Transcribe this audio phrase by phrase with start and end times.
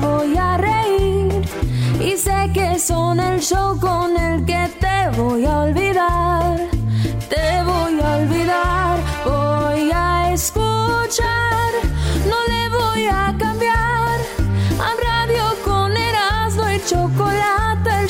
[0.00, 1.42] Voy a reír
[2.00, 6.56] y sé que son el show con el que te voy a olvidar.
[7.28, 7.89] Te voy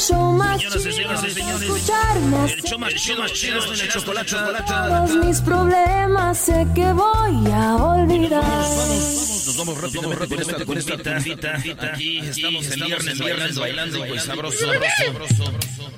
[0.01, 0.93] show más Señoras y chido.
[0.93, 4.65] señores, y señores, Escucharme el show más chido, más chido es el chocolate, chocolate.
[4.73, 8.43] todos mis problemas sé que voy a olvidar.
[8.43, 11.57] Nos vamos rápidamente con esta, con esta tumbita.
[11.93, 15.53] Aquí estamos el viernes bailando, bailando, pues sabroso, sabroso.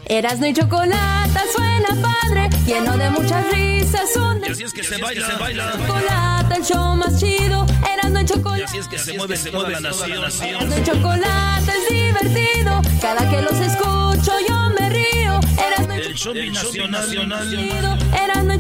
[0.07, 4.03] Erasmo y chocolate suena padre, lleno de muchas risas.
[4.47, 5.73] Y así es que se baila, se baila.
[5.73, 7.67] chocolate, el show más chido.
[7.93, 8.65] Erasmo y Y chocolate.
[8.65, 10.11] así es que se mueve, se mueve la nación.
[10.13, 12.83] Erasmo y chocolate es divertido.
[13.01, 13.59] Cada que los
[13.93, 15.41] escucho yo me río.
[15.59, 17.07] Y El show binacional.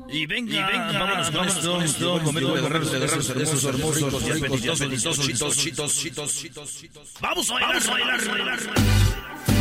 [0.09, 2.21] Y venga, vámonos con esto,
[2.62, 7.12] guerreros, de guerreros, hermosos, hermosos, y apetitosos, apetitosos, chitos, chitos, chitos, chitos, chitos.
[7.21, 9.56] Vamos a bailar, bailar, bailar.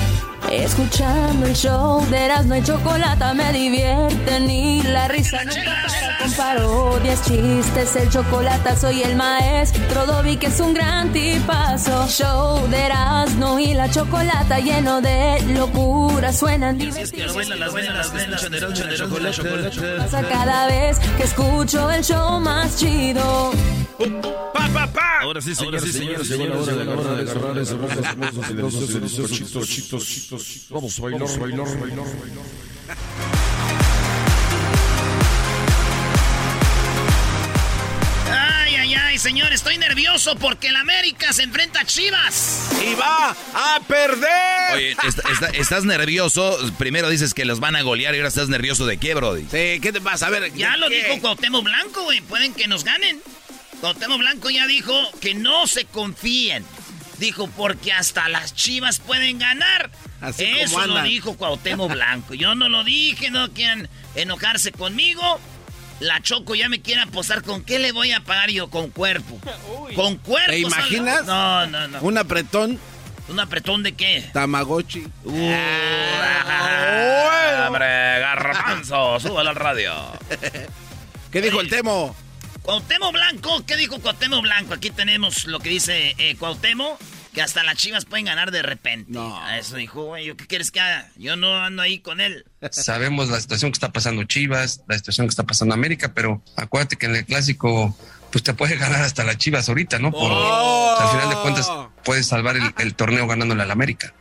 [0.51, 6.31] Escuchando el show de Erasmo y Chocolata me divierten y la risa no para con
[6.33, 12.07] parodias, chistes, el chocolate soy el maestro Dobby que es un gran tipazo.
[12.07, 17.33] Show de Erasmo y la Chocolata lleno de locura, suenan Así es que divertidos.
[17.33, 19.97] que escuchan Erasmo y la chocolate.
[19.97, 23.51] Pasa cada vez que escucho el show más chido.
[24.53, 25.01] Pa, pa, pa.
[25.21, 28.53] Ahora sí, señores, sí, señores, señores, hora de agarrar, de agarrar esos hermosos, hermosos y
[28.53, 30.65] deliciosos, deliciosos, chitos, chitos, chitos, chitos.
[30.69, 33.45] Vamos a bailar, bailar, bailar, bailar.
[38.31, 42.69] Ay, ay, ay, señor, estoy nervioso porque el América se enfrenta a Chivas.
[42.83, 44.73] ¡Y va a perder!
[44.73, 46.57] Oye, est- est- estás nervioso.
[46.77, 49.43] Primero dices que los van a golear y ahora estás nervioso de qué, Brody.
[49.43, 50.27] Sí, ¿qué te pasa?
[50.27, 51.03] A ver, Ya lo ¿qué?
[51.03, 52.21] dijo Cuauhtémoc Blanco, güey.
[52.21, 53.21] Pueden que nos ganen.
[53.79, 56.65] Cuauhtémoc Blanco ya dijo que no se confíen.
[57.19, 59.89] Dijo, porque hasta las chivas pueden ganar.
[60.21, 62.33] Así Eso como lo dijo Cuauhtémoc Blanco.
[62.33, 65.39] Yo no lo dije, no quieran enojarse conmigo.
[65.99, 67.41] La Choco ya me quiere apostar.
[67.41, 68.69] ¿Con qué le voy a pagar yo?
[68.69, 69.39] Con cuerpo.
[69.95, 70.51] Con cuerpo.
[70.51, 71.25] ¿Te imaginas?
[71.25, 72.01] No, no, no.
[72.01, 72.79] Un apretón
[73.27, 74.29] ¿Un apretón de qué?
[74.33, 75.07] Tamagotchi.
[75.27, 77.87] Ah, Hombre,
[78.19, 79.93] garbanzo, súbalo al radio.
[81.31, 82.15] ¿Qué dijo el Temo?
[82.61, 84.75] Cuauhtémoc Blanco, ¿qué dijo Cuauhtémoc Blanco?
[84.75, 86.99] Aquí tenemos lo que dice eh, Cuauhtémoc,
[87.35, 89.11] que hasta las chivas pueden ganar de repente.
[89.11, 89.37] No.
[89.39, 91.09] A Eso dijo, güey, ¿yo ¿qué quieres que haga?
[91.17, 92.45] Yo no ando ahí con él.
[92.71, 96.95] Sabemos la situación que está pasando Chivas, la situación que está pasando América, pero acuérdate
[96.95, 97.95] que en el clásico
[98.31, 100.11] pues te puede ganar hasta las Chivas ahorita, ¿no?
[100.11, 100.93] Por, Oh.
[100.93, 101.71] o sea, al final de cuentas
[102.03, 104.13] puedes salvar el, el torneo ganándole al América.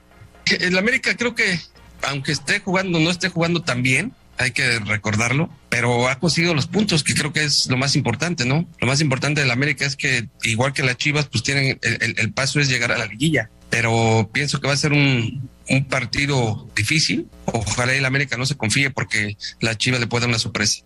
[0.47, 1.59] El América creo que
[2.03, 6.67] aunque esté jugando, no esté jugando tan bien, hay que recordarlo, pero ha conseguido los
[6.67, 8.67] puntos, que creo que es lo más importante, ¿no?
[8.81, 12.15] Lo más importante del América es que, igual que las Chivas, pues tienen, el, el-
[12.19, 15.85] el paso es llegar a la liguilla, pero pienso que va a ser un, un
[15.87, 17.29] partido difícil.
[17.47, 20.85] Ojalá el América no se confíe porque la Chivas le puede dar una sorpresa.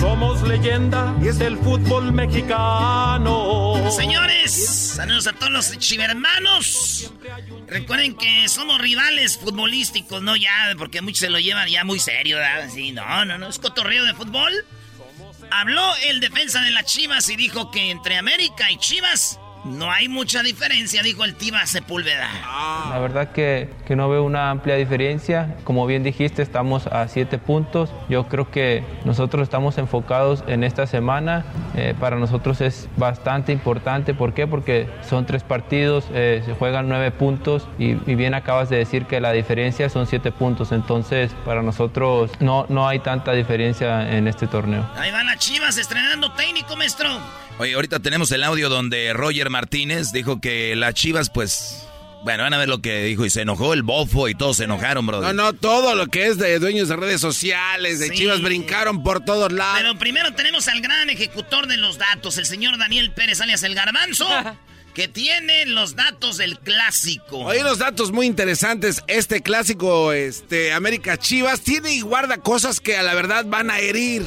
[0.00, 3.45] Somos leyenda del fútbol mexicano.
[3.90, 7.12] Señores, saludos a todos los chivermanos.
[7.68, 10.36] Recuerden que somos rivales futbolísticos, ¿no?
[10.36, 12.38] Ya, porque muchos se lo llevan ya muy serio.
[12.72, 14.52] Sí, no, no, no, es cotorreo de fútbol.
[15.50, 20.08] Habló el defensa de las Chivas y dijo que entre América y Chivas No hay
[20.08, 22.28] mucha diferencia, dijo el Tiva Sepúlveda.
[22.90, 25.56] La verdad que, que no veo una amplia diferencia.
[25.64, 27.90] Como bien dijiste, estamos a siete puntos.
[28.08, 31.44] Yo creo que nosotros estamos enfocados en esta semana.
[31.74, 34.14] Eh, para nosotros es bastante importante.
[34.14, 34.46] ¿Por qué?
[34.46, 39.06] Porque son tres partidos, eh, se juegan nueve puntos y, y bien acabas de decir
[39.06, 40.72] que la diferencia son siete puntos.
[40.72, 44.88] Entonces, para nosotros no, no hay tanta diferencia en este torneo.
[44.96, 47.08] Ahí van las chivas estrenando técnico, maestro.
[47.58, 51.82] Oye, ahorita tenemos el audio donde Roger Martínez dijo que las chivas, pues.
[52.22, 54.64] Bueno, van a ver lo que dijo y se enojó el bofo y todos se
[54.64, 55.32] enojaron, brother.
[55.34, 58.14] No, no, todo lo que es de dueños de redes sociales, de Sí.
[58.16, 59.78] chivas, brincaron por todos lados.
[59.80, 63.74] Pero primero tenemos al gran ejecutor de los datos, el señor Daniel Pérez, alias el
[63.76, 64.26] Garbanzo,
[64.92, 67.48] que tiene los datos del clásico.
[67.48, 69.02] Hay unos datos muy interesantes.
[69.06, 73.78] Este clásico, este, América Chivas, tiene y guarda cosas que a la verdad van a
[73.78, 74.24] herir.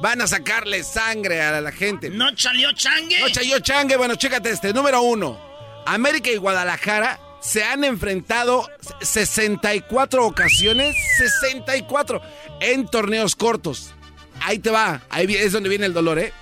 [0.00, 2.08] Van a sacarle sangre a la gente.
[2.08, 3.20] ¿No chaleó changue?
[3.20, 3.96] No chaleó changue.
[3.96, 4.72] Bueno, chécate este.
[4.72, 5.38] Número uno.
[5.86, 8.66] América y Guadalajara se han enfrentado
[9.02, 10.96] 64 ocasiones.
[11.18, 12.22] 64
[12.60, 13.92] en torneos cortos.
[14.40, 15.02] Ahí te va.
[15.10, 16.32] Ahí es donde viene el dolor, ¿eh?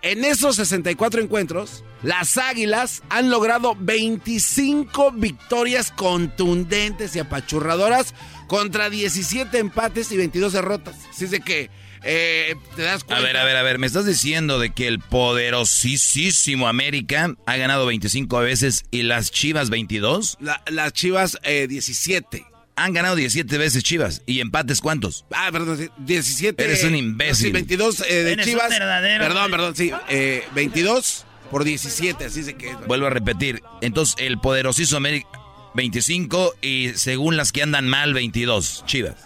[0.00, 8.14] En esos 64 encuentros, las Águilas han logrado 25 victorias contundentes y apachurradoras
[8.46, 10.94] contra 17 empates y 22 derrotas.
[11.10, 11.68] Así es de que
[12.04, 13.24] eh, te das A cuenta.
[13.24, 17.86] ver, a ver, a ver, me estás diciendo de que el poderosísimo América ha ganado
[17.86, 20.38] 25 veces y las Chivas 22?
[20.40, 22.44] La- las Chivas eh, 17.
[22.76, 24.22] Han ganado 17 veces Chivas.
[24.26, 25.24] ¿Y empates cuántos?
[25.32, 26.62] Ah, perdón, sí, 17.
[26.62, 27.46] Eres un imbécil.
[27.46, 28.68] Sí, 22 eh, de Eres Chivas.
[28.68, 29.90] Perdón, perdón, sí.
[30.08, 32.74] eh, 22 por 17, así se que.
[32.86, 33.62] Vuelvo a repetir.
[33.80, 35.26] Entonces, el poderosísimo América
[35.74, 39.16] 25 y según las que andan mal 22 Chivas.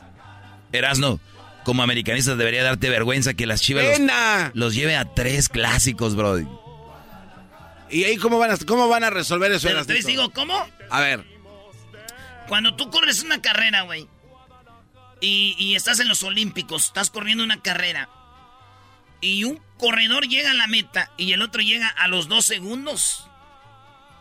[0.72, 1.20] Erasno,
[1.64, 4.10] como americanista debería darte vergüenza que las Chivas los,
[4.54, 6.38] los lleve a tres clásicos, bro.
[7.90, 9.68] ¿Y ahí cómo van a, cómo van a resolver eso?
[9.68, 10.66] Pero te digo, ¿cómo?
[10.90, 11.24] A ver.
[12.48, 14.08] Cuando tú corres una carrera, güey,
[15.20, 18.08] y, y estás en los Olímpicos, estás corriendo una carrera,
[19.22, 23.26] y un corredor llega a la meta y el otro llega a los dos segundos,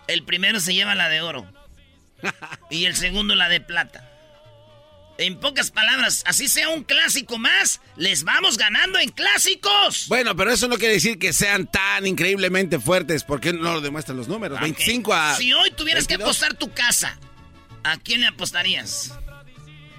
[0.07, 1.45] el primero se lleva la de oro
[2.69, 4.10] y el segundo la de plata.
[5.21, 10.07] En pocas palabras, así sea un clásico más, les vamos ganando en clásicos.
[10.07, 14.18] Bueno, pero eso no quiere decir que sean tan increíblemente fuertes, porque no lo demuestran
[14.18, 14.57] los números.
[14.57, 14.63] Ok.
[14.63, 15.35] 25 a.
[15.35, 16.38] Si hoy tuvieras que 22.
[16.38, 17.19] apostar tu casa,
[17.83, 19.13] ¿a quién le apostarías?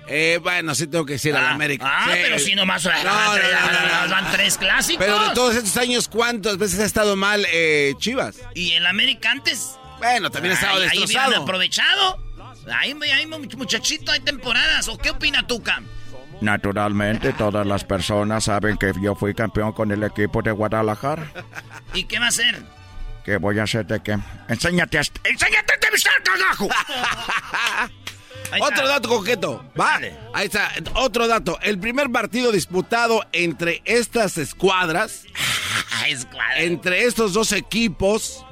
[0.08, 1.84] Eh, bueno, sí tengo que decir a la Ah, América.
[1.88, 2.18] Ah, Sí.
[2.20, 4.10] pero si nomás No, no, no.
[4.10, 4.98] van tres clásicos.
[5.04, 8.36] Pero de todos estos años, ¿cuántas veces ha estado mal eh, Chivas?
[8.56, 9.70] ¿Y el América antes?
[9.98, 11.42] Bueno, también ha estado Ahí- destrozado.
[11.42, 12.31] aprovechado.
[12.70, 14.88] Ahí, ahí, muchachito, hay temporadas.
[14.88, 15.86] ¿O qué opina tú, Cam?
[16.40, 21.30] Naturalmente, todas las personas saben que yo fui campeón con el equipo de Guadalajara.
[21.94, 22.62] ¿Y qué va a hacer?
[23.24, 24.18] ¿Qué voy a hacer de qué?
[24.48, 25.02] Enséñate a...
[25.24, 26.12] ¡Enséñate a entrevistar,
[28.52, 28.60] está.
[28.60, 30.00] Otro dato coqueto, va.
[30.34, 31.58] Ahí está, otro dato.
[31.62, 35.24] El primer partido disputado entre estas escuadras,
[36.08, 36.58] escuadra.
[36.58, 38.44] entre estos dos equipos,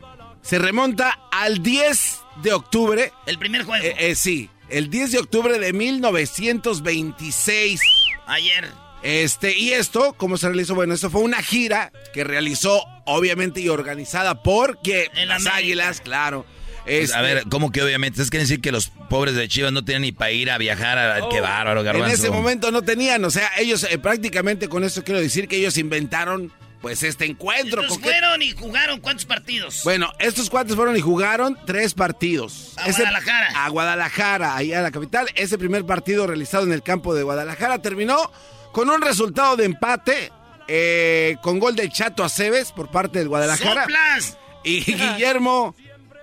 [0.42, 3.12] se remonta al 10 de octubre.
[3.26, 3.84] El primer juego.
[3.84, 7.80] Eh, eh, sí, el 10 de octubre de 1926.
[8.26, 8.68] Ayer.
[9.02, 10.74] Este, y esto, ¿cómo se realizó?
[10.74, 15.56] Bueno, esto fue una gira que realizó, obviamente, y organizada por que El las América.
[15.56, 16.44] águilas, claro.
[16.84, 18.20] Pues, Este, a ver, ¿cómo que obviamente?
[18.22, 20.98] Es que decir que los pobres de Chivas no tienen ni para ir a viajar
[20.98, 21.28] a...
[21.30, 22.14] ¡Qué bárbaro, En garbanzo!
[22.14, 25.76] ese momento no tenían, o sea, ellos eh, prácticamente con esto quiero decir que ellos
[25.78, 27.82] inventaron pues este encuentro.
[27.82, 29.82] Estos fueron y jugaron cuántos partidos?
[29.84, 32.74] Bueno, estos cuates fueron y jugaron tres partidos.
[32.78, 33.64] A Guadalajara.
[33.64, 35.26] A Guadalajara, ahí a la capital.
[35.34, 38.32] Ese primer partido realizado en el campo de Guadalajara terminó
[38.72, 40.32] con un resultado de empate
[40.68, 44.38] eh, con gol del Chato Aceves por parte del Guadalajara ¡Soplas!
[44.64, 45.74] y Guillermo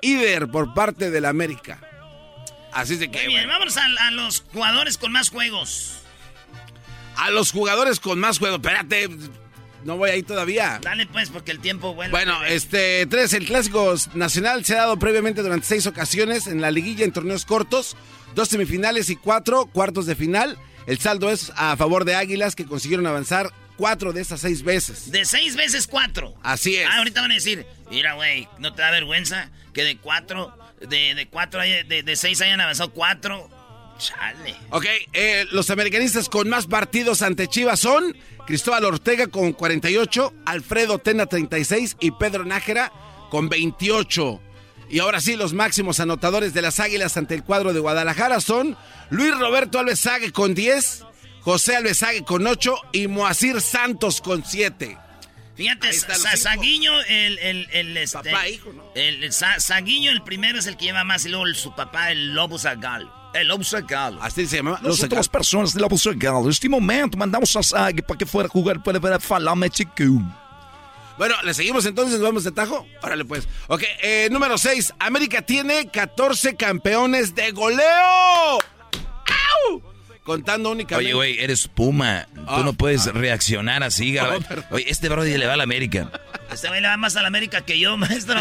[0.01, 1.79] Ider por parte del América.
[2.71, 5.97] Así es de que Muy bien, vámonos a, a los jugadores con más juegos.
[7.17, 8.55] a los jugadores con más juego.
[8.57, 9.09] Espérate,
[9.83, 10.79] no voy ahí todavía.
[10.81, 12.11] Dale pues, porque el tiempo vuelve.
[12.11, 16.71] Bueno, este, tres, el clásico nacional se ha dado previamente durante seis ocasiones en la
[16.71, 17.95] liguilla en torneos cortos,
[18.35, 20.57] dos semifinales y cuatro cuartos de final.
[20.85, 25.11] El saldo es a favor de Águilas que consiguieron avanzar cuatro de esas seis veces.
[25.11, 26.33] De seis veces cuatro.
[26.43, 26.87] Así es.
[26.89, 31.13] Ah, ahorita van a decir, mira, güey, ¿no te da vergüenza que de cuatro, de,
[31.13, 33.49] de cuatro, de, de seis hayan avanzado cuatro?
[33.97, 34.55] Chale.
[34.69, 40.99] Ok, eh, los americanistas con más partidos ante Chivas son Cristóbal Ortega con 48, Alfredo
[40.99, 42.91] Tena 36 y Pedro Nájera
[43.29, 44.41] con 28.
[44.89, 48.77] Y ahora sí, los máximos anotadores de las Águilas ante el cuadro de Guadalajara son
[49.09, 51.03] Luis Roberto Alves Sague con 10,
[51.41, 54.97] José Alves Sague con 8 y Moacir Santos con 7.
[55.57, 55.91] Fíjate.
[55.91, 58.91] Saguiño, el, el, el, este, Papá, hijo, ¿no?
[58.95, 62.11] el, el Sa- Saguiño, el primero es el que lleva más, y luego su papá,
[62.11, 63.11] el Lobo Zagal.
[63.41, 64.17] El Zagal.
[64.21, 64.79] Así se llama.
[64.81, 68.51] Nós outras pessoas de Lobo Segal, neste momento, mandamos a SAG para que fuera a
[68.51, 70.33] jugar para, para falar mexicano.
[71.17, 72.19] Bueno, ¿le seguimos entonces?
[72.21, 72.85] ¿Vamos de tajo?
[73.01, 73.47] Órale, pues.
[73.67, 74.93] Ok, eh, número 6.
[74.99, 78.59] América tiene 14 campeones de goleo.
[79.65, 79.81] ¡Au!
[80.23, 81.07] Contando únicamente.
[81.07, 82.27] Oye, güey, eres Puma.
[82.35, 84.11] Tú Ah, no puedes reaccionar así.
[84.11, 84.65] No, perdón.
[84.71, 86.11] Oye, este brody le va a la América.
[86.51, 88.39] Este güey le va más a la América que yo, maestro.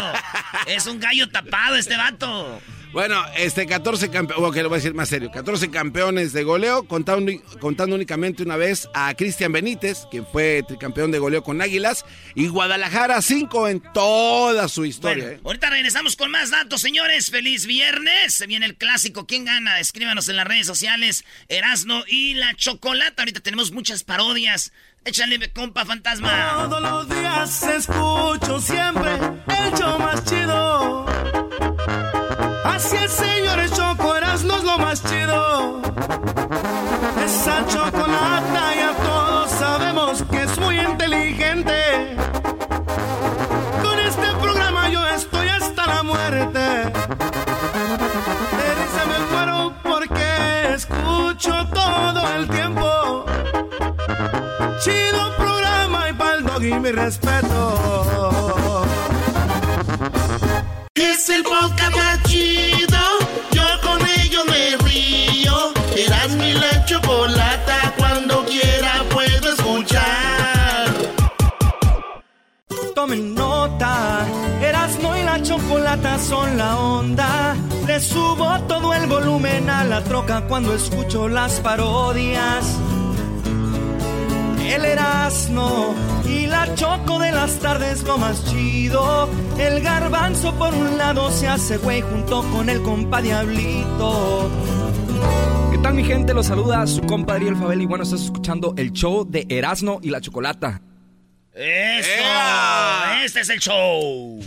[0.67, 2.61] es un gallo tapado este vato.
[2.97, 6.87] Bueno, este 14 campeones, ok, lo voy a decir más serio, 14 campeones de goleo,
[6.87, 12.05] contando, contando únicamente una vez a Cristian Benítez, quien fue tricampeón de goleo con Águilas,
[12.33, 15.25] y Guadalajara 5 en toda su historia.
[15.25, 15.41] Bueno, ¿eh?
[15.45, 17.29] ahorita regresamos con más datos, señores.
[17.29, 18.33] Feliz viernes.
[18.33, 19.27] Se viene el clásico.
[19.27, 19.79] ¿Quién gana?
[19.79, 21.23] Escríbanos en las redes sociales.
[21.49, 23.21] Erasno y la chocolata.
[23.21, 24.73] Ahorita tenemos muchas parodias.
[25.05, 26.67] Échale, compa fantasma.
[26.67, 31.05] Todos los días escucho siempre el show más chido.
[32.73, 35.81] Así es, señores, Choco Erasmo es lo más chido.
[37.25, 42.15] Esa chocolata ya todos sabemos que es muy inteligente.
[43.81, 46.59] Con este programa yo estoy hasta la muerte.
[48.59, 49.17] De risa me
[49.83, 53.25] porque escucho todo el tiempo.
[54.81, 58.66] Chido programa y pa'l doggy mi respeto.
[60.99, 62.97] Es el podcast más chido.
[63.51, 65.71] Yo con ello me río.
[65.95, 67.93] Eras mi la chocolata.
[67.97, 70.91] Cuando quiera puedo escuchar.
[72.95, 74.25] Tomen nota,
[74.59, 77.55] Erasmo y la chocolata son la onda.
[77.85, 82.65] Le subo todo el volumen a la troca cuando escucho las parodias.
[84.67, 85.95] El Erasmo
[86.25, 89.29] y la choco de las tardes lo más chido.
[89.57, 94.51] El garbanzo por un lado se hace güey junto con el compa Diablito.
[95.71, 96.33] ¿Qué tal mi gente?
[96.33, 100.09] Los saluda su compa Ariel Fabel y bueno, estás escuchando el show de Erasmo y
[100.09, 100.81] la Chocolata.
[101.53, 102.09] ¡Eso!
[103.23, 104.39] Este es el show.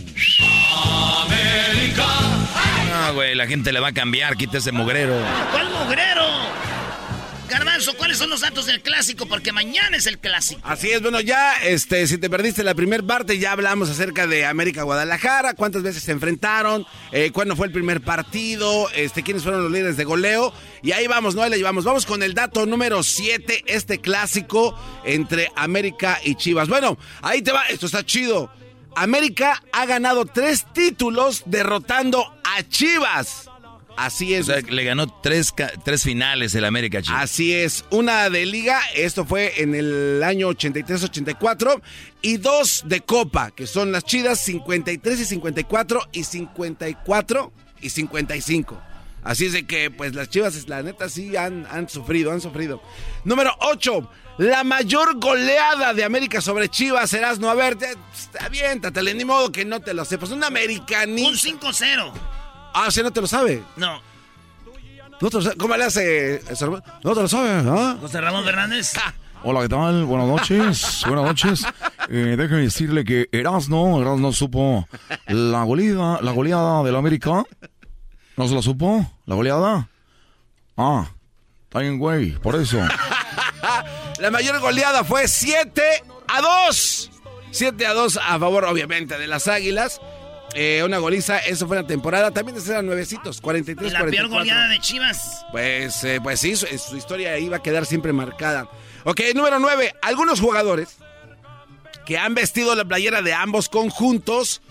[2.93, 4.37] Ah, güey, la gente le va a cambiar.
[4.37, 5.15] Quita ese mugrero.
[5.51, 6.60] ¿Cuál mugrero?
[7.51, 9.25] Garbanzo, ¿cuáles son los datos del clásico?
[9.25, 10.61] Porque mañana es el clásico.
[10.63, 14.45] Así es, bueno, ya, este, si te perdiste la primera parte, ya hablamos acerca de
[14.45, 19.63] América Guadalajara, cuántas veces se enfrentaron, eh, cuándo fue el primer partido, este, quiénes fueron
[19.63, 21.43] los líderes de goleo, y ahí vamos, ¿no?
[21.43, 21.83] Ahí la llevamos.
[21.83, 26.69] Vamos con el dato número 7, este clásico entre América y Chivas.
[26.69, 28.49] Bueno, ahí te va, esto está chido.
[28.95, 33.50] América ha ganado tres títulos derrotando a Chivas.
[33.97, 34.49] Así es.
[34.49, 37.19] O sea, le ganó tres, tres finales el América, chicos.
[37.21, 41.81] Así es, una de liga, esto fue en el año 83-84,
[42.21, 48.81] y dos de copa, que son las chidas 53 y 54 y 54 y 55.
[49.23, 52.81] Así es de que, pues las chivas, la neta, sí han, han sufrido, han sufrido.
[53.23, 57.93] Número 8, la mayor goleada de América sobre Chivas, serás no, a ver, te-
[58.39, 60.31] aviéntatele, ni modo que no te lo sepas.
[60.31, 61.49] Un americanista.
[61.49, 62.13] Un 5-0.
[62.73, 63.63] Ah, sea, no te lo sabe.
[63.75, 64.01] No.
[65.19, 65.57] No te lo sabe.
[65.57, 66.41] ¿Cómo le hace?
[66.59, 66.83] hermano?
[67.03, 67.97] No te lo sabe, ¿ah?
[68.01, 68.93] José Ramón Fernández.
[69.43, 70.05] Hola, ¿qué tal?
[70.05, 71.03] Buenas noches.
[71.07, 71.65] Buenas noches.
[72.09, 74.87] Eh, déjeme decirle que Erasno, Erasno supo
[75.27, 77.43] la goleada, la goleada del América.
[78.37, 79.11] ¿No se la supo?
[79.25, 79.89] ¿La goleada?
[80.77, 81.07] Ah,
[81.63, 82.77] está bien, güey, por eso.
[84.19, 85.81] La mayor goleada fue 7
[86.27, 87.11] a 2.
[87.51, 89.99] 7 a 2 a favor, obviamente, de las Águilas.
[90.53, 92.31] Eh, una goliza, eso fue la temporada.
[92.31, 94.39] También eran nuevecitos, 43 Y la peor 44.
[94.39, 95.45] goleada de Chivas.
[95.51, 98.69] Pues, eh, pues sí, su, su historia iba a quedar siempre marcada.
[99.03, 99.95] Ok, número 9.
[100.01, 100.97] Algunos jugadores
[102.05, 104.61] que han vestido la playera de ambos conjuntos.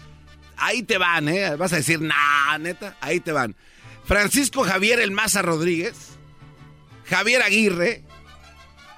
[0.56, 1.56] Ahí te van, ¿eh?
[1.56, 3.56] Vas a decir, nah, neta, ahí te van.
[4.04, 5.94] Francisco Javier El Maza Rodríguez,
[7.08, 8.04] Javier Aguirre,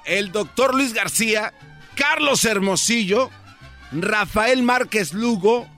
[0.07, 1.53] el doctor Luis García,
[1.95, 3.31] Carlos Hermosillo,
[3.93, 5.69] Rafael Márquez Lugo,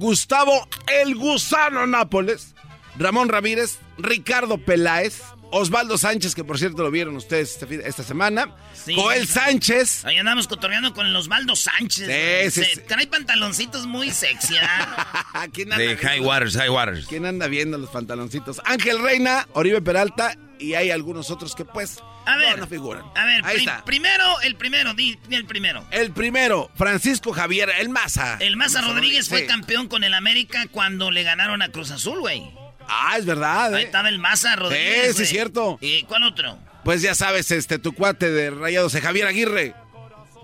[0.00, 2.54] Gustavo El Gusano Nápoles,
[2.98, 8.54] Ramón Ramírez, Ricardo Peláez, Osvaldo Sánchez, que por cierto lo vieron ustedes este esta semana,
[8.94, 12.06] Joel Sánchez, Ahí andamos cotorreando con el Osvaldo Sánchez.
[12.52, 12.80] sí, Se- sí.
[12.86, 15.06] Trae pantaloncitos muy sexy, ¿verdad?
[15.52, 15.96] ¿Quién anda De?
[15.96, 17.06] High Waters, High Waters.
[17.06, 18.60] ¿Quién anda viendo los pantaloncitos?
[18.64, 22.50] Ángel Reina, Oribe Peralta y hay algunos otros que pues A ver.
[22.56, 23.04] no, no figuran.
[23.14, 23.84] A ver, Ahí está.
[23.84, 25.86] primero, el primero, di, el primero.
[25.92, 28.36] El primero, Francisco Javier, el Maza.
[28.40, 29.46] El Maza Rodríguez fue Sí.
[29.46, 32.50] campeón con el América cuando le ganaron a Cruz Azul, güey.
[32.88, 33.74] Ah, es verdad.
[33.74, 33.86] Ahí ¿eh?
[33.86, 35.08] estaba el Maza Rodríguez.
[35.12, 35.78] Sí, sí, es cierto.
[35.80, 36.58] ¿Y cuál otro?
[36.84, 39.74] Pues ya sabes, este, tu cuate de Rayados, eh, Javier Aguirre.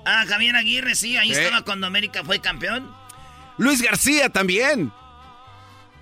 [0.04, 1.40] Ah, Javier Aguirre, sí, ahí Sí.
[1.40, 2.90] estaba cuando América fue campeón.
[3.58, 4.92] Luis García también.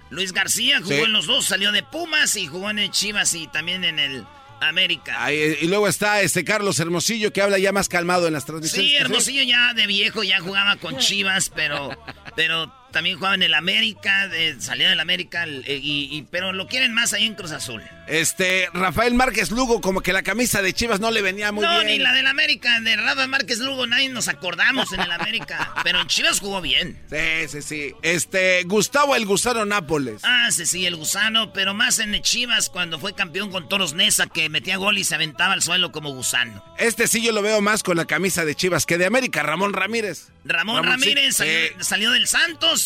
[0.09, 1.03] Luis García jugó Sí.
[1.03, 4.27] en los dos, salió de Pumas y jugó en el Chivas y también en el
[4.61, 5.25] América.
[5.25, 8.91] Ahí, y luego está este Carlos Hermosillo que habla ya más calmado en las transmisiones.
[8.91, 8.97] Sí.
[8.97, 11.91] Hermosillo ya de viejo ya jugaba con Chivas, pero
[12.37, 16.67] pero también jugaba en el América, de, salía del América, eh, y, y- pero lo
[16.67, 17.83] quieren más ahí en Cruz Azul.
[18.07, 21.73] Este, Rafael Márquez Lugo, como que la camisa de Chivas no le venía muy no,
[21.77, 21.87] bien.
[21.87, 26.01] ni la del América, de Rafa Márquez Lugo, nadie nos acordamos en el América, pero
[26.01, 26.99] en Chivas jugó bien.
[27.09, 27.95] Sí, sí, sí.
[28.03, 30.23] Este, Gustavo el Gusano Nápoles.
[30.25, 33.95] Ah, sí, sí, el gusano, pero más en el Chivas cuando fue campeón con Toros
[33.95, 36.65] Nesa, que metía gol y se aventaba al suelo como gusano.
[36.79, 39.73] Este sí yo lo veo más con la camisa de Chivas que de América, Ramón
[39.73, 40.29] Ramírez.
[40.45, 41.15] Ramón Ramón, sí.
[41.15, 42.80] Ramírez salió, Eh, salió del Santos,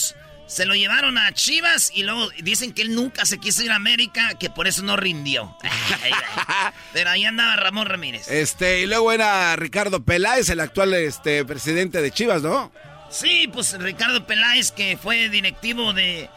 [0.46, 3.76] se lo llevaron a Chivas y luego dicen que él nunca se quiso ir a
[3.76, 5.56] América, que por eso no rindió.
[6.92, 8.28] Pero ahí andaba Ramón Ramírez.
[8.28, 12.70] Este, y luego era Ricardo Peláez, el actual este, presidente de Chivas, ¿no?
[13.10, 16.28] Sí, pues Ricardo Peláez, que fue directivo de,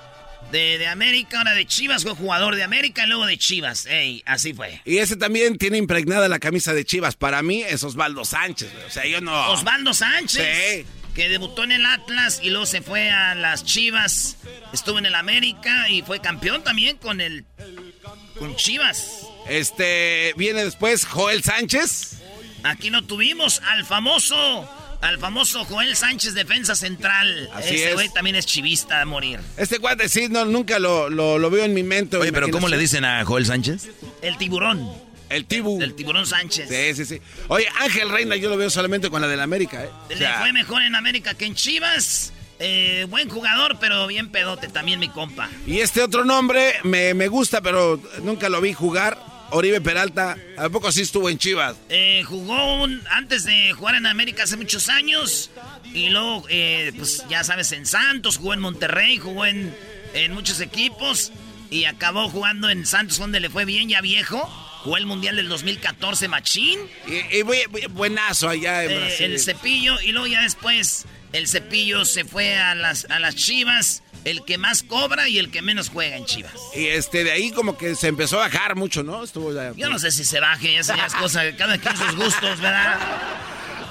[0.52, 3.88] de, de América, ahora de Chivas, fue jugador de América y luego de Chivas.
[3.88, 4.82] Ey, así fue.
[4.86, 7.16] Y ese también tiene impregnada la camisa de Chivas.
[7.16, 8.70] Para mí es Osvaldo Sánchez.
[8.88, 9.52] O sea, yo no.
[9.52, 10.86] Osvaldo Sánchez.
[10.86, 10.86] Sí.
[11.18, 14.38] Que debutó en el Atlas y luego se fue a las Chivas.
[14.72, 17.44] Estuvo en el América y fue campeón también con el.
[18.38, 19.24] con Chivas.
[19.50, 22.20] Este, viene después Joel Sánchez.
[22.62, 24.70] Aquí lo tuvimos al famoso.
[25.02, 27.50] Al famoso Joel Sánchez, defensa central.
[27.52, 29.40] Así Ese güey también es chivista a morir.
[29.58, 32.18] Este cuate sí, no, nunca lo, lo, lo veo en mi mente.
[32.18, 33.90] Oye, pero ¿cómo le dicen a Joel Sánchez?
[34.22, 35.07] El tiburón.
[35.30, 35.82] El tibu.
[35.82, 36.70] El tiburón Sánchez.
[36.70, 37.22] Sí, sí, sí.
[37.50, 39.90] Oye, Ángel Reina yo lo veo solamente con la del América, ¿eh?
[40.06, 42.34] O Le sea, fue mejor en América que en Chivas.
[42.60, 45.48] Eh, buen jugador, pero bien pedote también, mi compa.
[45.68, 49.22] y este otro nombre me, me gusta, pero nunca lo vi jugar.
[49.52, 51.78] Oribe Peralta, ¿a poco sí estuvo en Chivas?
[51.90, 55.52] Eh, jugó un- antes de jugar en América hace muchos años.
[55.94, 59.74] Y luego, eh, pues ya sabes, en Santos, jugó en Monterrey, jugó en,
[60.16, 61.32] en muchos equipos.
[61.70, 64.50] Y acabó jugando en Santos, donde le fue bien, ya viejo.
[64.84, 66.80] Jugó el Mundial del 2014, Machín.
[67.08, 69.32] Y, y bu- bu- buenazo allá en Eh, Brasil.
[69.34, 70.00] el cepillo.
[70.02, 74.04] Y luego ya después, el cepillo se fue a las, a las Chivas.
[74.26, 76.52] El que más cobra y el que menos juega en Chivas.
[76.76, 79.24] Y este, de ahí como que se empezó a bajar mucho, ¿no?
[79.24, 81.96] Estuvo ya- Yo no sé si se baje, esa ya es cosa de cada quien
[81.96, 82.98] sus gustos, ¿verdad?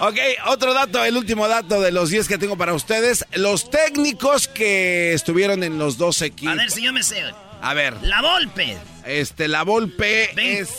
[0.00, 3.24] Ok, otro dato, el último dato de los 10 que tengo para ustedes.
[3.32, 6.54] Los técnicos que estuvieron en los dos A equipos.
[6.56, 7.22] ver si yo me sé.
[7.62, 8.76] A ver, La Volpe.
[9.06, 10.70] Este, la Volpe Ben- es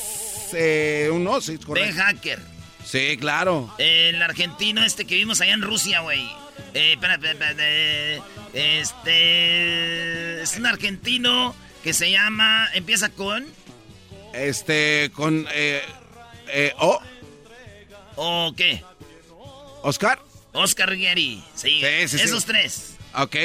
[0.53, 2.01] eh, uno, sí, Ben correcto.
[2.01, 2.39] Hacker.
[2.85, 3.73] Sí, claro.
[3.79, 6.21] El argentino este que vimos allá en Rusia, güey.
[6.73, 10.41] Eh, espera, espera, espera, Este.
[10.41, 12.67] Es un argentino que se llama.
[12.73, 13.45] Empieza con.
[14.33, 15.81] Este, con eh,
[16.49, 16.99] eh, O,
[18.15, 18.83] ¿O qué?
[19.83, 20.19] Oscar.
[20.53, 21.43] Oscar Ruggeri.
[21.55, 22.23] Sí, Sí, sí, sí.
[22.23, 22.93] esos tres.
[23.15, 23.35] Ok,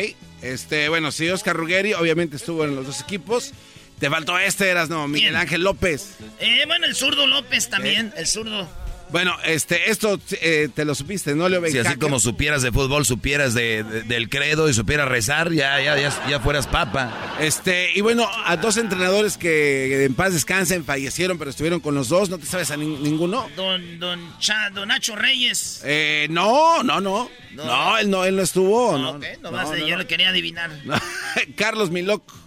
[0.42, 3.52] este, bueno, sí, Oscar Ruggeri obviamente estuvo en los dos equipos.
[4.02, 5.36] Te faltó este, eras no, Miguel ¿Quién?
[5.40, 6.16] Ángel López.
[6.40, 8.12] Eh, bueno, el zurdo López también.
[8.16, 8.68] El zurdo.
[9.10, 13.06] Bueno, este, esto eh, te lo supiste, ¿no, Leo Si así como supieras de fútbol,
[13.06, 17.36] supieras de, de- del credo y supieras rezar, ya, ya, ya, ya fueras papa.
[17.38, 22.08] Este, y bueno, a dos entrenadores que en paz descansen fallecieron, pero estuvieron con los
[22.08, 23.48] dos, ¿no te sabes a nin- ninguno?
[23.54, 25.80] Don, don, Cha- don Nacho Reyes.
[25.84, 27.30] Eh, no, no, no.
[27.52, 27.64] No.
[27.66, 28.96] No, él no, él no estuvo.
[28.98, 29.12] No,
[29.42, 30.02] nomás no, eh, no, yo no.
[30.02, 30.70] lo quería adivinar.
[31.56, 32.41] Carlos Miloc.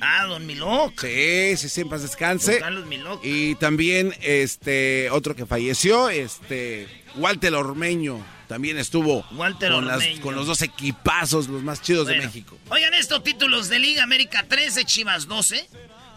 [0.00, 1.00] Ah, don Miloc.
[1.00, 2.58] Sí, sí, sí, en paz Don descanse.
[2.58, 3.20] Carlos Miloc.
[3.24, 8.24] Y también, este, otro que falleció, este, Walter Ormeño.
[8.48, 12.16] También estuvo Walter con, las- con los dos equipazos, los más chidos de.
[12.16, 12.56] México.
[12.70, 15.68] Oigan esto, títulos de Liga América 13, Chivas 12.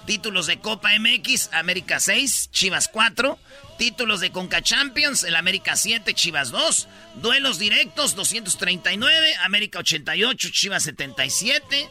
[0.05, 3.37] Títulos de Copa MX, América 6, Chivas 4.
[3.77, 6.87] Títulos de Conca Champions, el América 7, Chivas 2.
[7.21, 11.89] Duelos directos, 239, América 88, Chivas 77.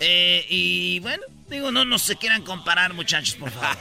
[0.00, 3.68] Eh, y bueno, digo, no, no se quieran comparar, muchachos, por favor.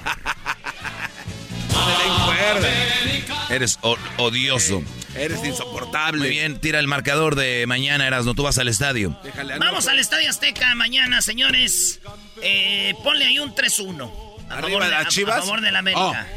[3.50, 3.80] Eres
[4.18, 4.84] odioso.
[5.16, 6.20] Eres insoportable.
[6.20, 8.36] Muy bien, tira el marcador de mañana, Erasno.
[8.36, 9.20] Tú vas al estadio.
[9.24, 12.00] Déjale, Vamos al Estadio Azteca mañana, señores.
[12.42, 14.12] Eh, ponle ahí un 3-1.
[14.50, 15.38] A Arriba favor de de- las a- Chivas.
[15.38, 16.28] A favor de la América.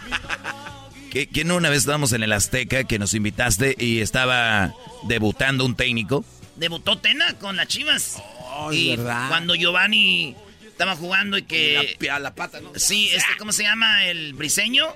[1.10, 5.76] ¿Qué, ¿Quién una vez estábamos en el Azteca que nos invitaste y estaba debutando un
[5.76, 6.24] técnico?
[6.56, 8.16] Debutó Tena con las Chivas.
[8.40, 9.28] Oh, es verdad.
[9.28, 10.34] cuando Giovanni
[10.66, 11.96] estaba jugando y que...
[12.00, 12.72] La, a la pata, ¿no?
[12.76, 14.04] Sí, este, ¿cómo se llama?
[14.04, 14.86] El briseño.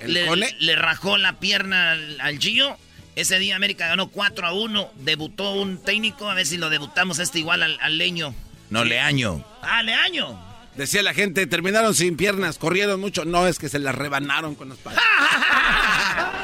[0.00, 0.56] ¿El le, Cone?
[0.58, 2.76] le rajó la pierna al, al Gio.
[3.16, 4.92] Ese día América ganó 4 a 1.
[4.96, 6.30] Debutó un técnico.
[6.30, 8.34] A ver si lo debutamos este igual al, al leño.
[8.70, 9.44] No, Leaño.
[9.62, 10.38] Ah, Leaño.
[10.76, 13.24] Decía la gente, terminaron sin piernas, corrieron mucho.
[13.24, 15.02] No, es que se las rebanaron con las patas.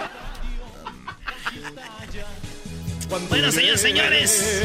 [3.08, 4.62] Bueno, señores, señores.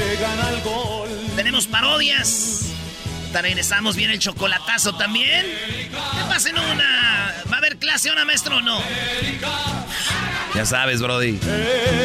[1.36, 2.72] Tenemos parodias.
[3.32, 5.46] Te regresamos bien el chocolatazo también.
[5.46, 7.34] Que pasen una.
[7.52, 8.82] ¿Va a haber clase una maestro o no?
[10.56, 11.40] Ya sabes, Brody.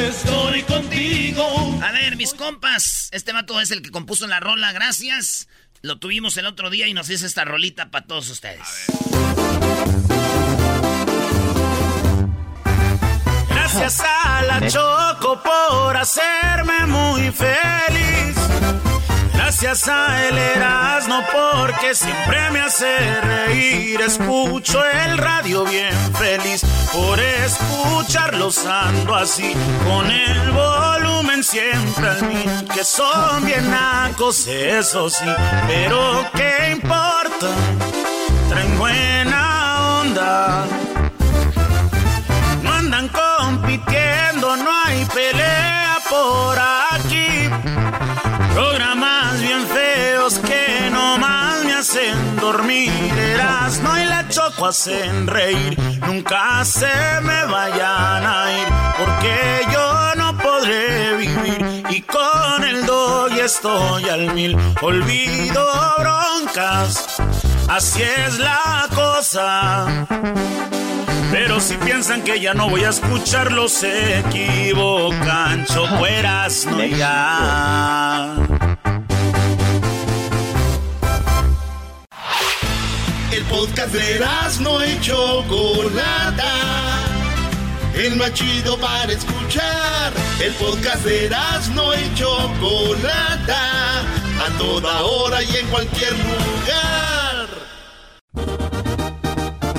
[0.08, 1.80] Estoy contigo.
[1.82, 3.08] A ver, mis compas.
[3.12, 4.72] Este vato es el que compuso la rola.
[4.72, 5.48] Gracias.
[5.82, 8.86] Lo tuvimos el otro día y nos hizo esta rolita para todos ustedes.
[13.68, 18.36] Gracias a la Choco por hacerme muy feliz.
[19.34, 24.00] Gracias a el Erasmo porque siempre me hace reír.
[24.00, 29.52] Escucho el radio bien feliz por escucharlos ando así.
[29.84, 32.68] Con el volumen siempre al mil.
[32.72, 35.26] Que son bien nacos, eso sí.
[35.66, 37.48] Pero qué importa,
[38.48, 40.75] traen buena onda.
[44.96, 47.50] Hay pelea por aquí.
[48.54, 52.90] Programas bien feos que nomás me hacen dormir.
[53.82, 55.78] no y la choco hacen reír.
[56.06, 61.84] Nunca se me vayan a ir, porque yo no podré vivir.
[61.90, 64.56] Y con el doy estoy al mil.
[64.80, 65.66] Olvido
[65.98, 67.16] broncas,
[67.68, 70.06] así es la cosa.
[71.30, 75.66] Pero si piensan que ya no voy a escucharlos, se equivocan.
[75.66, 78.36] Chocueras, no ya.
[83.32, 84.24] El podcast de
[84.60, 86.52] no y Chocolata.
[87.94, 90.12] El más chido para escuchar.
[90.40, 91.30] El podcast de
[91.74, 94.00] no y Chocolata.
[94.46, 96.95] A toda hora y en cualquier lugar.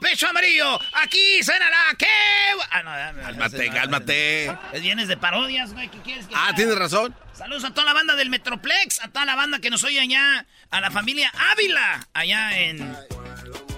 [0.00, 0.78] Pecho amarillo.
[1.02, 1.78] Aquí cenará.
[1.98, 2.06] ¿Qué?
[2.70, 4.46] Ah, no, Cálmate, cálmate.
[4.72, 5.88] Es vienes de parodias, güey.
[5.88, 6.56] ¿Qué quieres que Ah, haga?
[6.56, 7.14] tienes razón.
[7.32, 10.46] Saludos a toda la banda del Metroplex, a toda la banda que nos oye allá,
[10.70, 12.96] a la familia Ávila, allá en...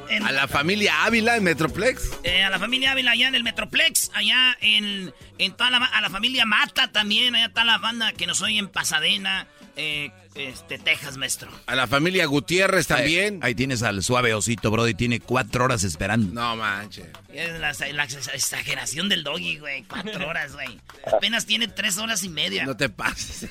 [0.08, 2.10] en- A la familia Ávila en Metroplex.
[2.24, 6.00] eh, a la familia Ávila allá en el Metroplex, allá en, en toda la, a
[6.00, 10.78] la familia Mata también, allá está la banda que nos oye en Pasadena, eh, este,
[10.78, 11.50] Texas, maestro.
[11.66, 13.40] A la familia Gutiérrez también.
[13.42, 14.94] Ahí tienes al suave osito, Brody.
[14.94, 16.32] Tiene cuatro horas esperando.
[16.32, 17.06] No manches.
[17.32, 19.84] Es la, la exageración del doggy, güey.
[19.84, 20.78] Cuatro horas, güey.
[21.12, 22.64] Apenas tiene tres horas y media.
[22.64, 23.48] No te pases.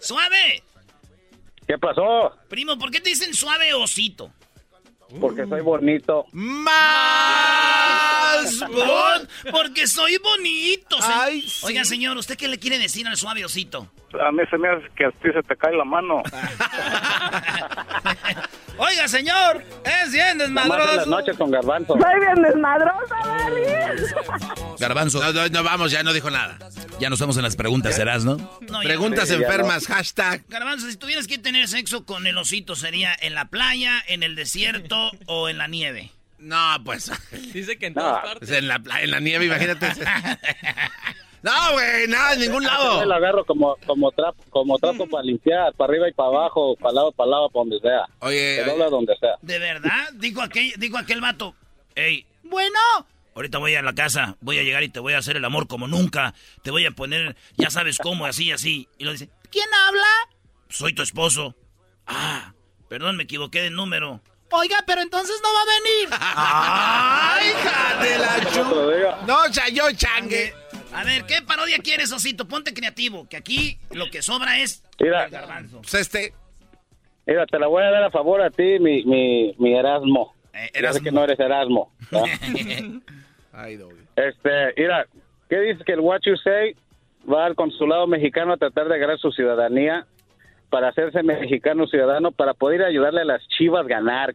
[0.00, 0.62] ¡Suave!
[1.66, 2.32] ¿Qué pasó?
[2.48, 4.32] Primo, ¿por qué te dicen suave osito?
[5.20, 6.26] Porque soy bonito.
[6.32, 7.77] ¡Más!
[8.68, 11.00] Bon- Porque soy bonito.
[11.00, 11.66] se- Ay, sí.
[11.66, 13.90] Oiga, señor, ¿usted qué le quiere decir al suave osito?
[14.20, 16.22] A mí se me hace que a ti se te cae la mano.
[18.78, 21.10] Oiga, señor, es bien en las desmadroso.
[21.10, 21.94] noches con garbanzo.
[21.94, 23.60] Soy bien desmadrosa, Dani.
[24.78, 25.20] Garbanzo.
[25.20, 26.56] No, no, no, vamos, ya no dijo nada.
[27.00, 28.36] Ya nos vamos en las preguntas, ¿serás, no?
[28.68, 30.44] No, Preguntas Sí, enfermas, hashtag.
[30.48, 34.36] Garbanzo, si tuvieras que tener sexo con el osito, ¿sería en la playa, en el
[34.36, 36.12] desierto o en la nieve?
[36.38, 37.10] No, pues.
[37.52, 38.02] Dice que en No.
[38.02, 38.38] todas partes.
[38.48, 39.88] pues en, la, pla- en la nieve, imagínate.
[41.40, 43.04] No, güey, nada, en ningún Yo lado.
[43.04, 46.94] lo agarro como, como trapo, como trapo para limpiar, para arriba y para abajo, para
[46.94, 48.06] lado, para lado, para donde sea.
[48.18, 49.34] Oye, Se dobla donde sea.
[49.40, 50.08] ¿De verdad?
[50.14, 51.54] Dijo aquel, dijo aquel vato.
[51.94, 52.78] Ey, bueno.
[53.36, 55.68] Ahorita voy a la casa, voy a llegar y te voy a hacer el amor
[55.68, 56.34] como nunca.
[56.64, 58.88] Te voy a poner, ya sabes cómo, así, así.
[58.98, 60.08] Y lo dice, ¿quién habla?
[60.68, 61.54] Soy tu esposo.
[62.08, 62.52] Ah,
[62.88, 64.20] perdón, me equivoqué de número.
[64.50, 66.08] Oiga, pero entonces no va a venir.
[66.20, 69.26] ¡Ay, hija de la chu-.
[69.26, 70.54] No, chayo, changue.
[70.92, 72.48] A ver, ¿qué parodia quieres, Osito?
[72.48, 75.82] Ponte creativo, que aquí lo que sobra es Mira, el garbanzo.
[75.82, 76.32] Pues este.
[77.26, 80.34] mira, te la voy a dar a favor a ti, mi, mi, mi Erasmo.
[80.72, 81.92] Sé que no eres Erasmo.
[82.10, 82.24] ¿no?
[83.52, 84.02] Ay, Doggy.
[84.16, 85.06] Este, mira,
[85.48, 86.74] ¿qué dices que el What You Say
[87.30, 90.06] va al consulado mexicano a tratar de agarrar su ciudadanía
[90.70, 94.34] para hacerse mexicano ciudadano para poder ayudarle a las chivas a ganar?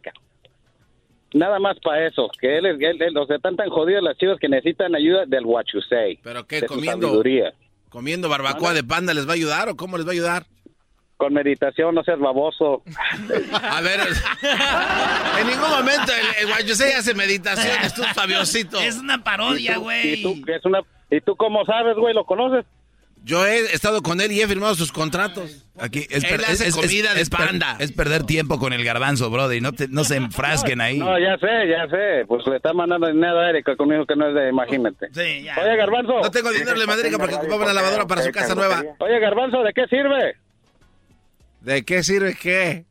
[1.32, 4.16] Nada más para eso, que él, es- él, él- o sea, están tan jodidas las
[4.16, 6.20] chivas que necesitan ayuda del What You Say.
[6.22, 6.62] ¿Pero qué?
[6.62, 7.22] ¿Comiendo?
[7.88, 10.46] ¿Comiendo barbacoa de panda les va a ayudar o cómo les va a ayudar?
[11.16, 12.82] Con meditación, no seas baboso.
[13.52, 14.00] A ver,
[15.40, 18.80] en ningún momento el, el Guayusei hace meditación, es un Fabiosito.
[18.80, 20.22] Es una parodia, ¿Y güey.
[20.22, 22.14] tú, que es una, ¿Y tú cómo sabes, güey?
[22.14, 22.64] ¿Lo conoces?
[23.26, 25.64] Yo he estado con él y he firmado sus contratos.
[25.80, 28.74] Aquí es, Él per- hace es- es- comida de es per- es perder tiempo con
[28.74, 29.62] el garbanzo, brother.
[29.62, 30.98] No, te- no se enfrasquen ahí.
[30.98, 32.26] No, ya sé, ya sé.
[32.28, 35.08] Pues le está mandando dinero a Erika conmigo que no es de, imagínate.
[35.12, 35.56] Sí, ya.
[35.58, 36.20] Oye, Garbanzo.
[36.20, 38.82] No tengo dinero de Madrid porque ocupaba una lavadora para su casa nueva.
[38.98, 40.36] Oye, Garbanzo, ¿de qué sirve?
[41.62, 42.84] ¿De qué sirve qué?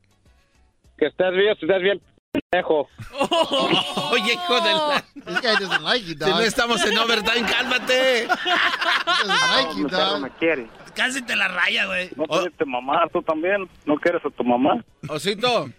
[0.98, 2.02] Que estás bien, estás bien
[2.34, 2.90] pendejo.
[4.12, 5.04] Oye, hijo de la...
[5.26, 6.42] This guy doesn't like you, Si no dog.
[6.42, 8.24] estamos en overtime, cálmate.
[8.24, 10.22] He doesn't like you, dog.
[10.22, 10.68] me quiere.
[10.96, 12.10] Casi te la raya, güey.
[12.16, 13.08] ¿No quieres tu mamá?
[13.12, 13.68] ¿Tú también?
[13.86, 14.84] ¿No quieres a tu mamá?
[15.08, 15.70] Osito,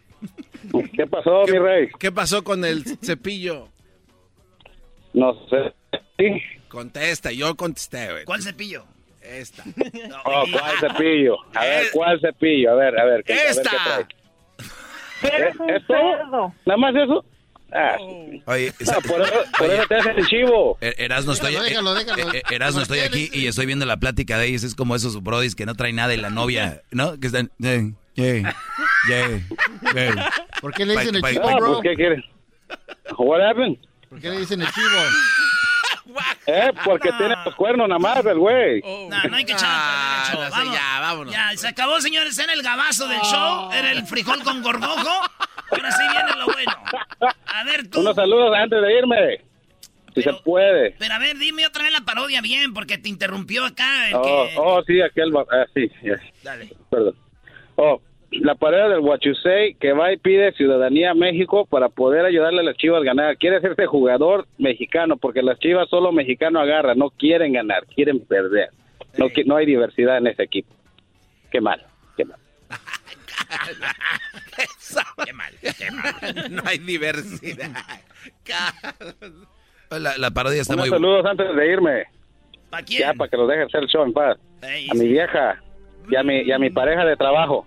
[0.97, 1.89] ¿Qué pasó, mi rey?
[1.99, 3.69] ¿qué pasó con el cepillo?
[5.13, 5.75] No sé.
[6.19, 6.43] Sí.
[6.69, 8.25] Contesta, yo contesté, güey.
[8.25, 8.85] ¿Cuál cepillo?
[9.21, 9.63] Esta.
[10.25, 11.37] Oh, ¿cuál cepillo?
[11.55, 12.73] A ver, ¿cuál cepillo?
[12.73, 13.23] A ver, a ver.
[13.25, 13.71] ¿qué- a ver Esta.
[13.71, 14.07] qué trae?
[15.25, 15.51] ¿Eh?
[15.77, 15.95] ¿Esto?
[16.67, 17.25] ¿Nada más eso?
[17.73, 17.97] Ah,
[18.47, 20.79] Oye, no, por eso, por eso te hacen el chivo.
[20.81, 22.33] Er- Erasno, estoy, Déjalo, déjalo, déjalo.
[22.35, 24.63] eh, eh, Erasno, estoy aquí y estoy viendo la plática de ellos.
[24.63, 27.19] Es como esos brodis que no traen nada y la novia, ¿no?
[27.19, 27.51] Que están...
[27.59, 27.83] yeah,
[28.17, 28.53] yeah,
[29.09, 30.31] yeah.
[30.61, 31.67] ¿Por qué le dicen el Pa- pa- chivo, Ah, bro?
[31.67, 32.25] pues, ¿qué quieres?
[33.19, 33.77] What happened?
[34.09, 34.87] ¿Por qué le dicen el chivo?
[36.47, 38.83] Eh, porque tiene los cuernos nada más, el güey.
[39.09, 40.41] No, no hay que echar a perder el show.
[40.43, 40.75] no sé, Vamos.
[40.75, 41.33] ya, vámonos.
[41.35, 42.39] Ya, se acabó, señores.
[42.39, 43.73] Era el gabazo del show.
[43.73, 45.09] Era el frijol con gorgojo.
[45.71, 46.73] Ahora sí viene lo bueno.
[47.47, 48.01] A ver, tú.
[48.01, 49.41] Unos saludos antes de irme.
[50.15, 50.93] Si se puede.
[50.99, 54.09] Pero a ver, dime otra vez la parodia bien, porque te interrumpió acá.
[54.11, 54.55] El Oh, que...
[54.59, 55.33] oh, sí, aquel.
[55.37, 55.91] Ah, sí.
[56.43, 56.71] Dale.
[56.91, 57.17] Perdón.
[57.77, 58.01] Oh,
[58.41, 62.65] la pareja del Huachusei que va y pide ciudadanía a México para poder ayudarle a
[62.65, 63.37] las chivas a ganar.
[63.37, 66.99] Quiere hacerse jugador mexicano porque las chivas solo mexicano agarran.
[66.99, 68.71] No quieren ganar, quieren perder.
[69.19, 70.75] No, qui- no hay diversidad en ese equipo.
[71.51, 71.83] Qué mal,
[72.17, 72.39] qué mal.
[75.25, 76.53] Qué mal, qué mal.
[76.55, 77.71] No hay diversidad.
[79.91, 81.07] La, la parodia está Unos muy buena.
[81.07, 82.05] saludos antes de irme.
[82.71, 83.01] ¿Para quién?
[83.01, 84.39] Ya, para que los dejen hacer el show en paz.
[84.63, 85.63] A mi vieja
[86.11, 87.67] y a mi, y a mi pareja de trabajo.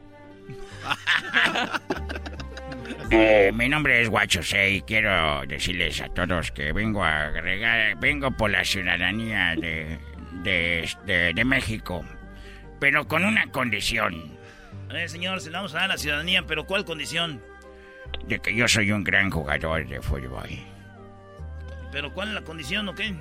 [3.09, 8.31] Eh, mi nombre es Guacho y quiero decirles a todos que vengo a agregar, vengo
[8.31, 9.97] por la ciudadanía de,
[10.43, 12.03] de, de- de México,
[12.79, 14.35] pero con una condición,
[14.93, 17.41] Eh, señor, se le vamos a dar la ciudadanía, pero ¿cuál condición?
[18.25, 20.47] de que yo soy un gran jugador de fútbol.
[21.91, 23.13] ¿Pero cuál es la condición o qué?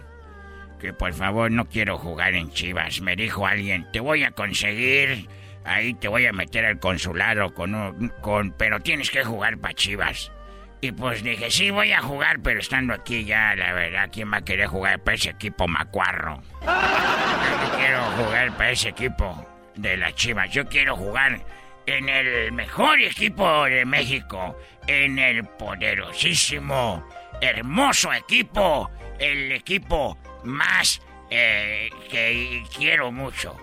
[0.81, 3.01] Que por favor no quiero jugar en Chivas.
[3.01, 5.29] Me dijo alguien, te voy a conseguir,
[5.67, 9.75] ahí te voy a meter al consulado con un, con, pero tienes que jugar para
[9.75, 10.33] Chivas.
[10.81, 14.39] Y pues dije, sí voy a jugar, pero estando aquí ya, la verdad, ¿quién va
[14.39, 16.43] a querer jugar para ese equipo macuarro?
[16.61, 20.51] Yo quiero jugar para ese equipo de las Chivas.
[20.51, 21.41] Yo quiero jugar
[21.87, 27.07] en el mejor equipo de México, en el poderosísimo,
[27.41, 31.01] hermoso equipo, el equipo más
[31.31, 33.57] eh, que quiero mucho.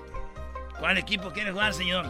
[0.79, 2.05] ¿Cuál equipo quiere jugar, señor?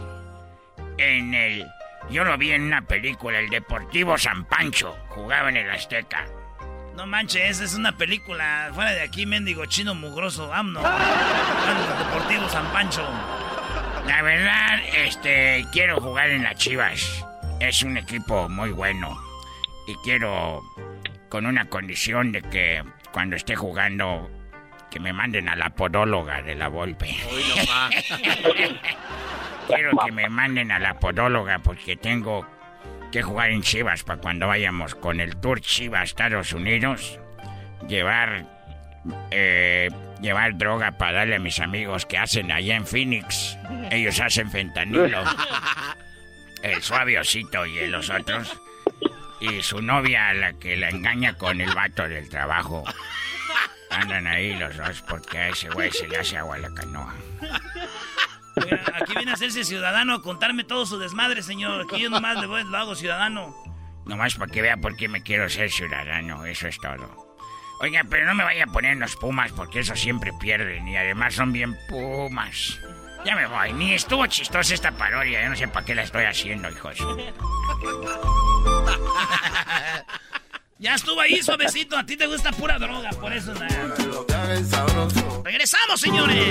[0.98, 1.66] En el,
[2.10, 6.26] yo lo vi en una película, el Deportivo San Pancho, jugaba en el Azteca.
[6.94, 10.48] No manches, esa es una película fuera de aquí, mendigo chino mugroso.
[10.48, 10.82] Vámonos,
[11.98, 13.04] Deportivo San Pancho.
[14.06, 17.24] La verdad, este, quiero jugar en las Chivas.
[17.58, 19.18] Es un equipo muy bueno.
[19.86, 20.62] Y quiero,
[21.28, 24.30] con una condición de que cuando esté jugando,
[24.94, 27.08] que me manden a la podóloga de la Volpe.
[29.66, 32.46] quiero que me manden a la podóloga porque tengo
[33.10, 37.18] que jugar en Chivas para cuando vayamos con el Tour Chivas a Estados Unidos.
[37.88, 38.46] Llevar
[39.32, 43.58] eh, llevar droga para darle a mis amigos que hacen allá en Phoenix.
[43.90, 45.24] Ellos hacen fentanilo.
[46.62, 48.60] El suaviosito y los otros.
[49.40, 52.84] Y su novia, la que la engaña con el vato del trabajo.
[53.94, 57.14] Andan ahí los dos porque a ese güey se le hace agua a la canoa.
[58.56, 61.82] Oiga, aquí viene a hacerse ciudadano, a contarme todo su desmadre, señor.
[61.82, 63.54] Aquí yo nomás le voy, lo hago ciudadano.
[64.06, 67.24] Nomás para que vea por qué me quiero ser ciudadano, eso es todo.
[67.80, 71.34] Oiga, pero no me vaya a poner los pumas porque eso siempre pierden y además
[71.34, 72.78] son bien pumas.
[73.24, 76.24] Ya me voy, ni estuvo chistosa esta parodia, yo no sé para qué la estoy
[76.24, 76.98] haciendo, hijos.
[80.84, 81.96] Ya estuvo ahí suavecito.
[81.96, 83.94] A ti te gusta pura droga, por eso nada.
[85.42, 86.46] Regresamos, señores.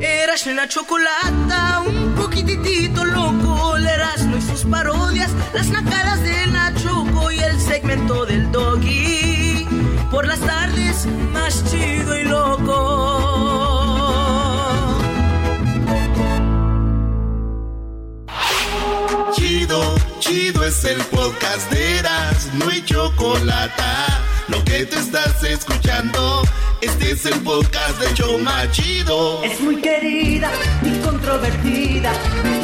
[0.00, 7.30] Eras la chocolata, un poquitito loco, el Erasmo y sus parodias, las nacadas de Nachoco
[7.30, 9.66] y el segmento del doggy.
[10.10, 13.21] Por las tardes, más chido y loco.
[20.22, 23.82] Chido, es el podcast de Eras, no hay chocolate.
[24.46, 26.42] Lo que te estás escuchando,
[26.80, 29.42] este es el podcast de Choma Chido.
[29.42, 32.12] Es muy querida y controvertida,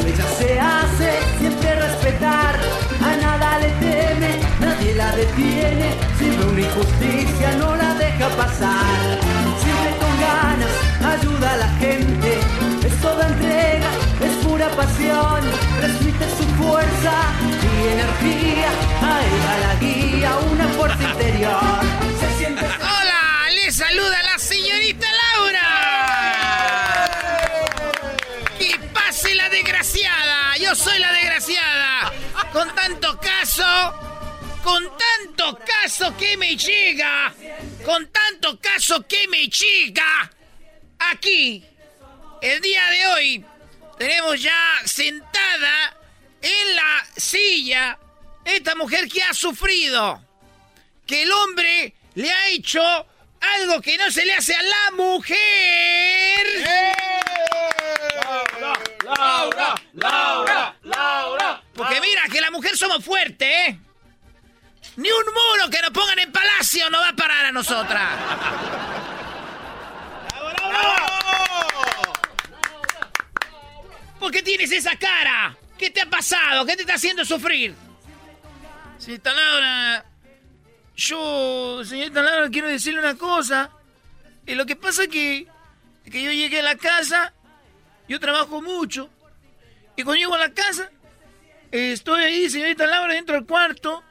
[0.07, 2.55] ella se hace siempre respetar,
[3.03, 9.19] a nada le teme, nadie la detiene, siempre una injusticia no la deja pasar,
[9.61, 12.39] siempre con ganas ayuda a la gente,
[12.87, 13.78] es toda entrega,
[14.59, 15.39] pura pasión,
[15.79, 17.13] transmite su fuerza
[17.63, 18.69] y energía,
[19.01, 21.79] ahí va la guía, una fuerza interior,
[22.19, 22.65] se siente...
[22.75, 25.61] Hola, les saluda la señorita Laura.
[28.57, 30.57] Que pase la desgraciada.
[30.57, 32.11] Yo soy la desgraciada.
[32.51, 33.63] Con tanto caso,
[34.61, 37.33] con tanto caso que me llega,
[37.85, 40.29] con tanto caso que me llega.
[41.11, 41.63] Aquí,
[42.41, 43.45] el día de hoy,
[43.99, 45.93] tenemos ya sentada
[46.41, 47.99] en la silla
[48.45, 50.23] esta mujer que ha sufrido
[51.05, 52.81] que el hombre le ha hecho
[53.41, 55.37] algo que no se le hace a la mujer.
[59.03, 61.61] Laura, Laura, Laura.
[61.73, 63.79] Porque mira, que la mujer somos fuertes, ¿eh?
[64.95, 68.09] Ni un muro que nos pongan en palacio no va a parar a nosotras.
[74.19, 75.55] ¿Por qué tienes esa cara?
[75.77, 76.65] ¿Qué te ha pasado?
[76.65, 77.73] ¿Qué te está haciendo sufrir?
[78.97, 80.05] Señorita Laura,
[80.95, 83.71] yo, señorita Laura, quiero decirle una cosa.
[84.45, 85.47] Y lo que pasa es que,
[86.05, 87.33] yo llegué a la casa,
[88.09, 89.09] yo trabajo mucho.
[89.95, 90.91] Y cuando llego a la casa,
[91.71, 94.03] eh, estoy ahí, señorita Laura, dentro del cuarto,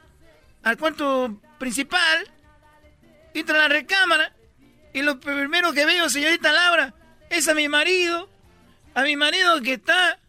[0.63, 2.27] al cuarto principal,
[3.33, 4.33] entro a la recámara,
[4.93, 6.95] y lo primero que veo, señorita Laura,
[7.29, 8.29] es a mi marido,
[8.93, 10.19] a mi marido que está...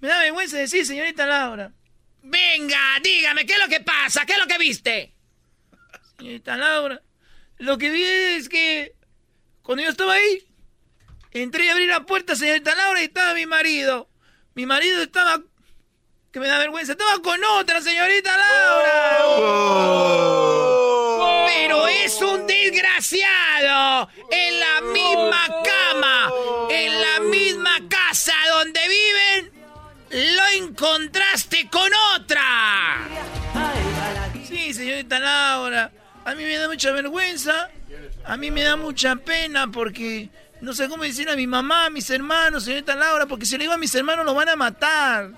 [0.00, 1.72] Me da vergüenza decir, señorita Laura.
[2.22, 4.24] Venga, dígame, ¿qué es lo que pasa?
[4.26, 5.14] ¿Qué es lo que viste?
[6.18, 7.00] Señorita Laura,
[7.58, 8.94] lo que vi es que
[9.62, 10.46] cuando yo estaba ahí,
[11.32, 14.08] entré a abrir la puerta, señorita Laura, y estaba mi marido.
[14.54, 15.42] Mi marido estaba,
[16.32, 18.92] que me da vergüenza, estaba con otra, señorita Laura.
[21.46, 24.08] Pero es un desgraciado.
[24.30, 26.32] En la misma cama,
[26.70, 29.52] en la misma casa donde viven,
[30.36, 32.98] lo encontraste con otra.
[34.46, 35.90] Sí, señorita Laura.
[36.24, 37.70] A mí me da mucha vergüenza.
[38.24, 40.28] A mí me da mucha pena porque
[40.60, 43.64] no sé cómo decir a mi mamá, a mis hermanos, señorita Laura, porque si le
[43.64, 45.30] digo a mis hermanos lo van a matar.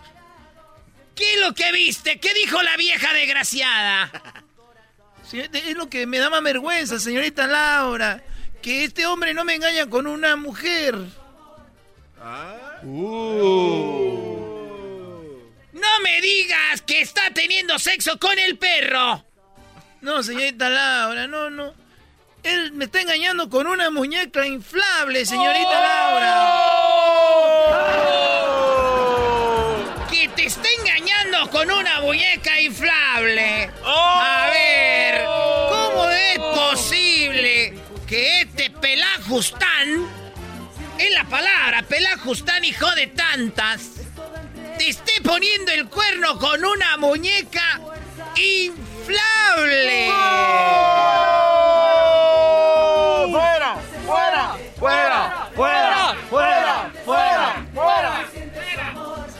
[1.14, 2.18] ¿Qué es lo que viste?
[2.18, 4.10] ¿Qué dijo la vieja desgraciada?
[5.32, 8.22] Es lo que me da más vergüenza, señorita Laura.
[8.62, 10.96] Que este hombre no me engaña con una mujer.
[15.72, 19.24] No me digas que está teniendo sexo con el perro.
[20.02, 21.74] No, señorita Laura, no, no.
[22.42, 26.46] Él me está engañando con una muñeca inflable, señorita Laura.
[30.10, 33.70] Que te está engañando con una muñeca inflable.
[33.84, 40.06] A ver, ¿cómo es posible que este pelajustán,
[41.00, 43.92] es la palabra, pelajustán hijo de tantas,
[44.76, 47.80] te esté poniendo el cuerno con una muñeca
[48.36, 50.10] inflable?
[53.30, 53.76] ¡Fuera!
[54.04, 54.56] ¡Fuera!
[54.76, 55.50] ¡Fuera!
[55.54, 56.16] ¡Fuera!
[56.28, 56.92] ¡Fuera!
[57.04, 57.66] ¡Fuera!
[57.74, 58.26] ¡Fuera!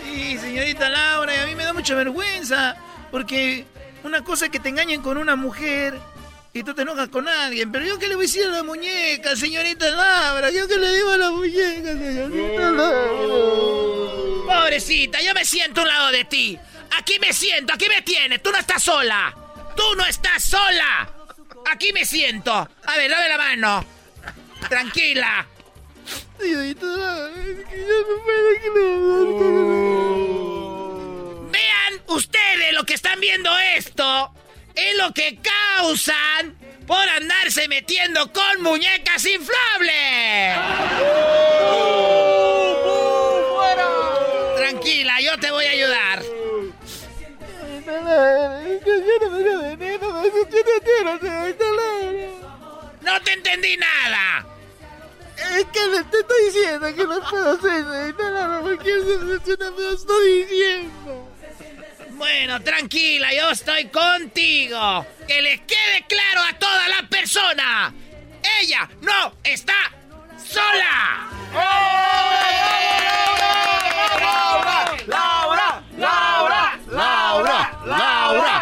[0.03, 2.77] Sí, señorita Laura, y a mí me da mucha vergüenza,
[3.11, 3.67] porque
[4.03, 6.01] una cosa es que te engañen con una mujer
[6.53, 8.63] y tú te enojas con alguien, pero yo qué le voy a decir a la
[8.65, 14.47] muñeca, señorita Laura, yo qué le digo a la muñeca, señorita Laura.
[14.47, 16.59] Pobrecita, yo me siento a un lado de ti.
[16.99, 19.33] Aquí me siento, aquí me tienes, tú no estás sola.
[19.77, 21.09] Tú no estás sola.
[21.71, 22.53] Aquí me siento.
[22.53, 23.87] A ver, dame la mano.
[24.69, 25.47] Tranquila.
[26.41, 28.17] Señorita Laura, es que yo no
[29.39, 29.91] puedo
[31.53, 34.35] Vean ustedes lo que están viendo esto
[34.89, 36.57] es lo que causan
[36.87, 40.59] por andarse metiendo con muñecas inflables.
[44.57, 46.23] Tranquila, yo te voy a ayudar.
[53.03, 54.47] No te entendí nada.
[55.37, 57.73] Es que te estoy diciendo que no, no, no,
[58.13, 58.63] no, no,
[61.07, 61.30] no,
[62.21, 65.07] bueno, tranquila, yo estoy contigo.
[65.27, 67.95] Que les quede claro a toda la persona.
[68.61, 69.91] Ella no está
[70.37, 71.31] sola.
[74.27, 78.60] Laura, Laura, Laura, Laura, Laura, Laura,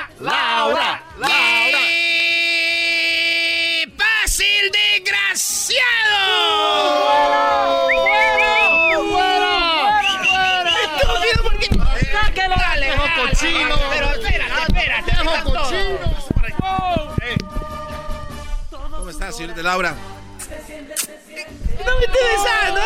[19.59, 19.96] ¿Cómo estás, señorita Laura?
[21.84, 22.80] No me estés besando.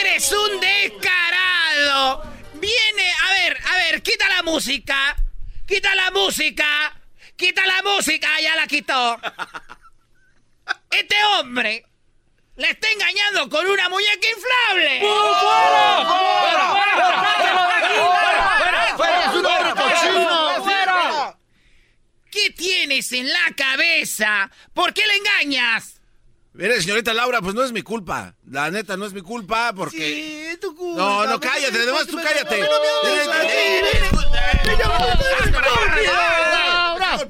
[0.00, 2.22] Eres un descarado.
[2.54, 5.14] Viene, a ver, a ver, quita la música.
[5.66, 6.94] Quita la música.
[7.36, 8.28] Quita la música.
[8.40, 9.18] Ya la quitó.
[10.90, 11.84] Este hombre
[12.56, 15.00] le está engañando con una muñeca inflable.
[15.00, 16.04] ¡Fuera!
[16.06, 16.68] ¡Fuera!
[16.70, 17.12] ¡Fuera!
[18.96, 19.24] ¡Fuera!
[19.26, 19.50] ¡Es un hombre cochino!
[19.50, 19.61] ¡Fuera!
[22.32, 24.50] ¿Qué tienes en la cabeza?
[24.72, 26.00] ¿Por qué le engañas?
[26.54, 28.34] Mire, señorita Laura, pues no es mi culpa.
[28.48, 29.98] La neta, no es mi culpa porque...
[29.98, 30.98] Sí, es tu culpa.
[30.98, 31.76] No, no, cállate.
[31.76, 32.58] Además, tú cállate.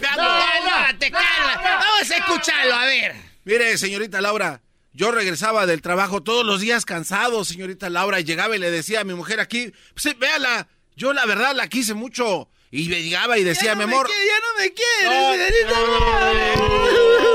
[0.01, 1.69] Cálmate, cálmate.
[1.69, 3.17] Vamos a escucharlo, a ver.
[3.45, 8.55] Mire, señorita Laura, yo regresaba del trabajo todos los días cansado, señorita Laura, y llegaba
[8.55, 11.95] y le decía a mi mujer aquí, pues sí, véala, yo la verdad la quise
[11.95, 12.49] mucho.
[12.75, 14.09] Y me llegaba y decía, mi amor...
[14.09, 15.11] ya no me quieres.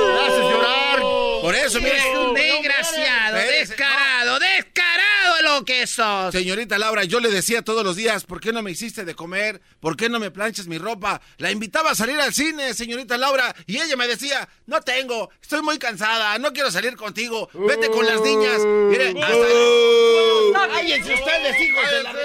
[0.04, 1.00] Me haces llorar.
[1.00, 6.34] Por eso, un desgraciado, descarado, descarado lo que sos.
[6.34, 9.62] Señorita Laura, yo le decía todos los días, ¿por qué no me hiciste de comer?
[9.80, 11.22] ¿Por qué no me planchas mi ropa?
[11.38, 15.62] La invitaba a salir al cine, señorita Laura, y ella me decía, no tengo, estoy
[15.62, 18.60] muy cansada, no quiero salir contigo, vete con las niñas.
[18.66, 20.74] Mire, hasta...
[20.74, 22.16] ¡Cállense ustedes, hijos de la...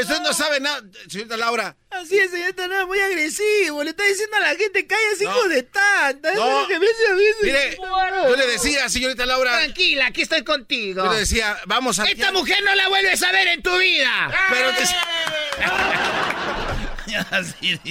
[0.00, 1.74] Usted no sabe nada, señorita Laura.
[2.02, 3.82] Así es, señorita, no, muy agresivo.
[3.82, 5.30] Le está diciendo a la gente, cállate, No.
[5.30, 6.32] hijo de tanta.
[6.32, 6.56] Eso No.
[6.56, 7.22] es lo que me hace a mí.
[7.42, 11.04] Mire, yo le decía, señorita Laura, Tranquila, aquí estoy contigo.
[11.04, 12.04] yo le decía, vamos a...
[12.04, 14.30] Esta mujer no la vuelves a ver en tu vida.
[14.50, 14.84] Pero te-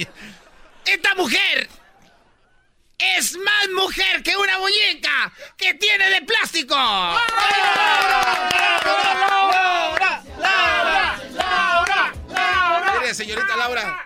[0.86, 1.68] Esta mujer
[2.98, 6.76] es más mujer que una muñeca que tiene de plástico.
[6.76, 7.16] Mire,
[13.14, 14.05] señorita Laura.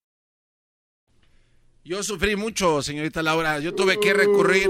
[1.83, 3.59] Yo sufrí mucho, señorita Laura.
[3.59, 4.69] Yo tuve que recurrir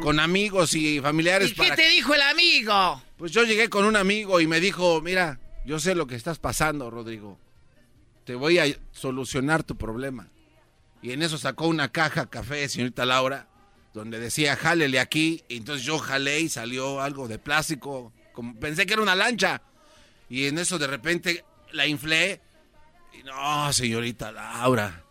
[0.00, 1.76] con amigos y familiares ¿Y qué para...
[1.76, 3.02] te dijo el amigo?
[3.16, 6.38] Pues yo llegué con un amigo y me dijo, mira, yo sé lo que estás
[6.38, 7.38] pasando, Rodrigo.
[8.24, 10.28] Te voy a solucionar tu problema.
[11.02, 13.48] Y en eso sacó una caja café, señorita Laura,
[13.92, 15.42] donde decía, jálele aquí.
[15.48, 18.12] Y entonces yo jalé y salió algo de plástico.
[18.32, 19.62] Como, pensé que era una lancha.
[20.30, 22.40] Y en eso de repente la inflé.
[23.18, 25.01] Y no, señorita Laura.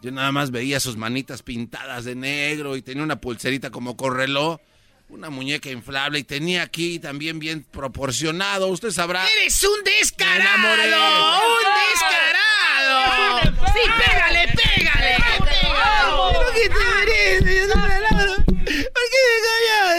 [0.00, 4.60] Yo nada más veía sus manitas pintadas de negro y tenía una pulserita como correló,
[5.08, 8.68] una muñeca inflable y tenía aquí también bien proporcionado.
[8.68, 9.26] Usted sabrá.
[9.40, 10.68] ¡Eres un descarado!
[10.72, 13.56] ¡Un descarado!
[13.72, 15.16] ¡Sí, pégale, pégale!
[15.38, 17.68] ¿Pero qué te mereces?
[17.74, 19.96] ¿Por qué me engañas?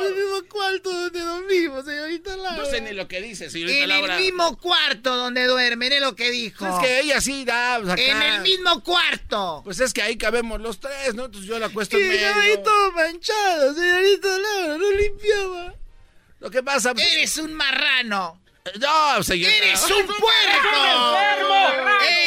[0.00, 2.51] En el mismo cuarto donde dormimos, señorita Laura.
[2.62, 4.16] No sé ni lo que dice, señorita En Laura.
[4.18, 6.66] el mismo cuarto donde duermen, en lo que dijo.
[6.66, 7.78] Es que ella sí da.
[7.80, 8.02] pues, acá.
[8.02, 9.60] En el mismo cuarto.
[9.64, 11.26] Pues es que ahí cabemos los tres, ¿no?
[11.26, 12.34] Entonces yo la acuesto Y en medio.
[12.34, 15.74] ahí todo manchado, señorita Laura, no limpiaba.
[16.40, 16.92] Lo que pasa.
[16.94, 18.40] pues, Eres un marrano.
[18.80, 19.56] No, señorita.
[19.64, 21.16] ¡Eres un puerco!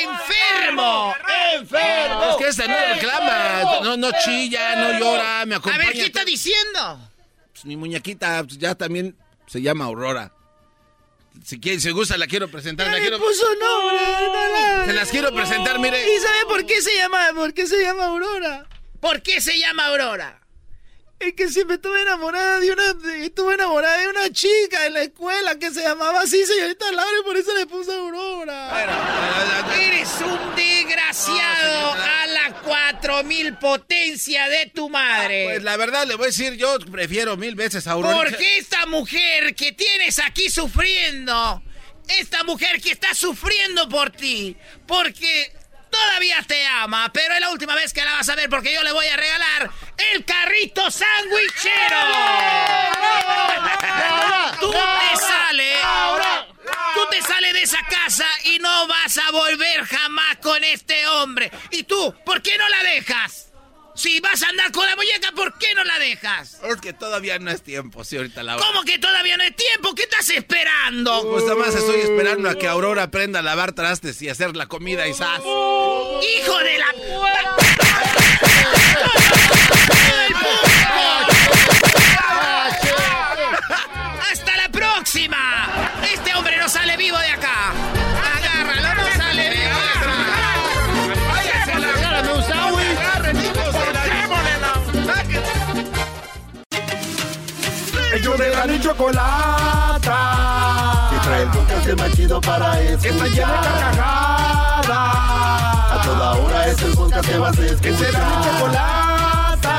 [0.04, 1.16] ¡Enfermo!
[1.54, 2.30] ¡Enfermo!
[2.32, 5.86] Es que esta no reclama, no, no chilla, no llora, me A acompaña.
[5.86, 7.10] ver, ¿qué está diciendo?
[7.54, 9.16] Pues mi muñequita pues, ya también
[9.56, 10.34] se llama Aurora.
[11.46, 12.92] Si quieren, si gusta, la quiero presentar.
[12.92, 13.18] La quiero...
[13.20, 14.86] puso nombre, Laura.
[14.86, 15.98] Se las quiero presentar, mire.
[16.14, 18.68] ¿Y sabe por qué se llama, por qué se llama Aurora?
[19.00, 20.42] ¿Por qué se llama Aurora?
[21.18, 22.84] Es que siempre estuve enamorada de una,
[23.24, 27.24] estuve enamorada de una chica en la escuela que se llamaba así, señorita Laura, y
[27.24, 29.74] por eso le puse Aurora.
[29.80, 35.46] Eres un desgraciado a la 4000 potencia de tu madre.
[35.46, 38.18] Pues la verdad le voy a decir, yo prefiero mil veces a Aurora.
[38.18, 41.64] Porque esta mujer que tienes aquí sufriendo,
[42.10, 45.54] esta mujer que está sufriendo por ti, porque
[45.96, 48.84] todavía te ama, pero es la última vez que la vas a ver porque yo
[48.84, 49.70] le voy a regalar
[50.14, 52.02] el carrito sandwichero.
[54.60, 55.78] Tú te sales,
[56.94, 61.52] tú te sales de esa casa y no vas a volver jamás con este hombre.
[61.72, 63.55] ¿Y tú, por qué no la dejas?
[63.96, 66.60] Si vas a andar con la muñeca, ¿por qué no la dejas?
[66.64, 69.96] Es que todavía no es tiempo, sí, ahorita la ¿Cómo que todavía no hay tiempo?
[69.96, 71.30] ¿Qué estás esperando?
[71.32, 74.68] Pues nada más estoy esperando a que Aurora aprenda a lavar trastes y hacer la
[74.68, 75.40] comida y sas.
[75.40, 76.86] ¡Hijo de la...
[98.16, 100.10] Ellos de la ni chocolata.
[101.12, 103.12] Que trae el podcast más chido para escuchar.
[103.12, 104.88] Está llena de carcajadas.
[105.92, 107.82] A toda hora es el podcast que vas a escuchar.
[107.82, 109.76] Que será mi chocolata.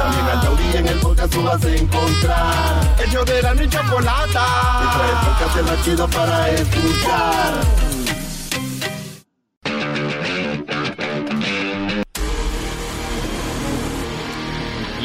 [0.00, 2.96] También al taurí en el podcast tú vas a encontrar.
[3.06, 4.46] Ellos de la ni chocolata.
[4.80, 7.93] Que trae el podcast más chido para escuchar.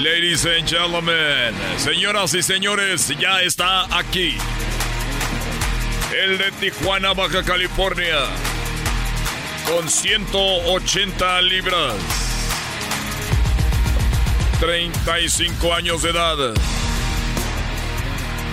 [0.03, 4.37] Ladies and gentlemen, señoras y señores, ya está aquí.
[6.15, 8.15] El de Tijuana, Baja California.
[9.67, 11.95] Con 180 libras.
[14.61, 16.53] 35 años de edad.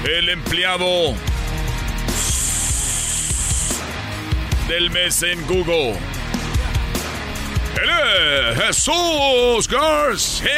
[0.04, 1.14] El empleado
[4.66, 6.15] del mes en Google.
[7.82, 10.50] Él es Jesús García.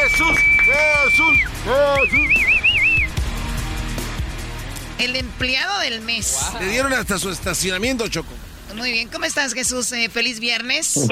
[0.00, 2.44] Jesús, Jesús, Jesús.
[4.98, 6.52] El empleado del mes.
[6.60, 8.32] Le dieron hasta su estacionamiento, Choco.
[8.76, 9.92] Muy bien, ¿cómo estás, Jesús?
[9.92, 11.08] Eh, feliz viernes.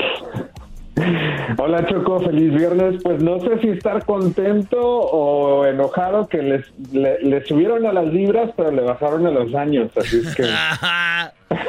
[1.59, 3.03] Hola Choco, feliz viernes.
[3.03, 8.07] Pues no sé si estar contento o enojado que les, le, le subieron a las
[8.07, 9.91] libras, pero le bajaron a los años.
[9.97, 11.35] Así es que Ajá.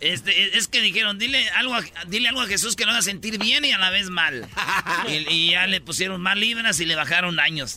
[0.00, 3.38] Este, es que dijeron, dile algo, a, dile algo a Jesús que lo haga sentir
[3.38, 4.46] bien y a la vez mal.
[5.08, 7.74] Y, y ya le pusieron más libras y le bajaron años.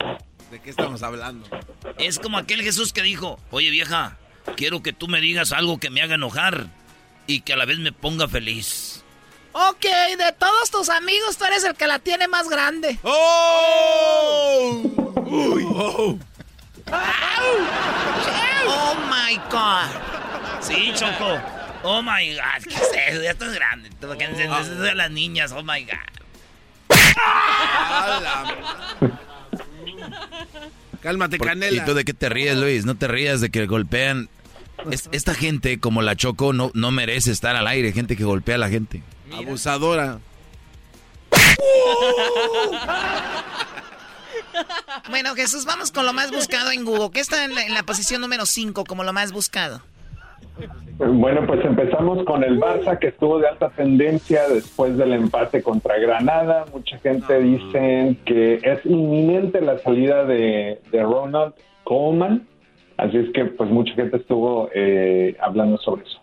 [0.52, 1.48] ¿De qué estamos hablando?
[1.98, 4.18] Es como aquel Jesús que dijo, oye vieja,
[4.58, 6.68] quiero que tú me digas algo que me haga enojar
[7.28, 9.04] y que a la vez me ponga feliz.
[9.52, 13.00] Ok, de todos tus amigos, tú eres el que la tiene más grande.
[13.04, 14.82] ¡Oh!
[15.26, 15.64] Uy.
[15.68, 16.18] ¡Oh!
[18.68, 19.90] ¡Oh, my God!
[20.62, 21.59] Sí, Choco.
[21.84, 23.24] Oh my God, ¿qué es eso?
[23.24, 23.90] Ya estás grande.
[24.02, 25.94] Todo que a las niñas, oh my God.
[31.02, 31.82] Cálmate, Por- Canela.
[31.82, 32.86] ¿Y tú de qué te ríes, Luis?
[32.86, 34.30] No te rías de que golpean.
[34.92, 37.92] Es- esta gente como la Choco no, no merece estar al aire.
[37.94, 39.02] Gente que golpea a la gente.
[39.34, 40.20] Abusadora.
[45.10, 47.10] Bueno, Jesús, vamos con lo más buscado en Google.
[47.14, 49.82] ¿Qué está en la, en la posición número 5 como lo más buscado?
[51.00, 55.98] Bueno, pues empezamos con el Barça que estuvo de alta tendencia después del empate contra
[55.98, 56.66] Granada.
[56.74, 61.54] Mucha gente dice que es inminente la salida de, de Ronald
[61.86, 62.46] Koeman.
[62.98, 66.20] Así es que pues mucha gente estuvo eh, hablando sobre eso.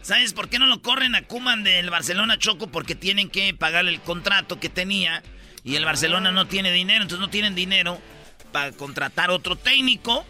[0.00, 2.68] ¿Sabes por qué no lo corren a Kuman del Barcelona Choco?
[2.68, 5.22] Porque tienen que pagar el contrato que tenía
[5.62, 7.98] y el Barcelona no tiene dinero, entonces no tienen dinero
[8.50, 10.24] para contratar otro técnico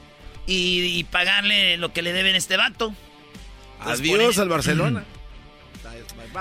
[0.47, 2.93] y, y pagarle lo que le deben a este vato.
[3.85, 5.05] Entonces, Adiós al Barcelona.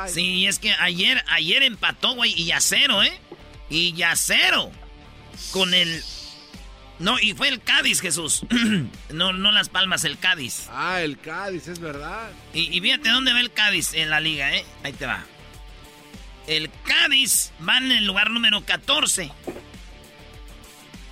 [0.08, 3.14] Sí, es que ayer, ayer empató, güey, y ya cero, ¿eh?
[3.70, 4.72] Y ya cero.
[5.52, 6.04] Con el
[6.98, 8.44] No, y fue el Cádiz, Jesús.
[9.12, 10.68] no, no Las Palmas, el Cádiz.
[10.72, 12.32] Ah, el Cádiz, es verdad.
[12.56, 14.66] Y, y fíjate dónde va el Cádiz en la liga, ¿eh?
[14.84, 15.24] Ahí te va.
[16.48, 19.32] El Cádiz va en el lugar número 14.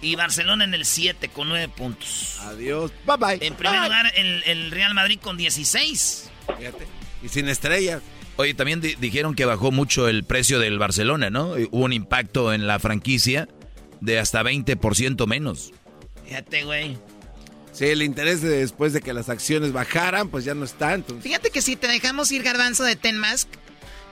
[0.02, 2.38] Y Barcelona en el 7 con 9 puntos.
[2.41, 2.91] Adiós.
[3.06, 3.47] Bye bye.
[3.47, 3.84] En primer Bye.
[3.84, 6.30] lugar, el, el Real Madrid con 16.
[6.58, 6.88] Fíjate.
[7.24, 8.02] Y sin estrellas.
[8.38, 11.60] Oye, también di- dijeron que bajó mucho el precio del Barcelona, ¿no?
[11.60, 13.47] Y Hubo un impacto en la franquicia
[13.99, 15.72] de hasta 20% menos.
[16.26, 16.97] Fíjate, güey.
[17.72, 20.93] Sí, el interés de después de que las acciones bajaran, pues ya no está.
[20.95, 23.47] Entonces, Fíjate que si te dejamos ir garbanzo de Tenmask,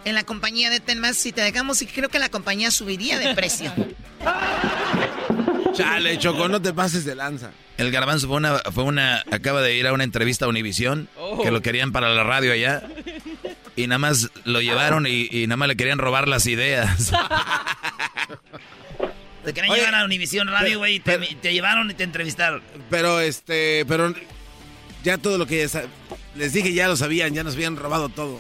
[0.05, 3.33] en la compañía de Tenmask, si te dejamos ir, creo que la compañía subiría de
[3.33, 3.73] precio.
[5.83, 7.51] chale, Choco, no te pases de lanza.
[7.77, 11.41] El garbanzo fue una, fue una, acaba de ir a una entrevista a Univisión, Oh.
[11.41, 12.83] que lo querían para la radio allá,
[13.75, 17.11] y nada más lo llevaron y, y nada más le querían robar las ideas.
[19.45, 22.61] Te querían Oye, llevar a Univisión Radio, güey, y te, te llevaron y te entrevistaron.
[22.89, 24.13] Pero este, pero
[25.01, 25.83] ya todo lo que ya
[26.35, 28.37] les dije ya lo sabían, ya nos habían robado todo.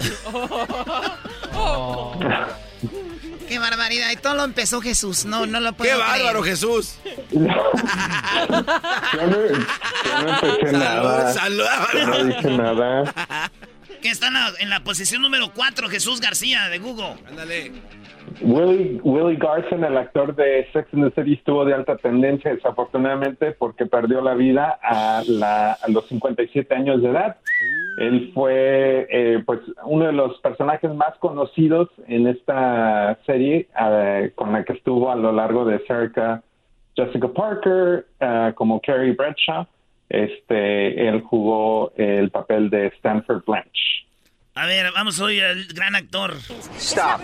[3.49, 4.11] Qué barbaridad.
[4.11, 5.25] Y todo lo empezó Jesús.
[5.25, 6.19] No, no lo puedo ¡Qué creer.
[6.19, 6.95] bárbaro, Jesús!
[7.31, 7.47] Yo no,
[9.47, 11.33] yo no empecé nada.
[11.33, 11.65] salud.
[11.93, 13.13] Yo no dije nada.
[14.01, 17.15] Que está en la, en la posición número 4, Jesús García, de Google.
[17.27, 17.73] Ándale.
[18.41, 23.51] Willie, Willie Garson, el actor de Sex and the City, estuvo de alta tendencia desafortunadamente
[23.51, 27.37] porque perdió la vida a, la- a los 57 años de edad.
[27.97, 34.53] Él fue eh, pues uno de los personajes más conocidos en esta serie eh, con
[34.53, 36.41] la que estuvo a lo largo de cerca
[36.95, 39.65] Jessica Parker eh, como Carrie Bradshaw.
[40.07, 44.07] Este, él jugó el papel de Stanford Blanche.
[44.59, 46.35] A ver, vamos hoy al gran actor.
[46.77, 47.21] Stop.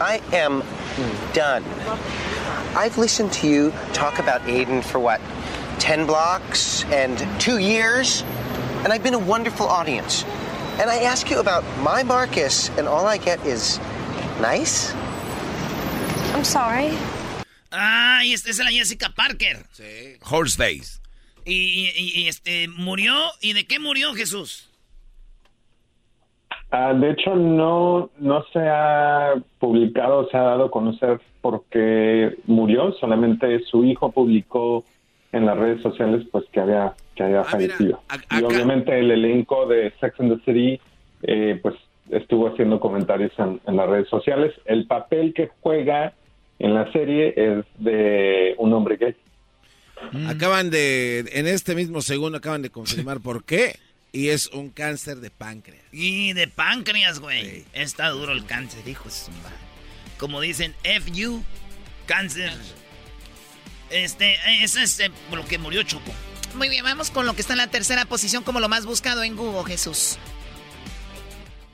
[0.00, 0.62] I am
[1.34, 1.62] done.
[2.74, 5.20] I've listened to you talk about Aiden for what,
[5.78, 8.24] 10 blocks and two years?
[8.82, 10.24] And I've been a wonderful audience.
[10.80, 13.78] And I ask you about my Marcus, and all I get is
[14.40, 14.92] nice?
[16.34, 16.96] I'm sorry.
[17.70, 19.66] Ah, y esta es la Jessica Parker.
[19.76, 20.16] Sí.
[20.22, 20.98] Horseface.
[21.44, 23.30] Y, y- y- y, este, murió.
[23.42, 24.64] ¿Y de qué murió Jesús?
[26.74, 32.34] Ah, de hecho, no, no se ha publicado, se ha dado a conocer por qué
[32.46, 32.92] murió.
[32.94, 34.82] Solamente su hijo publicó
[35.32, 38.00] en las redes sociales pues que había, que había fallecido.
[38.30, 40.80] y obviamente el elenco de Sex and the City
[41.24, 41.74] eh, pues
[42.10, 44.54] estuvo haciendo comentarios en, en las redes sociales.
[44.64, 46.14] El papel que juega
[46.58, 49.14] en la serie es de un hombre gay.
[50.26, 53.76] Acaban de, en este mismo segundo, acaban de confirmar por qué.
[54.12, 55.82] Y es un cáncer de páncreas.
[55.90, 57.64] Y de páncreas, güey.
[57.72, 59.56] Está duro el cáncer, hijo de su madre.
[60.18, 61.42] Como dicen, FU,
[62.06, 62.52] cáncer.
[63.90, 66.12] Este, eso es eh, por lo que murió Choco.
[66.56, 69.22] Muy bien, vamos con lo que está en la tercera posición como lo más buscado
[69.22, 70.18] en Google, Jesús.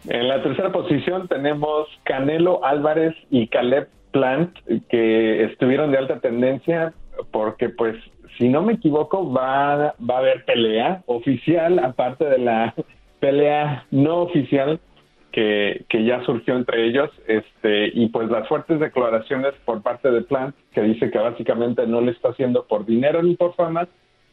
[0.06, 4.56] En la tercera posición tenemos Canelo Álvarez y Caleb Plant,
[4.88, 6.94] que estuvieron de alta tendencia
[7.32, 7.96] porque, pues,
[8.38, 12.74] si no me equivoco, va, va a haber pelea oficial, aparte de la
[13.20, 14.80] pelea no oficial
[15.32, 20.22] que, que ya surgió entre ellos, este, y pues las fuertes declaraciones por parte de
[20.22, 23.88] Plant, que dice que básicamente no le está haciendo por dinero ni por fama,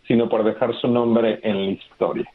[0.07, 2.25] sino por dejar su nombre en la historia.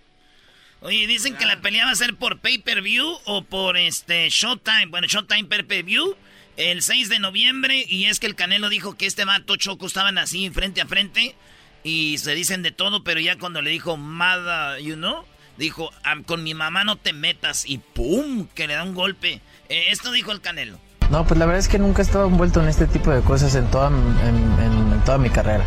[0.82, 4.86] Oye, dicen que la pelea va a ser por pay-per-view o por este Showtime.
[4.88, 6.16] Bueno, Showtime pay-per-view
[6.56, 7.84] el 6 de noviembre.
[7.86, 11.34] Y es que el Canelo dijo que este vato Choco estaban así frente a frente.
[11.82, 15.24] Y se dicen de todo, pero ya cuando le dijo Mada, you know,
[15.56, 17.64] dijo, "Am- con mi mamá no te metas.
[17.66, 18.46] Y ¡pum!
[18.54, 19.40] Que le da un golpe.
[19.68, 20.78] Eh, esto dijo el Canelo.
[21.10, 23.54] No, pues la verdad es que nunca he estado envuelto en este tipo de cosas
[23.56, 25.64] en toda, en toda mi carrera.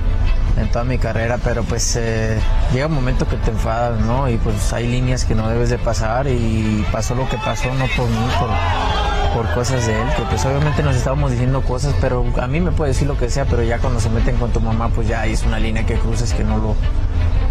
[0.56, 2.40] En toda mi carrera, pero pues eh,
[2.72, 4.30] llega un momento que te enfadas, ¿no?
[4.30, 7.86] Y pues hay líneas que no debes de pasar y pasó lo que pasó, no
[7.98, 12.24] por mí, por, por cosas de él, que pues obviamente nos estábamos diciendo cosas, pero
[12.40, 14.60] a mí me puede decir lo que sea, pero ya cuando se meten con tu
[14.62, 16.76] mamá, pues ya es una línea que cruzas que no lo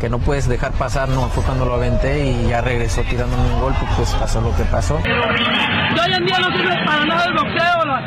[0.01, 3.61] que no puedes dejar pasar, no, fue cuando lo aventé y ya regresó tirándome un
[3.61, 4.99] golpe, pues pasó lo que pasó.
[5.05, 7.85] Y hoy en día no sirve para nada el boxeo.
[7.85, 8.03] la-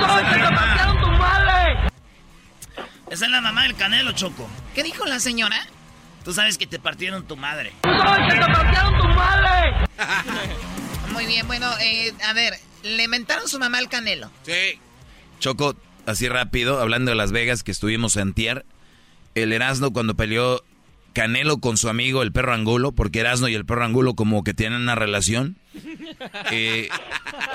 [0.00, 1.39] Tú sabes que te tu madre.
[3.10, 4.48] Esa es la mamá del Canelo, Choco.
[4.72, 5.66] ¿Qué dijo la señora?
[6.24, 7.72] Tú sabes que te partieron tu madre.
[7.82, 9.86] Tú sabes que te patearon tu madre.
[11.12, 12.54] Muy bien, bueno, eh, a ver,
[12.84, 14.30] le mentaron su mamá al Canelo.
[14.42, 14.78] Sí.
[15.40, 15.74] Choco,
[16.06, 18.64] así rápido, hablando de Las Vegas, que estuvimos en Tier,
[19.34, 20.62] el Erasmo cuando peleó
[21.12, 24.54] Canelo con su amigo el perro Angulo, porque Erasno y el perro Angulo como que
[24.54, 25.56] tienen una relación.
[26.52, 26.88] Eh,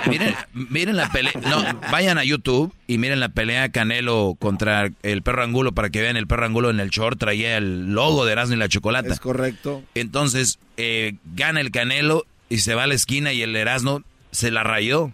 [0.10, 5.22] miren, miren la pelea, no, vayan a YouTube y miren la pelea Canelo contra el
[5.22, 8.32] perro Angulo para que vean el perro Angulo en el short traía el logo de
[8.32, 9.14] Erasno y la chocolata.
[9.14, 9.84] Es correcto.
[9.94, 14.52] Entonces, eh, gana el Canelo y se va a la esquina y el Erasno se
[14.52, 15.12] la rayó.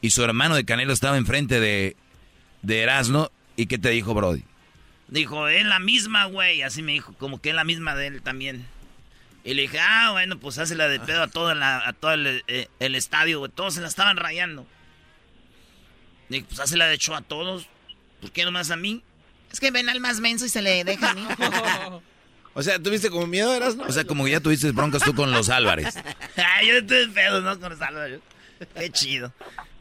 [0.00, 1.96] Y su hermano de Canelo estaba enfrente de,
[2.62, 3.30] de Erasno.
[3.56, 4.44] ¿Y qué te dijo, Brody?
[5.10, 6.62] Dijo, es la misma, güey.
[6.62, 8.66] Así me dijo, como que es la misma de él también.
[9.42, 12.44] Y le dije, ah, bueno, pues la de pedo a todo, la, a todo el,
[12.46, 13.50] eh, el, estadio, güey.
[13.50, 14.66] Todos se la estaban rayando.
[16.28, 17.66] Dije, pues la de hecho a todos.
[18.20, 19.02] ¿Por qué nomás a mí?
[19.50, 21.26] Es que ven al más menso y se le deja a mí.
[22.54, 25.32] o sea, ¿tuviste como miedo, eras, O sea, como que ya tuviste broncas tú con
[25.32, 25.96] los Álvarez.
[26.36, 27.58] Ay, yo estoy pedo, ¿no?
[27.58, 28.20] Con los Álvarez.
[28.76, 29.32] Qué chido.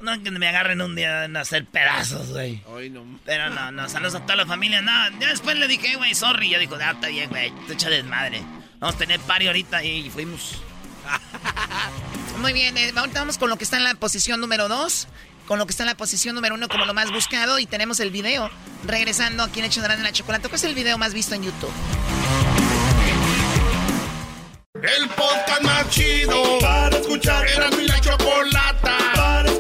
[0.01, 2.61] No que me agarren un día en hacer pedazos, güey.
[3.25, 4.81] Pero no, no, saludos a toda la familia.
[4.81, 6.49] No, ya después le dije, güey, sorry.
[6.49, 8.41] Ya dijo, ah, está bien, güey, te echa desmadre.
[8.79, 10.61] Vamos a tener pari ahorita y fuimos.
[12.39, 15.07] Muy bien, eh, ahorita vamos con lo que está en la posición número 2,
[15.45, 17.99] con lo que está en la posición número 1 como lo más buscado y tenemos
[17.99, 18.49] el video.
[18.85, 21.73] Regresando aquí en Hecho en la Chocolate, ¿cuál es el video más visto en YouTube?
[24.75, 27.45] El podcast más chido para escuchar.
[27.49, 28.68] Era mi la chocolata para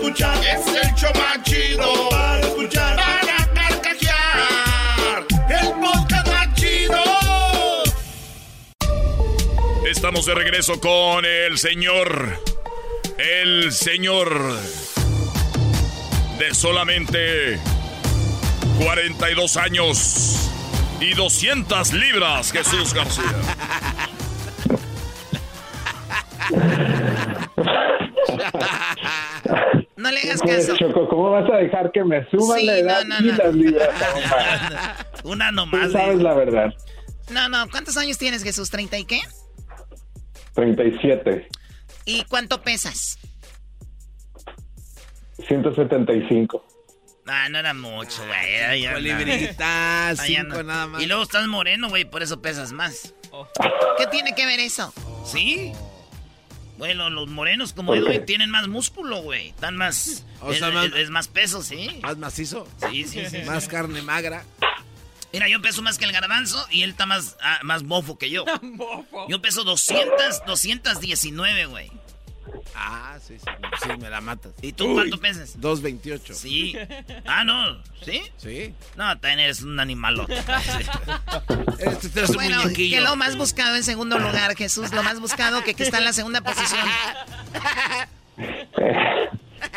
[0.09, 0.37] escuchar.
[0.43, 2.95] Es el show más chido para escuchar.
[2.95, 5.25] Para carcajear.
[5.49, 7.03] El podcast más chido.
[9.85, 12.41] Estamos de regreso con el señor.
[13.17, 14.57] El señor.
[16.39, 17.59] De solamente
[18.79, 20.49] 42 años
[21.01, 23.25] y 200 libras, Jesús García.
[29.99, 30.77] No le hagas caso.
[30.77, 33.89] Choco, ¿cómo vas a dejar que me suban la edad y las libras?
[35.25, 35.87] Una nomás.
[35.87, 36.73] Tú sabes la verdad.
[37.29, 37.69] No, no.
[37.69, 38.71] ¿Cuántos años tienes, Jesús?
[38.71, 39.19] ¿30 y qué?
[40.53, 41.49] 37.
[42.05, 43.19] ¿Y cuánto pesas?
[45.49, 46.65] 175.
[47.27, 48.81] Ah, no era mucho, güey.
[50.15, 51.01] Cinco nada más.
[51.01, 53.13] Y luego estás moreno, güey, por eso pesas más.
[53.97, 54.93] ¿Qué tiene que ver eso?
[55.25, 55.73] ¿Sí?
[56.79, 59.49] Bueno, los morenos como Edwin tienen más músculo, güey.
[59.49, 60.23] Están más,
[60.95, 61.27] es, más...
[61.27, 61.99] peso, sí.
[62.01, 62.65] ¿Más macizo?
[62.89, 63.39] Sí, sí, sí.
[63.45, 64.45] Más carne magra.
[65.33, 68.29] Mira, yo peso más que el garbanzo y él está más, ah, más bofo que
[68.29, 68.45] yo.
[69.27, 71.91] yo peso 200, 219, güey.
[72.81, 73.45] Ah, sí, sí,
[73.83, 74.53] sí, me la matas.
[74.61, 75.59] ¿Y tú cuánto pesas?
[75.59, 76.33] 2.28.
[76.33, 76.75] Sí.
[77.25, 78.21] Ah, no, ¿sí?
[78.37, 78.73] Sí.
[78.95, 80.25] No, también eres un animal.
[81.79, 85.73] este es bueno, que lo más buscado en segundo lugar, Jesús, lo más buscado que,
[85.73, 86.81] que está en la segunda posición.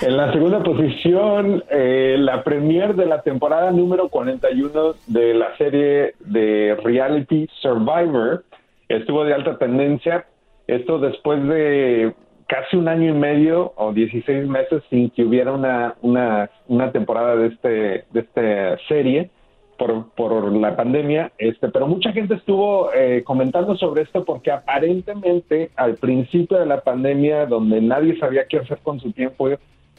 [0.01, 6.15] En la segunda posición, eh, la premier de la temporada número 41 de la serie
[6.21, 8.45] de Reality Survivor
[8.89, 10.27] estuvo de alta tendencia.
[10.67, 12.15] Esto después de
[12.53, 17.35] casi un año y medio o 16 meses sin que hubiera una, una, una temporada
[17.35, 19.31] de, este, de esta serie
[19.79, 25.71] por, por la pandemia, este, pero mucha gente estuvo eh, comentando sobre esto porque aparentemente
[25.77, 29.49] al principio de la pandemia, donde nadie sabía qué hacer con su tiempo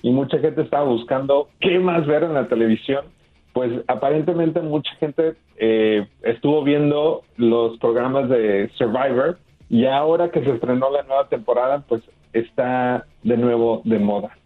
[0.03, 3.05] y mucha gente estaba buscando qué más ver en la televisión,
[3.53, 9.39] pues aparentemente mucha gente eh, estuvo viendo los programas de Survivor
[9.71, 12.03] y ahora que se estrenó la nueva temporada, pues
[12.33, 14.37] está de nuevo de moda.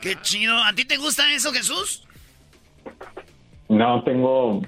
[0.00, 0.56] Qué chido.
[0.56, 2.06] ¿A ti te gusta eso, Jesús?
[3.68, 4.62] No, tengo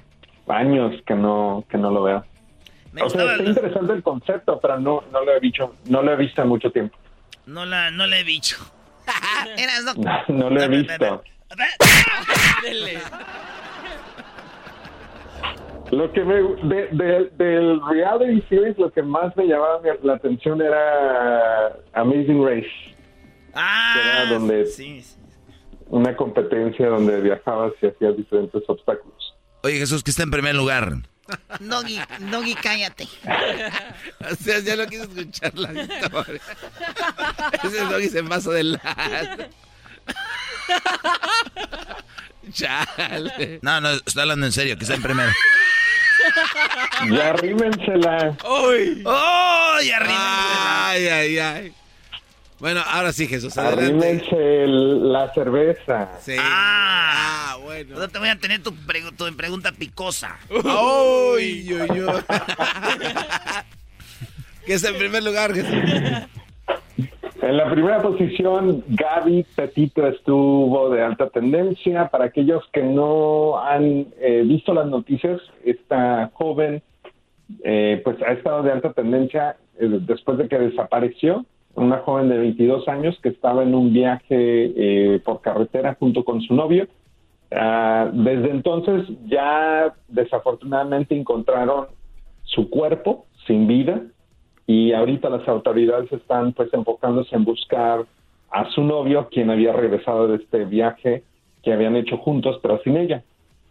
[0.47, 2.25] años que no que no lo veo.
[3.01, 6.15] o sea, está interesante el concepto, pero no no lo he visto no lo he
[6.17, 6.97] visto en mucho tiempo.
[7.45, 8.57] No la no le he visto.
[9.97, 11.23] no, no lo he visto.
[15.91, 21.75] Lo que me, de, del reality series, lo que más me llamaba la atención era
[21.93, 22.95] Amazing Race.
[23.53, 25.03] Ah, era donde sí,
[25.87, 29.35] Una competencia donde viajabas y hacías diferentes obstáculos.
[29.63, 30.93] Oye, Jesús, que está en primer lugar.
[31.59, 33.03] Nogui, Nogui, cállate.
[34.31, 36.41] o sea, ya no quise escuchar la historia.
[37.63, 39.43] Ese Nogui se pasó del lado.
[42.53, 43.59] Chale.
[43.61, 45.31] No, no, está hablando en serio, que está en primero.
[47.09, 48.37] Ya arrímensela.
[48.47, 49.03] ¡Uy!
[49.05, 49.75] ¡Oh!
[49.75, 50.89] Arrímensela.
[50.89, 51.73] Ay, ay, ay.
[52.59, 53.57] Bueno, ahora sí, Jesús.
[53.57, 56.09] Arrímense la cerveza.
[56.21, 56.35] Sí.
[56.37, 57.97] Ah, ah bueno.
[57.97, 58.71] No te voy a tener tu,
[59.17, 60.37] tu pregunta picosa.
[60.49, 62.13] ¡Uy, uy, uy!
[64.65, 65.73] ¿Qué es en primer lugar, Jesús?
[67.41, 72.07] En la primera posición, Gaby Petito estuvo de alta tendencia.
[72.09, 76.83] Para aquellos que no han eh, visto las noticias, esta joven
[77.63, 82.37] eh, pues ha estado de alta tendencia eh, después de que desapareció una joven de
[82.37, 86.87] 22 años que estaba en un viaje eh, por carretera junto con su novio.
[87.51, 91.87] Ah, desde entonces ya desafortunadamente encontraron
[92.43, 94.01] su cuerpo sin vida
[94.67, 98.05] y ahorita las autoridades están pues enfocándose en buscar
[98.51, 101.23] a su novio quien había regresado de este viaje
[101.63, 103.23] que habían hecho juntos pero sin ella.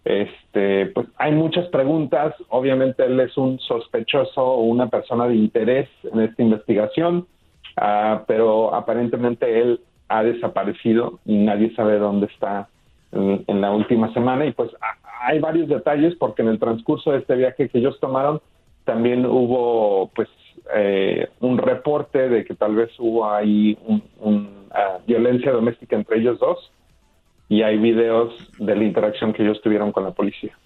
[0.05, 2.34] Este, pues hay muchas preguntas.
[2.49, 7.26] Obviamente él es un sospechoso o una persona de interés en esta investigación,
[7.76, 12.68] ah, pero aparentemente él ha desaparecido y nadie sabe dónde está
[13.12, 14.47] en, la última semana.
[14.47, 14.70] Y pues
[15.22, 18.41] hay varios detalles porque en el transcurso de este viaje que ellos tomaron
[18.84, 20.28] también hubo pues
[20.74, 26.38] eh, un reporte de que tal vez hubo ahí un, ah, violencia doméstica entre ellos
[26.38, 26.70] dos
[27.48, 30.57] y hay videos de la interacción que ellos tuvieron con la policía.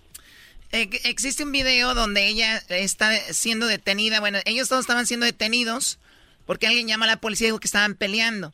[0.73, 4.21] Eh, existe un video donde ella está siendo detenida.
[4.21, 5.99] Bueno, ellos todos estaban siendo detenidos
[6.47, 8.53] porque alguien llama a la policía y dijo que estaban peleando.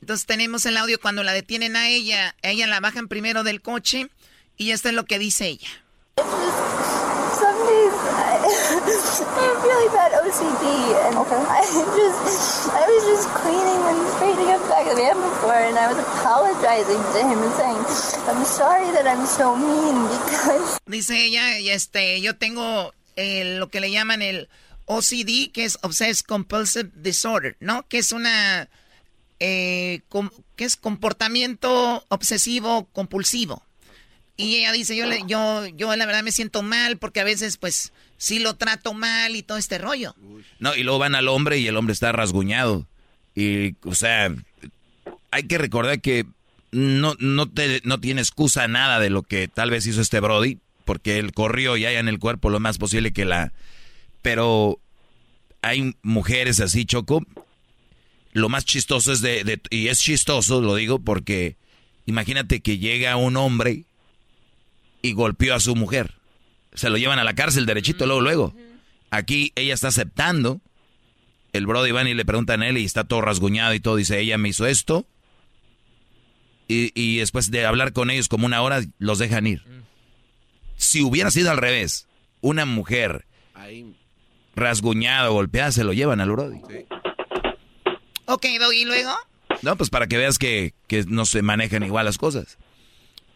[0.00, 2.34] Entonces tenemos el audio cuando la detienen a ella.
[2.42, 4.08] A ella la bajan primero del coche
[4.56, 5.68] y esto es lo que dice ella.
[8.58, 10.64] I have really bad OCD,
[11.06, 11.38] and okay.
[11.58, 15.78] I just, I was just cleaning and straightening up back of the van before, and
[15.78, 17.80] I was apologizing to him and saying,
[18.28, 20.78] I'm sorry that I'm so mean because.
[20.86, 24.48] Dice ella, y este, yo tengo eh, lo que le llaman el
[24.86, 27.86] OCD, que es Obsessive Compulsive Disorder, ¿no?
[27.88, 28.68] Que es una,
[29.38, 33.62] eh, com, que es comportamiento obsesivo compulsivo.
[34.40, 37.56] Y ella dice, yo, le, yo, yo la verdad me siento mal porque a veces,
[37.56, 40.14] pues, sí lo trato mal y todo este rollo.
[40.60, 42.86] No, y luego van al hombre y el hombre está rasguñado.
[43.34, 44.32] Y, o sea,
[45.32, 46.24] hay que recordar que
[46.70, 50.58] no, no, te, no tiene excusa nada de lo que tal vez hizo este Brody,
[50.84, 53.52] porque él corrió y hay en el cuerpo lo más posible que la...
[54.22, 54.78] Pero
[55.62, 57.26] hay mujeres así, Choco.
[58.34, 59.60] Lo más chistoso es de...
[59.70, 61.56] Y es chistoso, lo digo, porque
[62.06, 63.84] imagínate que llega un hombre
[65.02, 66.18] y golpeó a su mujer
[66.78, 68.54] se lo llevan a la cárcel derechito luego, luego.
[69.10, 70.60] Aquí ella está aceptando.
[71.52, 73.96] El Brody van y le preguntan a él y está todo rasguñado y todo.
[73.96, 75.04] Dice, ella me hizo esto.
[76.70, 79.64] Y, después de hablar con ellos como una hora, los dejan ir.
[80.76, 82.06] Si hubiera sido al revés,
[82.42, 83.24] una mujer
[84.54, 86.60] rasguñada o golpeada, se lo llevan al Brody.
[88.26, 89.14] Ok, ¿y luego?
[89.62, 92.58] No, pues para que veas que, que no se manejan igual las cosas.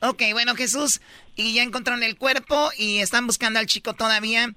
[0.05, 1.01] Ok, bueno, Jesús,
[1.37, 4.49] y ya encontraron el cuerpo y están buscando al chico todavía.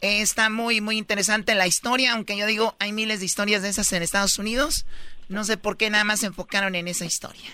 [0.00, 3.68] Eh, está muy, muy interesante la historia, aunque yo digo, hay miles de historias de
[3.68, 4.86] esas en Estados Unidos.
[5.28, 7.50] No sé por qué nada más se enfocaron en esa historia.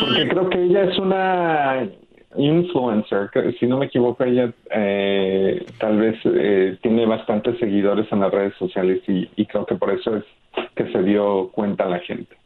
[0.00, 1.88] Porque creo que ella es una
[2.36, 8.32] influencer, si no me equivoco, ella eh, tal vez eh, tiene bastantes seguidores en las
[8.32, 10.24] redes sociales y, y creo que por eso es
[10.74, 12.36] que se dio cuenta la gente.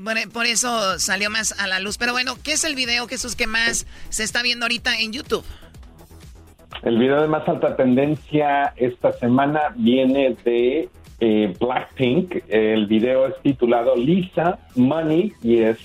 [0.00, 1.98] Bueno, por eso salió más a la luz.
[1.98, 5.44] Pero bueno, ¿qué es el video, Jesús, que más se está viendo ahorita en YouTube?
[6.84, 10.88] El video de más alta tendencia esta semana viene de
[11.18, 12.44] eh, Blackpink.
[12.46, 15.78] El video es titulado Lisa Money y es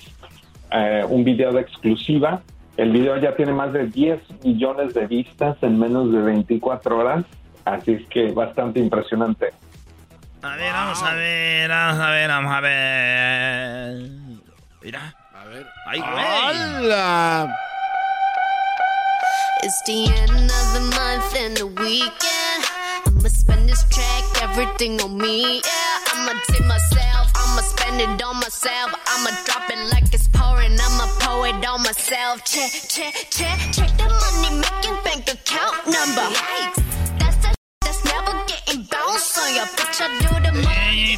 [0.70, 2.40] eh, un video de exclusiva.
[2.76, 7.24] El video ya tiene más de 10 millones de vistas en menos de 24 horas,
[7.64, 9.50] así es que bastante impresionante.
[10.44, 14.10] A ver, vamos a ver, vamos a ver, vamos a ver.
[14.82, 15.14] Mira.
[15.34, 15.66] A ver.
[15.86, 16.82] ¡Ay, güey!
[16.82, 17.56] ¡Hola!
[19.62, 22.62] It's the end of the month and the weekend.
[23.06, 25.62] I'ma spend this track, everything on me.
[25.64, 28.92] Yeah, I'ma take myself, I'ma spend it on myself.
[29.06, 32.44] I'ma drop it like it's pouring, I'ma pour it on myself.
[32.44, 36.28] Check, check, check, check the money making bank account number.
[36.36, 36.84] Yikes.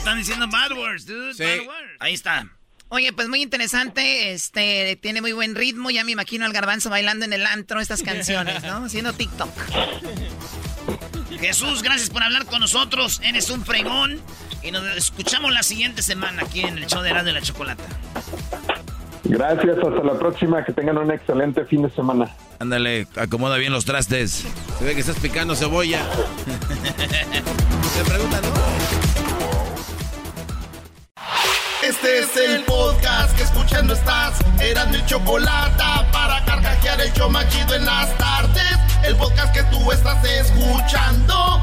[0.06, 1.32] Están diciendo bad words, dude.
[1.32, 1.96] Bad words.
[1.98, 2.48] Ahí está.
[2.88, 7.24] Oye, pues muy interesante, este, tiene muy buen ritmo, ya me imagino al garbanzo bailando
[7.24, 8.84] en el antro estas canciones, ¿no?
[8.84, 9.50] Haciendo TikTok.
[11.40, 14.20] Jesús, gracias por hablar con nosotros, eres un fregón
[14.62, 17.84] y nos escuchamos la siguiente semana aquí en el show de de la Chocolata.
[19.28, 22.34] Gracias, hasta la próxima, que tengan un excelente fin de semana.
[22.58, 24.44] Ándale, acomoda bien los trastes.
[24.78, 26.00] Se ve que estás picando cebolla.
[27.94, 28.40] Se pregunta,
[31.82, 34.38] Este es el podcast que escuchando estás.
[34.60, 38.78] Eran mi chocolate para carcajear el yo machido en las tardes.
[39.04, 41.62] El podcast que tú estás escuchando.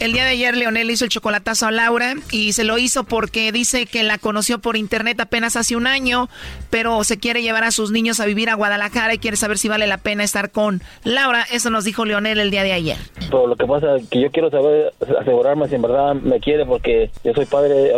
[0.00, 3.52] El día de ayer Leonel hizo el chocolatazo a Laura y se lo hizo porque
[3.52, 6.30] dice que la conoció por internet apenas hace un año,
[6.70, 9.68] pero se quiere llevar a sus niños a vivir a Guadalajara y quiere saber si
[9.68, 11.44] vale la pena estar con Laura.
[11.52, 12.96] Eso nos dijo Leonel el día de ayer.
[13.28, 16.64] Pero lo que pasa es que yo quiero saber, asegurarme si en verdad me quiere
[16.64, 17.92] porque yo soy padre,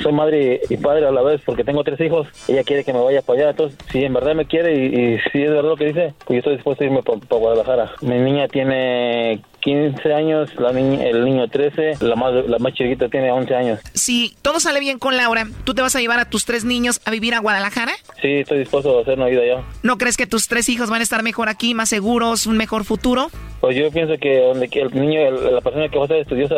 [0.00, 2.28] soy, madre y padre a la vez porque tengo tres hijos.
[2.46, 3.50] Ella quiere que me vaya para allá.
[3.50, 6.38] Entonces, si en verdad me quiere y, si es verdad lo que dice, pues yo
[6.38, 7.90] estoy dispuesto a irme para Guadalajara.
[8.00, 13.10] Mi niña tiene 15 años, la niña, el niño 13, la más, la más chiquita
[13.10, 13.80] tiene 11 años.
[13.92, 17.02] Si todo sale bien con Laura, ¿tú te vas a llevar a tus tres niños
[17.04, 17.92] a vivir a Guadalajara?
[18.22, 19.62] Sí, estoy dispuesto a hacer una vida allá.
[19.82, 22.84] ¿No crees que tus tres hijos van a estar mejor aquí, más seguros, un mejor
[22.84, 23.30] futuro?
[23.60, 26.54] Pues yo pienso que donde el niño, la persona que va a ser estudiosa,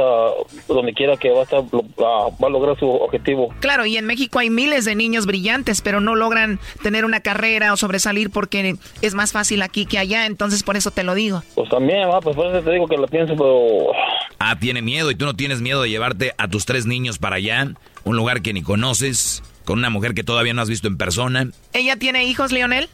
[0.68, 3.52] donde quiera que va a estar, va a lograr su objetivo.
[3.60, 7.72] Claro, y en México hay miles de niños brillantes, pero no logran tener una carrera
[7.72, 11.42] o sobresalir porque es más fácil aquí que allá, entonces por eso te lo digo.
[11.54, 13.92] Pues también, pues por eso te digo que lo pienso, pero...
[14.38, 17.36] Ah, tiene miedo y tú no tienes miedo de llevarte a tus tres niños para
[17.36, 17.74] allá,
[18.04, 21.48] un lugar que ni conoces, con una mujer que todavía no has visto en persona.
[21.72, 22.88] ¿Ella tiene hijos, Leonel?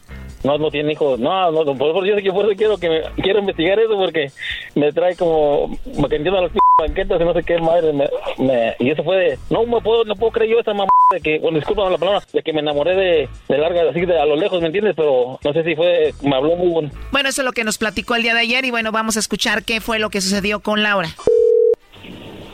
[0.47, 1.19] No, no tiene hijos.
[1.19, 4.31] No, no, por favor, yo, por eso quiero que me, quiero investigar eso porque
[4.75, 9.03] me trae como me entiendo las banquetas y no sé qué madre me, y eso
[9.03, 11.89] fue de no me puedo no puedo creer yo esa mamá de que bueno disculpa
[11.89, 14.67] la palabra de que me enamoré de, de larga así de a lo lejos, ¿me
[14.67, 14.93] entiendes?
[14.95, 16.91] Pero no sé si fue me habló muy bueno.
[17.11, 19.19] Bueno, eso es lo que nos platicó el día de ayer y bueno, vamos a
[19.19, 21.09] escuchar qué fue lo que sucedió con Laura.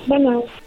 [0.07, 0.45] Bueno.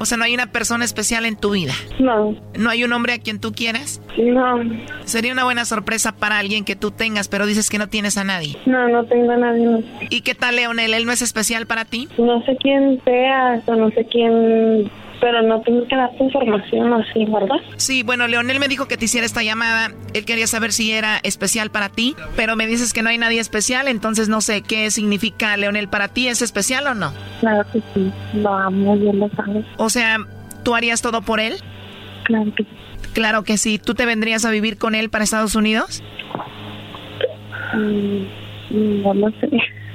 [0.00, 1.74] O sea, no hay una persona especial en tu vida.
[1.98, 2.34] No.
[2.58, 4.00] ¿No hay un hombre a quien tú quieras?
[4.16, 4.58] No.
[5.04, 8.24] Sería una buena sorpresa para alguien que tú tengas, pero dices que no tienes a
[8.24, 8.56] nadie.
[8.64, 9.84] No, no tengo a nadie.
[10.08, 10.94] ¿Y qué tal, Leonel?
[10.94, 12.08] ¿Él no es especial para ti?
[12.16, 14.90] No sé quién sea, o no sé quién
[15.20, 17.56] pero no tengo que darte información así, ¿verdad?
[17.76, 19.92] Sí, bueno, Leonel me dijo que te hiciera esta llamada.
[20.14, 23.40] Él quería saber si era especial para ti, pero me dices que no hay nadie
[23.40, 26.28] especial, entonces no sé qué significa Leonel para ti.
[26.28, 27.12] ¿Es especial o no?
[27.40, 29.64] Claro que sí, lo amo, bien lo sabes.
[29.76, 30.18] O sea,
[30.64, 31.54] ¿tú harías todo por él?
[32.24, 32.70] Claro que sí.
[33.12, 33.78] Claro que sí.
[33.78, 36.02] ¿Tú te vendrías a vivir con él para Estados Unidos?
[37.74, 39.48] Mm, no lo sé.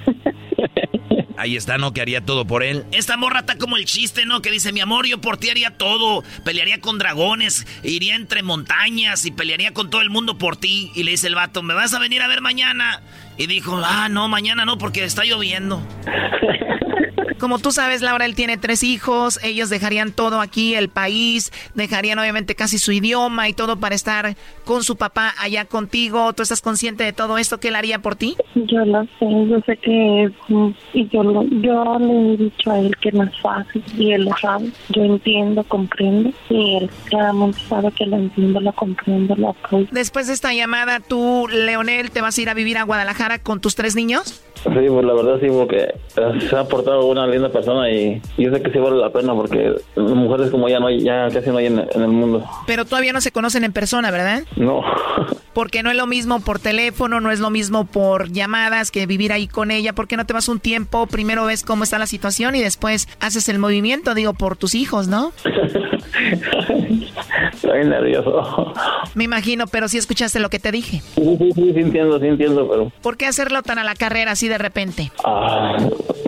[1.38, 1.93] Ahí está, ¿no?
[1.93, 2.86] Que haría todo por él.
[2.91, 4.41] Esta morra está como el chiste, ¿no?
[4.41, 6.24] Que dice, mi amor, yo por ti haría todo.
[6.43, 10.91] Pelearía con dragones, iría entre montañas y pelearía con todo el mundo por ti.
[10.95, 13.01] Y le dice el vato, ¿me vas a venir a ver mañana?
[13.38, 15.81] Y dijo, ah, no, mañana no, porque está lloviendo.
[17.39, 22.17] Como tú sabes, Laura, él tiene tres hijos, ellos dejarían todo aquí, el país, dejarían
[22.17, 26.31] obviamente casi su idioma y todo para estar con su papá allá contigo.
[26.33, 28.38] ¿Tú estás consciente de todo esto que él haría por ti?
[28.55, 30.31] Yo lo sé, yo sé que
[30.93, 34.38] y yo, yo le he dicho a él que no es fácil y él lo
[34.38, 34.69] sabe.
[34.89, 39.88] Yo entiendo, comprendo y él claramente sabe que lo entiendo, lo comprendo, lo apoyo.
[39.91, 43.59] Después de esta llamada, tú, Leonel, te vas a ir a vivir a Guadalajara con
[43.59, 44.41] tus tres niños?
[44.66, 45.93] Sí, pues la verdad sí, porque
[46.49, 49.76] se ha portado una linda persona y yo sé que sí vale la pena porque
[49.95, 52.43] mujeres como ella no hay, ya casi no hay en, el mundo.
[52.66, 54.43] Pero todavía no se conocen en persona, ¿verdad?
[54.55, 54.82] No.
[55.53, 59.32] Porque no es lo mismo por teléfono, no es lo mismo por llamadas que vivir
[59.32, 59.93] ahí con ella.
[59.93, 63.07] ¿Por qué no te vas un tiempo, primero ves cómo está la situación y después
[63.20, 65.32] haces el movimiento, digo, por tus hijos, ¿no?
[67.53, 68.74] Estoy nervioso.
[69.13, 71.01] Me imagino, pero sí escuchaste lo que te dije.
[71.16, 72.91] Sí, sí, sí, sí entiendo, sí entiendo, pero...
[73.01, 75.11] ¿Por qué hacerlo tan a la carrera así de repente?
[75.23, 75.77] Ah,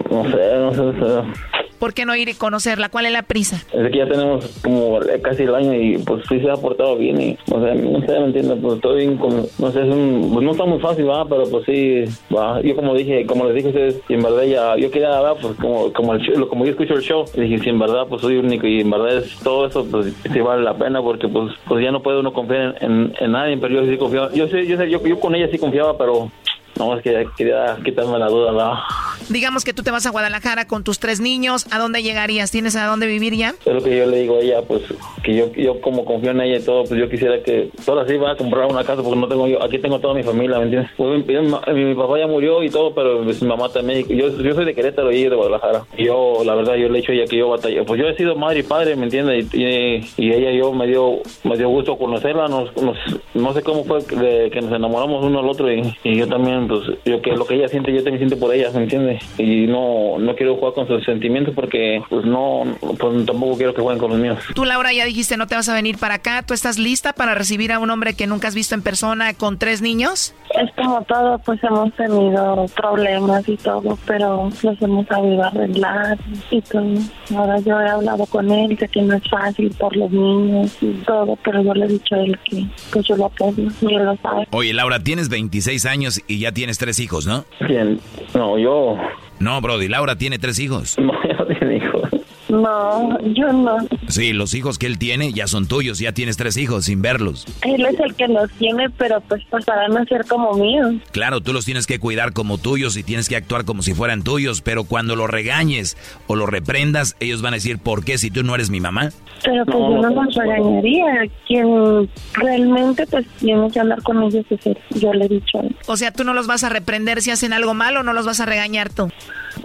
[0.10, 1.40] no sé, no sé, no sé.
[1.80, 2.90] ¿Por qué no ir y conocerla?
[2.90, 3.58] ¿Cuál es la prisa?
[3.72, 7.22] Es que ya tenemos como casi el año y pues sí se ha portado bien
[7.22, 10.32] y, o sea, no sé, me entiendo, pues estoy bien como, no sé, es un,
[10.34, 12.06] pues no está muy fácil, va, pero pues sí,
[12.36, 12.62] va.
[12.62, 15.36] Yo como dije, como les dije a ustedes, y en verdad ya, yo quería, hablar,
[15.40, 18.22] pues como, como, el show, como yo escucho el show, dije, si en verdad pues
[18.22, 21.54] soy único y en verdad es todo eso, pues sí vale la pena porque pues,
[21.68, 24.66] pues ya no puede uno confiar en, en, nadie, pero yo sí confiaba, yo sé,
[24.66, 26.32] yo sé, yo, yo con ella sí confiaba, pero
[26.78, 28.84] No, es que quería quitarme la duda.
[29.30, 32.52] Digamos que tú te vas a Guadalajara con tus tres niños, ¿a dónde llegarías?
[32.52, 33.56] ¿Tienes a dónde vivir ya?
[33.66, 34.84] Es lo que yo le digo a ella, pues
[35.24, 38.16] que yo, yo como confío en ella y todo, pues yo quisiera que toda así
[38.16, 40.66] va a comprar una casa porque no tengo yo, aquí tengo toda mi familia, ¿me
[40.66, 40.92] entiendes?
[40.96, 44.66] Pues, mi, mi, papá ya murió y todo, pero mi mamá también, yo, yo soy
[44.66, 45.84] de Querétaro y ella de Guadalajara.
[45.98, 48.08] Y yo, la verdad, yo le he dicho a ella que yo batallé, pues yo
[48.08, 49.54] he sido madre y padre, ¿me entiendes?
[49.54, 52.98] Y, y, ella yo me dio, me dio gusto conocerla, nos, nos,
[53.34, 56.67] no sé cómo fue de, que nos enamoramos uno al otro y, y, yo también,
[56.68, 59.24] pues yo que lo que ella siente, yo también siento por ella, ¿me entiendes?
[59.38, 63.82] Y no, no quiero jugar con sus sentimientos porque pues no, pues tampoco quiero que
[63.82, 64.40] jueguen con los míos.
[64.54, 67.36] Tú, Laura, ya dijiste no te vas a venir para acá, ¿tú estás lista para
[67.36, 70.34] recibir a un hombre que nunca has visto en persona con tres niños?
[70.56, 76.18] Es como todo, pues hemos tenido problemas y todo, pero los hemos sabido arreglar
[76.50, 76.94] y todo.
[77.36, 80.92] Ahora yo he hablado con él, sé que no es fácil por los niños y
[81.06, 84.06] todo, pero yo le he dicho a él que pues yo lo apoyo y él
[84.06, 84.48] lo sabe.
[84.52, 87.46] Oye, Laura, tienes 26 años y ya tienes tres hijos, ¿no?
[87.68, 88.00] Bien,
[88.34, 88.98] no, yo...
[89.40, 90.98] No, Brody, Laura tiene tres hijos.
[91.08, 92.07] No, ya no tiene hijos.
[92.50, 93.78] No, yo no.
[94.08, 97.46] Sí, los hijos que él tiene ya son tuyos, ya tienes tres hijos sin verlos.
[97.64, 100.96] Él es el que los tiene, pero pues pasarán a ser como míos.
[101.12, 104.24] Claro, tú los tienes que cuidar como tuyos y tienes que actuar como si fueran
[104.24, 108.32] tuyos, pero cuando los regañes o los reprendas, ellos van a decir, ¿por qué si
[108.32, 109.10] tú no eres mi mamá?
[109.44, 111.06] Pero pues yo no los regañaría.
[111.48, 114.78] Quien realmente pues tiene que hablar con ellos es él.
[114.92, 115.60] Yo le he dicho.
[115.88, 118.26] O sea, tú no los vas a reprender si hacen algo malo o no los
[118.26, 119.10] vas a regañar tú.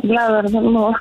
[0.03, 0.95] La verdad, no.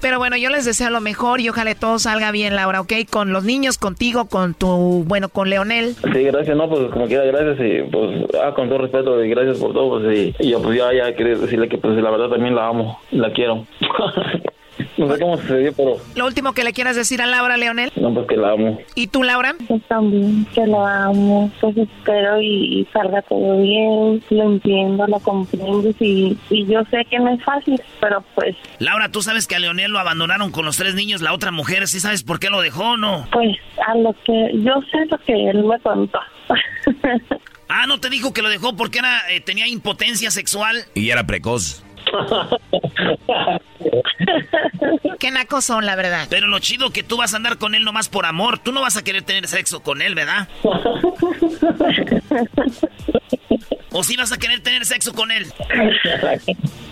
[0.00, 2.92] Pero bueno, yo les deseo lo mejor y ojalá todo salga bien, Laura, ¿ok?
[3.08, 5.94] Con los niños, contigo, con tu, bueno, con Leonel.
[6.12, 9.58] Sí, gracias, no, pues como quiera, gracias y pues, ah, con todo respeto y gracias
[9.58, 12.30] por todo, pues y, y yo pues ya, ya quería decirle que pues la verdad
[12.30, 13.66] también la amo, la quiero.
[14.96, 15.96] No sé cómo sucedió, pero...
[16.14, 17.92] Lo último que le quieras decir a Laura, Leonel.
[17.96, 18.78] No, pues que la amo.
[18.94, 19.54] ¿Y tú, Laura?
[19.66, 21.50] Pues también, que la amo.
[21.60, 24.22] Pues espero y, salga todo bien.
[24.30, 28.56] Lo entiendo, lo comprendo y, y yo sé que no es fácil, pero pues...
[28.78, 31.22] Laura, ¿tú sabes que a Leonel lo abandonaron con los tres niños?
[31.22, 33.26] La otra mujer, ¿sí sabes por qué lo dejó o no?
[33.32, 34.50] Pues a lo que...
[34.54, 36.20] Yo sé lo que él me contó.
[37.68, 40.84] ah, ¿no te dijo que lo dejó porque era, eh, tenía impotencia sexual?
[40.94, 41.84] Y era precoz.
[45.18, 46.26] Qué nacos son, la verdad.
[46.30, 48.58] Pero lo chido que tú vas a andar con él nomás por amor.
[48.58, 50.48] Tú no vas a querer tener sexo con él, ¿verdad?
[53.92, 55.46] ¿O sí vas a querer tener sexo con él?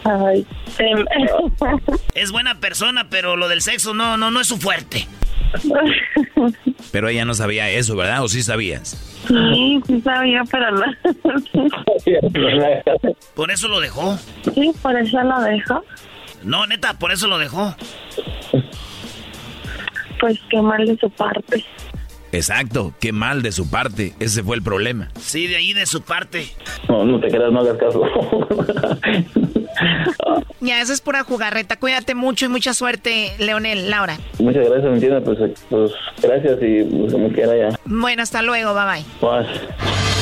[0.04, 0.46] Ay,
[2.14, 5.06] es buena persona, pero lo del sexo no, no, no es su fuerte.
[6.90, 8.22] Pero ella no sabía eso, ¿verdad?
[8.22, 8.90] ¿O sí sabías?
[9.28, 10.84] Sí, sí sabía, pero no.
[13.34, 14.18] ¿Por eso lo dejó?
[14.54, 15.84] Sí, por eso lo dejó.
[16.42, 17.74] No, neta, por eso lo dejó.
[20.20, 21.64] Pues qué mal de su parte.
[22.32, 24.14] Exacto, qué mal de su parte.
[24.18, 25.10] Ese fue el problema.
[25.20, 26.48] Sí, de ahí de su parte.
[26.88, 28.02] No, no te creas, no hagas caso.
[30.60, 31.78] ya, eso es pura jugarreta.
[31.78, 34.16] Cuídate mucho y mucha suerte, Leonel, Laura.
[34.38, 35.22] Muchas gracias, ¿me entiendes?
[35.24, 35.38] Pues,
[35.68, 35.92] pues
[36.22, 37.68] gracias y pues, como quiera ya.
[37.84, 39.04] Bueno, hasta luego, bye bye.
[39.20, 40.21] Bye.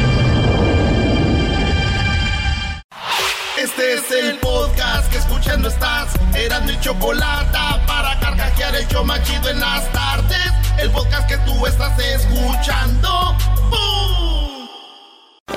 [3.81, 6.13] Este es el podcast que escuchando estás.
[6.35, 7.57] Eran mi chocolate
[7.87, 10.51] para carcajear el show machido en las tardes.
[10.77, 13.35] El podcast que tú estás escuchando.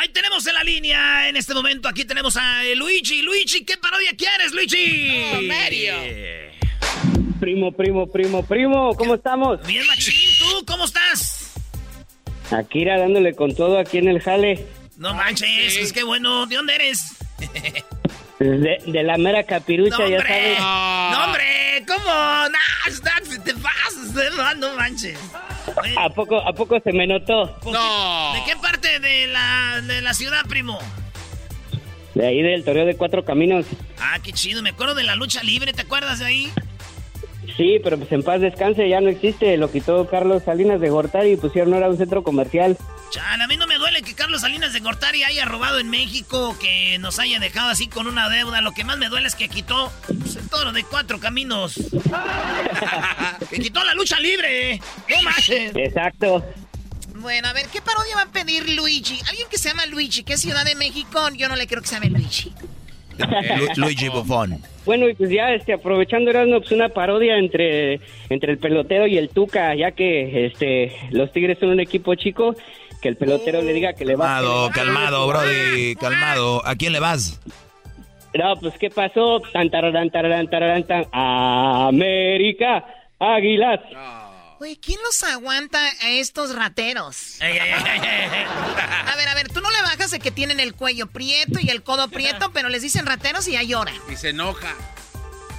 [0.00, 3.20] Ahí tenemos en la línea, en este momento, aquí tenemos a Luigi.
[3.20, 5.30] Luigi, ¿qué parodia quieres, Luigi?
[5.34, 5.94] Oh, Mario.
[7.38, 9.60] Primo, primo, primo, primo, ¿cómo estamos?
[9.66, 11.52] Bien, machín, ¿tú cómo estás?
[12.50, 14.66] Aquí irá dándole con todo aquí en el jale.
[14.96, 17.18] No manches, es que bueno, ¿de dónde eres?
[18.38, 20.60] De, de la mera capirucha, no, ya sabes.
[20.60, 22.48] No, hombre, ¿cómo?
[22.48, 25.18] No, te pasas, no manches.
[25.96, 27.58] ¿A poco, ¿A poco se me notó?
[27.64, 28.32] No.
[28.34, 30.78] ¿De qué parte de la, de la ciudad, primo?
[32.14, 33.66] De ahí del toreo de Cuatro Caminos.
[33.98, 36.52] Ah, qué chido, me acuerdo de la lucha libre, ¿te acuerdas de ahí?
[37.60, 39.58] Sí, pero pues en paz descanse, ya no existe.
[39.58, 42.78] Lo quitó Carlos Salinas de Gortari y pusieron ahora un centro comercial.
[43.10, 46.56] Chan, a mí no me duele que Carlos Salinas de Gortari haya robado en México,
[46.58, 48.62] que nos haya dejado así con una deuda?
[48.62, 51.74] Lo que más me duele es que quitó pues, el toro de cuatro caminos.
[53.50, 54.80] que quitó la lucha libre.
[55.06, 55.46] ¿Qué más?
[55.50, 56.42] Exacto.
[57.16, 59.20] Bueno, a ver, ¿qué parodia va a pedir Luigi?
[59.28, 61.88] Alguien que se llama Luigi, que es Ciudad de México, yo no le creo que
[61.88, 62.54] se llame Luigi.
[63.76, 64.58] Luigi Buffon.
[64.84, 69.18] Bueno, y pues ya este, aprovechando Erasmo, pues una parodia entre, entre el pelotero y
[69.18, 72.54] el Tuca, ya que este los Tigres son un equipo chico,
[73.00, 76.66] que el pelotero le diga que le va Calmado, calmado, Brody, calmado.
[76.66, 77.40] ¿A quién le vas?
[78.34, 79.40] No, pues ¿qué pasó?
[79.52, 81.04] Tan, tararán, tararán, tararán, tan.
[81.12, 82.84] América,
[83.18, 83.80] Águilas.
[84.60, 87.38] Oye, ¿quién los aguanta a estos rateros?
[87.40, 87.46] A
[89.16, 91.82] ver, a ver, tú no le bajas de que tienen el cuello prieto y el
[91.82, 93.92] codo prieto, pero les dicen rateros y ya llora.
[94.12, 94.74] Y se enoja.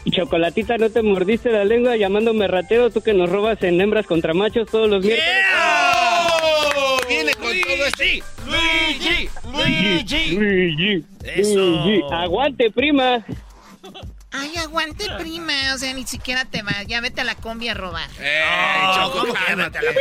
[0.09, 2.91] Chocolatita, ¿no te mordiste la lengua llamándome ratero?
[2.91, 5.33] Tú que nos robas en hembras contra machos todos los miércoles.
[5.55, 6.99] ¡Oh!
[7.07, 8.23] Viene con todo este.
[8.45, 10.35] Luigi, Luigi.
[10.35, 11.59] Luigi, Eso.
[11.59, 12.01] Luigi.
[12.11, 13.25] Aguante, prima.
[14.31, 15.53] Ay, aguante, prima.
[15.75, 16.83] O sea, ni siquiera te va.
[16.87, 18.09] Ya vete a la combi a robar.
[18.19, 18.43] ¡Eh,
[18.85, 19.79] No, Choco, ¿cómo que cálmate.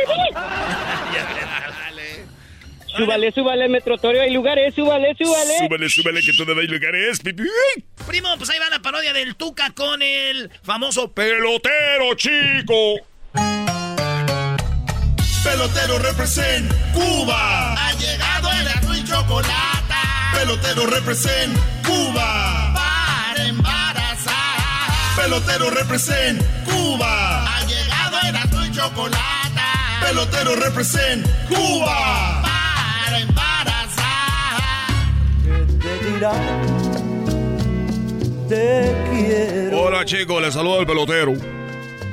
[2.97, 4.21] Súbale, súbale, Metrotorio.
[4.21, 5.57] Hay lugares, súbale, súbale.
[5.59, 7.19] Súbele, súbele, que todavía hay lugares.
[7.21, 7.43] pipi.
[8.05, 12.95] Primo, pues ahí va la parodia del Tuca con el famoso Pelotero, chico.
[15.43, 17.73] Pelotero represent Cuba.
[17.87, 19.95] Ha llegado el azul y chocolate.
[20.33, 22.60] Pelotero represent Cuba.
[25.21, 27.45] Pelotero represent Cuba.
[27.45, 29.61] Ha llegado el azul y chocolate.
[30.01, 32.41] Pelotero represent Cuba.
[32.41, 34.61] Para embarazar.
[35.79, 36.33] te dirá
[38.49, 39.81] te quiero.
[39.81, 41.33] Hola chicos, les saluda el pelotero.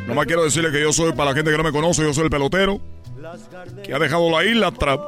[0.07, 2.25] Nomás quiero decirle que yo soy, para la gente que no me conoce, yo soy
[2.25, 2.79] el pelotero
[3.85, 5.01] que ha dejado la isla trap.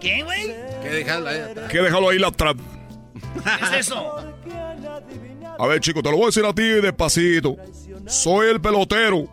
[0.00, 0.46] ¿Qué, güey?
[0.82, 1.70] ¿Qué dejarla ahí atrás?
[1.70, 2.56] Que ha dejado la isla trap.
[3.44, 4.35] ¿Qué es eso?
[5.58, 7.56] A ver chicos, te lo voy a decir a ti despacito.
[8.06, 9.28] Soy el pelotero.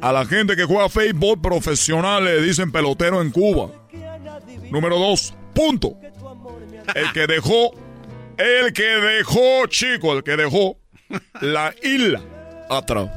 [0.00, 3.70] A la gente que juega fútbol profesional le dicen pelotero en Cuba.
[4.70, 5.96] Número dos, punto.
[6.94, 7.72] El que dejó,
[8.36, 10.76] el que dejó, chico, el que dejó
[11.40, 12.20] la isla
[12.68, 13.10] atrás.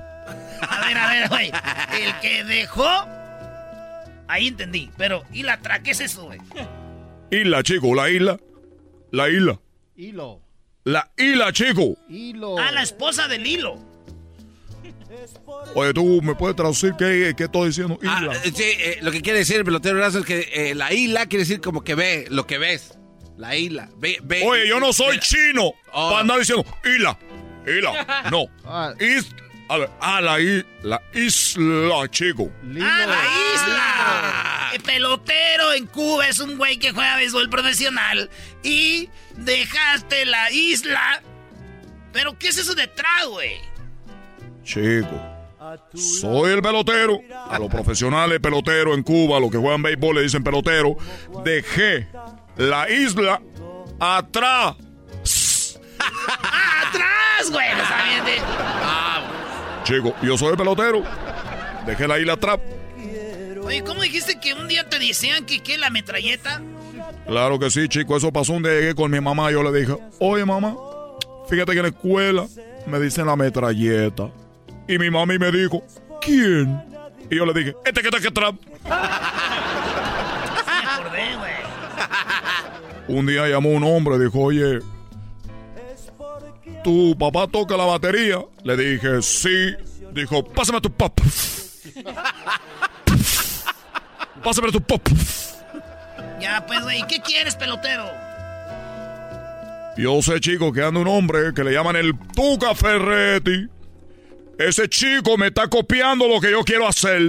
[0.62, 1.52] A ver, a ver, güey.
[2.00, 2.88] El que dejó.
[4.28, 4.90] Ahí entendí.
[4.98, 5.82] Pero, ¿y la tra?
[5.82, 6.40] ¿Qué es eso, güey?
[7.32, 8.40] Isla, chico, la isla.
[9.12, 9.60] La isla.
[9.96, 10.45] Hilo.
[10.86, 11.98] La isla, chico.
[12.08, 12.58] Hilo.
[12.60, 13.78] Ah, la esposa del hilo.
[15.74, 17.98] Oye, tú me puedes traducir qué, qué estoy diciendo.
[18.08, 18.34] Ah, Isla.
[18.44, 21.26] eh, sí, eh, lo que quiere decir el pelotero brazo es que eh, la isla
[21.26, 22.98] quiere decir como que ve lo que ves.
[23.38, 23.90] La isla.
[23.98, 24.44] Ve, ve.
[24.46, 26.10] Oye, yo no soy chino Oh.
[26.10, 27.18] para andar diciendo isla,
[27.66, 28.24] isla.
[28.32, 28.46] No.
[28.64, 28.94] Ah.
[29.00, 29.28] Is,
[29.70, 30.38] a ver, ah, la,
[30.84, 32.52] la isla, chico.
[32.82, 33.24] ¡Ah, la
[33.56, 34.70] isla!
[34.76, 38.30] El pelotero en Cuba es un güey que juega béisbol profesional.
[38.64, 41.22] Y dejaste la isla.
[42.12, 43.58] ¿Pero qué es eso detrás, güey?
[44.64, 45.22] Chico.
[45.94, 47.20] Soy el pelotero.
[47.50, 50.96] A los profesionales peloteros en Cuba, a los que juegan béisbol le dicen pelotero.
[51.44, 52.08] Dejé
[52.58, 53.42] la isla
[54.00, 54.76] atrás.
[56.00, 57.68] ¡Ah, atrás, güey!
[57.70, 58.42] No de-
[59.84, 61.04] Chico, yo soy el pelotero.
[61.86, 62.60] Dejé la isla atrás.
[63.64, 66.62] Oye, ¿cómo dijiste que un día te decían que qué, la metralleta?
[67.28, 68.16] Claro que sí, chico.
[68.18, 69.52] Eso pasó un día con mi mamá.
[69.52, 70.76] Yo le dije, oye, mamá,
[71.50, 72.46] fíjate que en la escuela
[72.86, 74.30] me dicen la metralleta.
[74.88, 75.84] Y mi mami me dijo,
[76.22, 76.82] ¿quién?
[77.30, 78.20] Y yo le dije, este que está
[80.96, 81.54] acordé, güey.
[83.08, 84.80] Un día llamó un hombre y dijo, oye,
[86.84, 88.40] ¿tu papá toca la batería?
[88.64, 89.74] Le dije, sí.
[90.14, 91.20] Dijo, pásame tu pop.
[94.44, 95.02] Pásame tu pop.
[96.40, 98.06] Ya, pues, güey, ¿qué quieres, pelotero?
[99.98, 103.68] Yo sé, chico, que anda un hombre que le llaman el Tuca Ferretti.
[104.60, 107.22] Ese chico me está copiando lo que yo quiero hacer.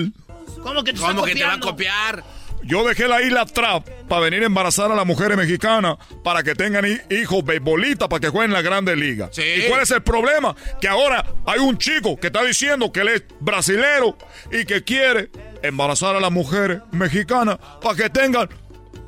[0.63, 2.25] ¿Cómo que te ¿Cómo que te va a copiar?
[2.65, 6.57] Yo dejé la isla Trap para venir a embarazar a las mujeres mexicanas para que
[6.57, 9.29] tengan hi- hijos beisbolistas para que jueguen en la Grande Liga.
[9.31, 9.43] Sí.
[9.43, 10.57] ¿Y cuál es el problema?
[10.81, 14.17] Que ahora hay un chico que está diciendo que él es brasilero
[14.51, 15.31] y que quiere
[15.63, 18.49] embarazar a las mujeres mexicanas para que tengan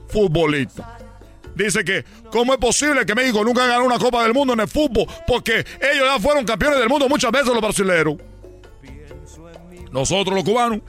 [0.08, 0.86] futbolistas.
[1.54, 4.68] Dice que, ¿cómo es posible que México nunca ganó una Copa del Mundo en el
[4.68, 5.06] fútbol?
[5.26, 8.16] Porque ellos ya fueron campeones del mundo muchas veces los brasileros.
[9.90, 10.80] Nosotros los cubanos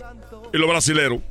[0.53, 1.21] y los brasileros.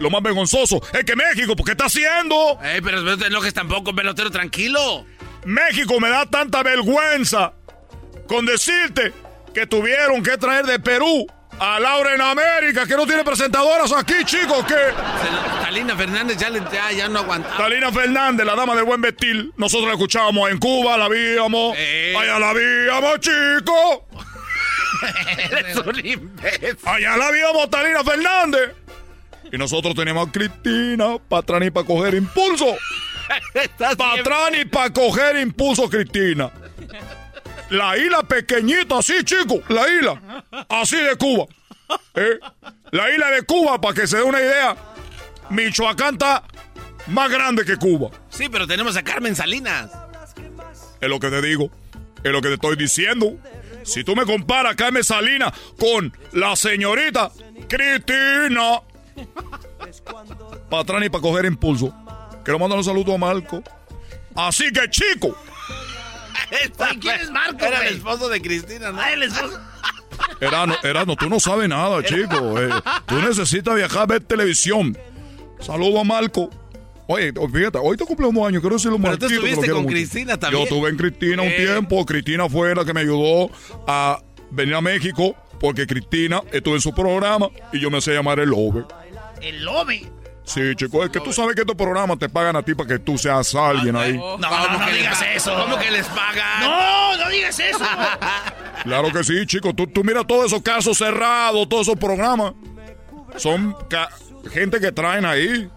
[0.00, 2.58] Lo más vergonzoso es que México, ¿por qué está haciendo?
[2.62, 5.04] Ey, pero no te enojes tampoco, pelotero, tranquilo.
[5.44, 7.52] México me da tanta vergüenza
[8.26, 9.12] con decirte
[9.54, 11.26] que tuvieron que traer de Perú
[11.62, 14.74] A Laura en América, que no tiene presentadoras aquí, chicos, que...
[15.62, 17.54] Talina Fernández ya, le- ya, ya no aguanta.
[17.56, 19.52] Talina Fernández, la dama del buen vestir.
[19.58, 21.74] Nosotros la escuchábamos en Cuba, la víamos.
[21.76, 22.14] Eh.
[22.18, 24.00] Allá la víamos, chicos.
[25.50, 26.78] Eres un imbécil.
[26.84, 28.70] Allá la víamos, Talina Fernández.
[29.52, 32.74] Y nosotros teníamos a Cristina, Patrani para coger impulso.
[33.98, 36.50] Patrani para coger impulso, Cristina.
[37.70, 39.60] La isla pequeñita, así, chico.
[39.68, 40.44] La isla.
[40.68, 41.46] Así de Cuba.
[42.14, 42.38] ¿Eh?
[42.90, 44.76] La isla de Cuba, para que se dé una idea.
[45.50, 46.42] Michoacán está
[47.06, 48.10] más grande que Cuba.
[48.28, 49.90] Sí, pero tenemos a Carmen Salinas.
[51.00, 51.70] Es lo que te digo.
[52.22, 53.36] Es lo que te estoy diciendo.
[53.84, 57.30] Si tú me comparas a Carmen Salinas con la señorita
[57.68, 58.82] Cristina.
[60.68, 61.94] Para atrás ni para coger impulso.
[62.44, 63.62] Quiero mandar un saludo a Marco.
[64.34, 65.36] Así que, chico.
[66.78, 69.00] Oye, ¿quién es Marco, Era el esposo de Cristina, ¿no?
[69.00, 69.60] Ah, el esposo.
[70.40, 72.60] Erano, Erano, tú no sabes nada, chico.
[72.60, 72.70] eh.
[73.06, 74.96] tú necesitas viajar a ver televisión.
[75.60, 76.50] Saludo a Marco.
[77.06, 79.60] Oye, fíjate, hoy te cumpleaños años, quiero decirle un Pero tú Marquito que lo estuviste
[79.60, 79.94] quiero con mucho.
[79.94, 80.60] Cristina también.
[80.60, 82.06] Yo estuve en Cristina un tiempo.
[82.06, 83.50] Cristina fue la que me ayudó
[83.86, 84.20] a
[84.50, 88.50] venir a México porque Cristina estuvo en su programa y yo me hacía llamar el
[88.50, 88.84] Lobe.
[89.42, 90.10] El lobe.
[90.52, 92.98] Sí, chico, es que tú sabes que estos programas te pagan a ti para que
[92.98, 94.18] tú seas alguien ahí.
[94.18, 95.54] No, no, no que digas eso.
[95.54, 96.60] ¿Cómo que les pagan?
[96.62, 97.84] No, no digas eso.
[98.82, 99.74] Claro que sí, chico.
[99.74, 102.54] Tú, tú mira todos esos casos cerrados, todos esos programas.
[103.36, 104.08] Son ca-
[104.50, 105.68] gente que traen ahí,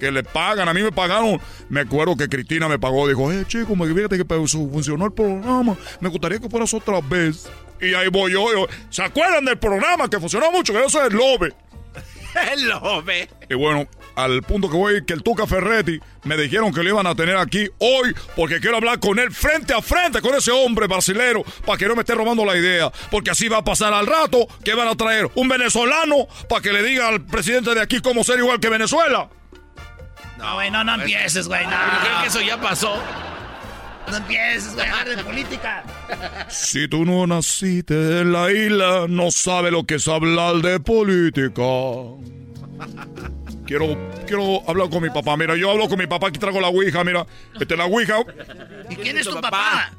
[0.00, 0.68] que le pagan.
[0.68, 1.40] A mí me pagaron.
[1.68, 3.06] Me acuerdo que Cristina me pagó.
[3.06, 5.76] Dijo, eh, chico, me fíjate que funcionó el programa.
[6.00, 7.48] Me gustaría que fueras otra vez.
[7.80, 8.52] Y ahí voy yo.
[8.52, 10.72] yo, ¿Se acuerdan del programa que funcionó mucho?
[10.72, 11.54] Que yo soy el Lobe.
[12.52, 13.28] El lobe.
[13.48, 13.86] Y bueno,
[14.18, 17.36] al punto que voy, que el Tuca Ferretti me dijeron que lo iban a tener
[17.36, 21.78] aquí hoy porque quiero hablar con él frente a frente con ese hombre brasilero para
[21.78, 22.90] que no me esté robando la idea.
[23.12, 26.72] Porque así va a pasar al rato que van a traer un venezolano para que
[26.72, 29.28] le diga al presidente de aquí cómo ser igual que Venezuela.
[30.36, 31.64] No, güey, no, no empieces, güey.
[31.66, 33.00] No, creo que eso ya pasó.
[34.10, 35.84] no empieces, güey, a hablar de política.
[36.48, 41.62] Si tú no naciste en la isla, no sabes lo que es hablar de política.
[43.66, 45.36] Quiero, quiero hablar con mi papá.
[45.36, 47.26] Mira, yo hablo con mi papá, aquí traigo la ouija, mira.
[47.60, 48.16] Esta es la ouija.
[48.88, 49.92] ¿Y quién es tu papá?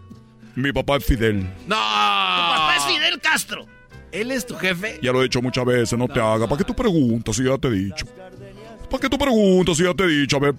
[0.56, 1.42] Mi papá es Fidel.
[1.68, 1.76] No.
[1.76, 3.66] Tu papá es Fidel Castro.
[4.12, 5.00] ¿Él es tu jefe?
[5.02, 6.48] Ya lo he dicho muchas veces, no te hagas.
[6.48, 8.06] ¿Para qué tú preguntas si ya te he dicho?
[8.90, 10.38] ¿Para qué tú preguntas si ya te he dicho?
[10.38, 10.56] A ver,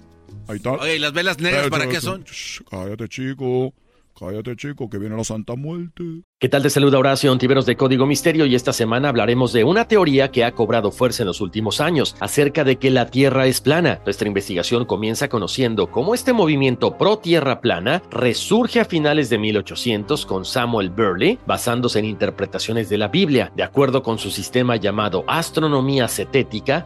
[0.47, 0.71] ahí está.
[0.71, 2.23] Oye, ¿y las velas negras para qué son?
[2.69, 3.73] Cállate, chico.
[4.21, 6.03] Cállate, chico, que viene la Santa Muerte.
[6.37, 6.61] ¿Qué tal?
[6.61, 10.43] Te saluda Horacio Ontiveros de Código Misterio y esta semana hablaremos de una teoría que
[10.43, 13.99] ha cobrado fuerza en los últimos años acerca de que la Tierra es plana.
[14.05, 20.27] Nuestra investigación comienza conociendo cómo este movimiento pro Tierra plana resurge a finales de 1800
[20.27, 23.51] con Samuel Burley basándose en interpretaciones de la Biblia.
[23.55, 26.85] De acuerdo con su sistema llamado astronomía cetética,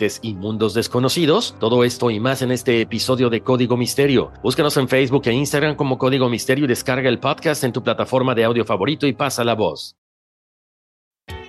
[0.21, 1.55] y mundos desconocidos?
[1.59, 4.31] Todo esto y más en este episodio de Código Misterio.
[4.41, 8.33] Búscanos en Facebook e Instagram como Código Misterio y descarga el podcast en tu plataforma
[8.33, 9.95] de audio favorito y pasa la voz.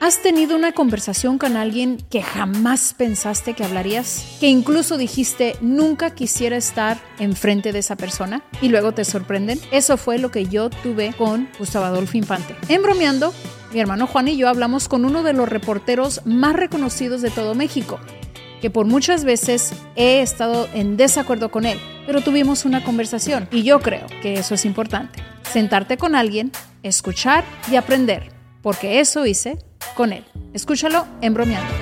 [0.02, 4.36] ¿Has tenido una conversación con alguien que jamás pensaste que hablarías?
[4.40, 9.60] Que incluso dijiste nunca quisiera estar enfrente de esa persona y luego te sorprenden?
[9.70, 12.56] Eso fue lo que yo tuve con Gustavo Adolfo Infante.
[12.68, 13.32] En bromeando,
[13.72, 17.54] mi hermano Juan y yo hablamos con uno de los reporteros más reconocidos de todo
[17.54, 18.00] México,
[18.62, 23.64] que por muchas veces he estado en desacuerdo con él, pero tuvimos una conversación y
[23.64, 25.18] yo creo que eso es importante.
[25.42, 26.52] Sentarte con alguien,
[26.84, 28.30] escuchar y aprender,
[28.62, 29.58] porque eso hice
[29.96, 30.24] con él.
[30.54, 31.74] Escúchalo en bromeando.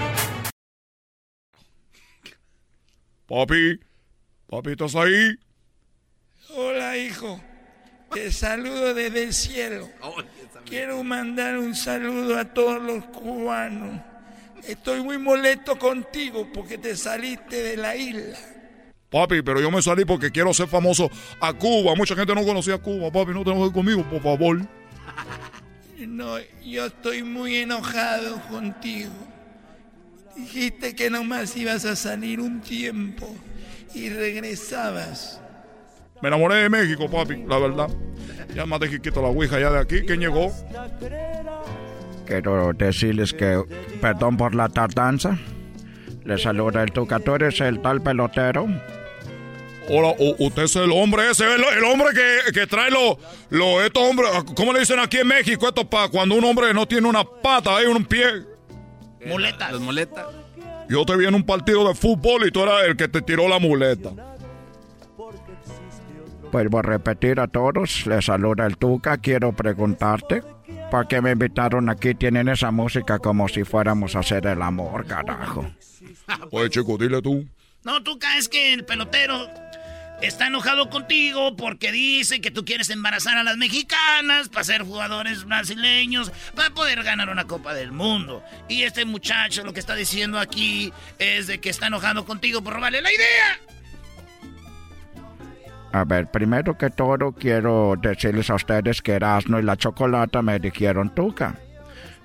[3.27, 3.79] Papi,
[4.49, 5.35] papi, ¿estás ahí?
[6.57, 7.39] Hola, hijo.
[8.11, 9.87] Te saludo desde el cielo.
[10.65, 14.10] Quiero mandar un saludo a todos los cubanos.
[14.67, 18.39] Estoy muy molesto contigo porque te saliste de la isla.
[19.11, 21.11] Papi, pero yo me salí porque quiero ser famoso
[21.41, 21.95] a Cuba.
[21.97, 23.11] Mucha gente no conocía a Cuba.
[23.11, 24.61] Papi, no te enojes conmigo, por favor.
[26.07, 29.13] No, yo estoy muy enojado contigo.
[30.35, 33.29] Dijiste que nomás ibas a salir un tiempo
[33.95, 35.41] y regresabas.
[36.23, 37.89] Me enamoré de México, papi, la verdad.
[38.55, 40.01] Ya más dejé quito la ouija ya de aquí.
[40.01, 40.53] ¿Quién llegó?
[42.31, 43.61] Quiero decirles que
[44.01, 45.37] perdón por la tardanza.
[46.25, 47.19] Les saluda el Tuca.
[47.19, 48.69] ¿Tú eres el tal pelotero?
[49.89, 54.09] Hola, usted es el hombre ese, el, el hombre que, que trae lo, lo, estos
[54.09, 55.67] hombres, ¿cómo le dicen aquí en México?
[55.67, 58.27] Esto para cuando un hombre no tiene una pata, hay un pie.
[59.27, 59.73] Muletas.
[59.73, 60.27] Las muletas.
[60.89, 63.49] Yo te vi en un partido de fútbol y tú eras el que te tiró
[63.49, 64.11] la muleta.
[66.53, 68.07] Vuelvo a repetir a todos.
[68.07, 69.19] Les saluda el Tuca.
[69.19, 70.45] Quiero preguntarte.
[70.91, 72.15] ¿Por qué me invitaron aquí?
[72.15, 75.71] Tienen esa música como si fuéramos a hacer el amor, carajo.
[76.51, 77.47] Oye, chico, dile tú.
[77.85, 79.49] No, tú es que el pelotero
[80.21, 85.45] está enojado contigo porque dice que tú quieres embarazar a las mexicanas para ser jugadores
[85.45, 88.43] brasileños, para poder ganar una Copa del Mundo.
[88.69, 92.75] Y este muchacho lo que está diciendo aquí es de que está enojado contigo por
[92.75, 93.61] robarle la idea.
[95.93, 100.59] A ver, primero que todo quiero decirles a ustedes que Erasmo y la Chocolata me
[100.59, 101.57] dijeron Tuca.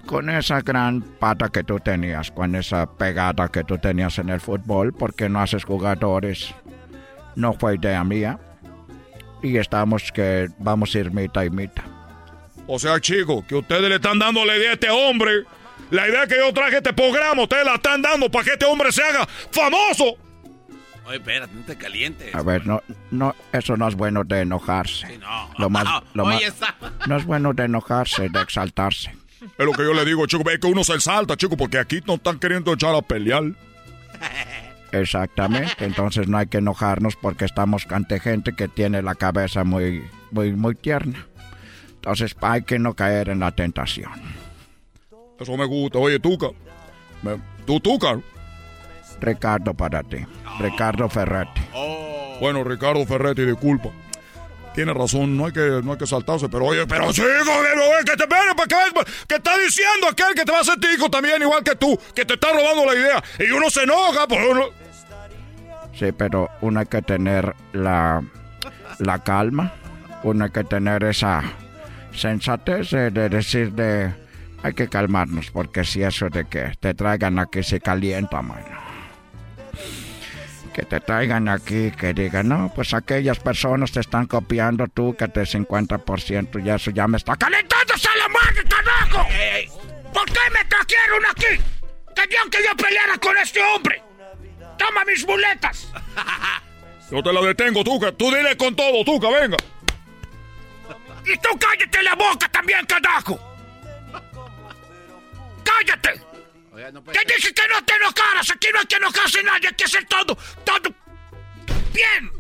[0.06, 4.40] Con esa gran pata que tú tenías, con esa pegada que tú tenías en el
[4.40, 6.54] fútbol, porque no haces jugadores?
[7.36, 8.40] No fue idea mía.
[9.42, 11.84] Y estamos que vamos a ir mitad y mitad.
[12.68, 15.44] O sea, chico, que ustedes le están dando la idea a este hombre.
[15.90, 18.92] La idea que yo traje este programa, ustedes la están dando para que este hombre
[18.92, 20.18] se haga famoso.
[21.08, 22.34] Oye, espérate, no te calientes.
[22.34, 25.18] A ver, no, no, eso no es bueno de enojarse.
[25.20, 25.50] no.
[25.60, 26.76] Lo más, lo Oye, más- está-
[27.08, 29.16] no es bueno de enojarse, de exaltarse.
[29.58, 32.02] Es lo que yo le digo, chico, ve que uno se salta, chico, porque aquí
[32.08, 33.44] no están queriendo echar a pelear.
[34.92, 40.04] Exactamente, entonces no hay que enojarnos porque estamos ante gente que tiene la cabeza muy,
[40.32, 41.26] muy, muy tierna.
[41.96, 44.12] Entonces hay que no caer en la tentación.
[45.40, 45.98] Eso me gusta.
[46.00, 46.48] Oye, Tuca.
[47.24, 48.18] me- tú, Tuca.
[49.20, 50.26] Ricardo para ti.
[50.60, 51.62] Ricardo Ferretti.
[52.40, 53.90] Bueno, Ricardo Ferretti, disculpa.
[54.74, 58.18] Tiene razón, no hay que, no hay que saltarse, pero oye, pero chico, que, que
[58.18, 59.06] te espere, ¿para qué?
[59.26, 62.26] Que está diciendo aquel que te va a hacer tico también, igual que tú, que
[62.26, 63.24] te está robando la idea.
[63.40, 64.66] Y uno se enoja, pues uno...
[65.98, 68.22] Sí, pero uno hay que tener la,
[69.00, 69.74] la calma.
[70.24, 71.42] Uno hay que tener esa
[72.14, 74.14] sensatez de, de decir de...
[74.62, 78.66] Hay que calmarnos porque si eso de que te traigan aquí se calienta, mano.
[80.76, 85.30] Que te traigan aquí, que digan, no, pues aquellas personas te están copiando tú, que
[85.30, 87.86] te 50% y eso ya me está calentando.
[87.86, 89.28] ¡Calentando a la madre, carajo!
[90.14, 91.64] ¿Por qué me trajeron aquí?
[92.14, 94.04] Tenían que yo peleara con este hombre.
[94.78, 95.88] Toma mis muletas.
[97.10, 98.12] Yo te la detengo, Tuca.
[98.12, 99.58] Tú dile con todo, Tuca, venga.
[101.24, 103.40] Y tú cállate la boca también, carajo.
[105.64, 106.22] ¡Cállate!
[106.76, 108.50] Te dije que no te enojaras.
[108.52, 109.68] Aquí no hay que enojarse nadie.
[109.70, 110.94] Hay que hacer todo, todo
[111.94, 112.32] bien.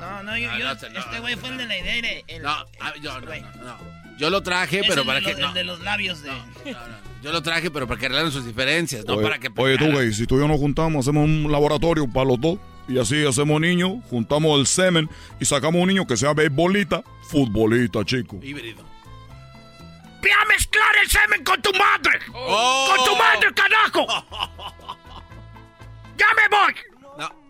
[0.00, 1.94] No, no, yo, yo- este güey fue el de la idea.
[1.96, 3.78] el- el- No, ah, yo, no, no, no.
[4.18, 5.40] Yo lo traje, es pero el para de que.
[5.40, 5.48] no.
[5.48, 6.30] el de los labios de...
[7.22, 9.48] Yo lo traje, pero para que arreglen sus diferencias, no oye, para que.
[9.56, 12.58] oye, Tuca, y si tú y yo nos juntamos, hacemos un laboratorio para los dos.
[12.86, 15.08] Y así hacemos niños, juntamos el semen
[15.40, 18.38] y sacamos un niño que sea beisbolista, futbolista, chico.
[18.42, 18.84] Híbrido.
[21.04, 22.18] El semen con tu madre.
[22.32, 24.06] Con tu madre, carajo.
[26.16, 26.74] Ya me voy.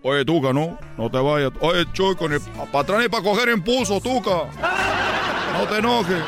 [0.03, 1.53] Oye, Tuca, no, no te vayas.
[1.61, 4.49] Oye, Choco, ni para atrás ni para coger impulso, Tuca.
[5.53, 6.25] No te enojes.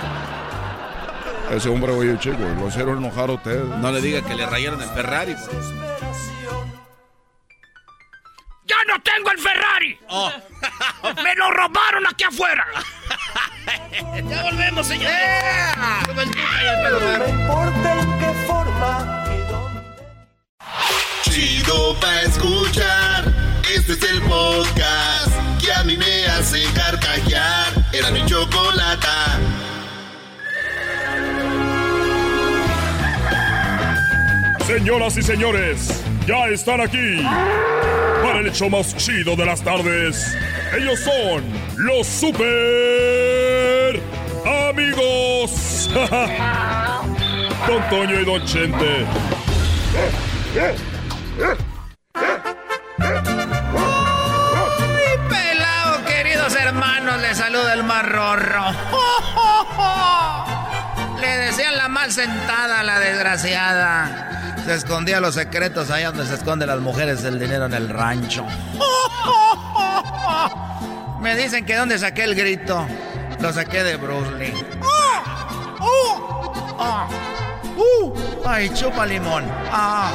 [1.51, 3.65] Ese hombre, oye, chico, lo hicieron enojar a ustedes.
[3.67, 5.35] No le diga que le rayaron el Ferrari.
[8.67, 9.99] Ya no tengo el Ferrari.
[11.25, 12.67] Me lo robaron aquí afuera.
[14.31, 15.17] ya volvemos, señores.
[16.07, 19.25] Y el No importa en qué forma
[21.23, 23.25] Chido pa' escuchar.
[23.75, 27.73] Este es el podcast que a mí me hace carcajear.
[27.93, 29.39] Era mi chocolata.
[34.67, 37.23] Señoras y señores, ya están aquí
[38.23, 40.37] para el hecho más chido de las tardes.
[40.77, 41.45] Ellos son
[41.77, 43.56] los super
[44.69, 45.91] amigos.
[47.67, 49.07] Don Toño y Don Chente.
[52.99, 53.19] ¡Ay,
[55.29, 57.21] pelado, queridos hermanos!
[57.21, 58.65] Les saluda el marrorro.
[61.21, 64.55] Le decían la mal sentada a la desgraciada.
[64.65, 68.45] Se escondía los secretos allá donde se esconden las mujeres el dinero en el rancho.
[71.21, 72.87] Me dicen que dónde saqué el grito.
[73.41, 74.55] Lo saqué de Bruce Lee.
[76.79, 77.09] Ah,
[77.77, 78.13] uh,
[78.47, 79.45] ¡Ay, chupa limón!
[79.71, 80.11] ¡Ah!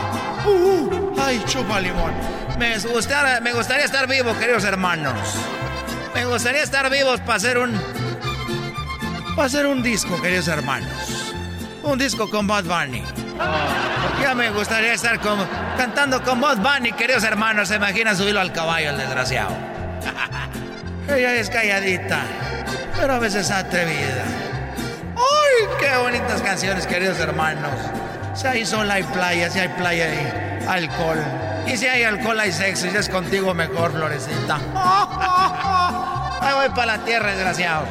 [0.45, 2.13] Uh, uh, ¡Ay, chupa limón!
[2.57, 5.17] Me gustaría, me gustaría estar vivo, queridos hermanos.
[6.13, 7.71] Me gustaría estar vivos para hacer un.
[9.35, 11.33] Para hacer un disco, queridos hermanos.
[11.83, 13.03] un disco con Bud Bunny.
[14.21, 15.19] ya me gustaría estar
[15.77, 17.69] cantando con Bud Bunny, queridos hermanos.
[17.69, 19.55] Se imagina subirlo al caballo el desgraciado.
[21.07, 22.21] Ella es calladita,
[22.97, 24.23] pero a veces atrevida.
[25.15, 27.73] ¡Ay, qué bonitas canciones, queridos hermanos!
[28.35, 31.17] Si hay sol, hay playa, si hay playa, hay alcohol.
[31.67, 32.87] Y si hay alcohol, hay sexo.
[32.87, 34.59] Y si es contigo mejor, florecita.
[36.41, 37.85] Ahí voy para la tierra, desgraciado.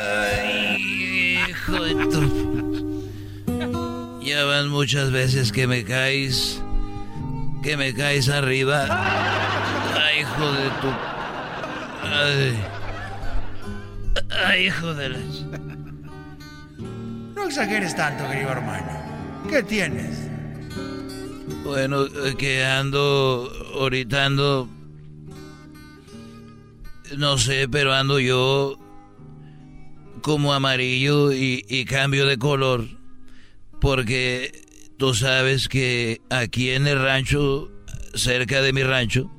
[0.00, 2.52] Ay, hijo de tu...
[4.22, 6.62] Ya van muchas veces que me caes.
[7.62, 8.86] Que me caes arriba.
[9.96, 10.88] Ay, hijo de tu...
[12.04, 12.58] Ay,
[14.44, 15.18] Ay hijo de la...
[17.34, 19.02] No exageres tanto, querido hermano.
[19.48, 20.28] ¿Qué tienes?
[21.64, 24.68] Bueno, eh, que ando, ahorita ando,
[27.16, 28.78] no sé, pero ando yo
[30.22, 32.86] como amarillo y, y cambio de color,
[33.80, 34.62] porque
[34.96, 37.70] tú sabes que aquí en el rancho,
[38.14, 39.30] cerca de mi rancho,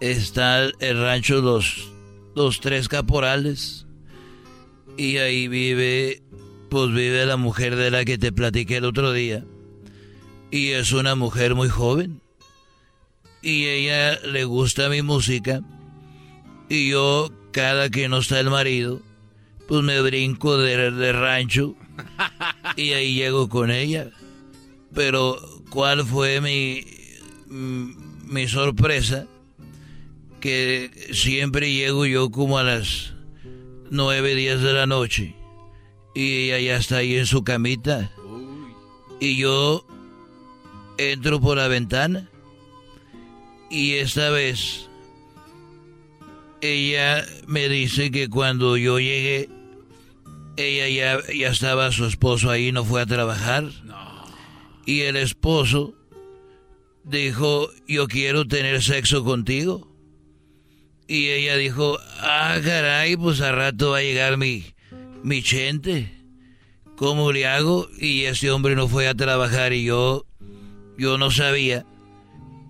[0.00, 1.90] está el rancho Los,
[2.34, 3.86] los Tres Caporales,
[4.96, 6.22] y ahí vive
[6.68, 9.44] pues vive la mujer de la que te platiqué el otro día.
[10.50, 12.20] Y es una mujer muy joven.
[13.42, 15.62] Y ella le gusta mi música.
[16.68, 19.00] Y yo, cada que no está el marido,
[19.66, 21.74] pues me brinco de, rancho.
[22.76, 24.10] Y ahí llego con ella.
[24.98, 25.38] Pero,
[25.70, 26.84] ¿cuál fue mi,
[27.46, 29.28] mi sorpresa?
[30.40, 33.12] Que siempre llego yo como a las
[33.92, 35.36] nueve días de la noche
[36.16, 38.10] y ella ya está ahí en su camita.
[39.20, 39.86] Y yo
[40.96, 42.28] entro por la ventana.
[43.70, 44.88] Y esta vez
[46.60, 49.48] ella me dice que cuando yo llegué,
[50.56, 53.70] ella ya, ya estaba su esposo ahí, no fue a trabajar.
[54.88, 55.92] Y el esposo
[57.04, 59.86] dijo, yo quiero tener sexo contigo.
[61.06, 64.64] Y ella dijo, ah, caray, pues a rato va a llegar mi,
[65.22, 66.10] mi gente,
[66.96, 67.86] ¿cómo le hago?
[67.98, 70.24] Y ese hombre no fue a trabajar y yo,
[70.96, 71.84] yo no sabía.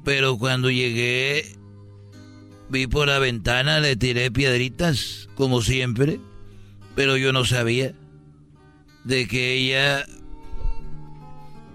[0.04, 1.56] Pero cuando llegué,
[2.68, 6.18] vi por la ventana, le tiré piedritas, como siempre,
[6.96, 7.94] pero yo no sabía
[9.04, 10.04] de que ella,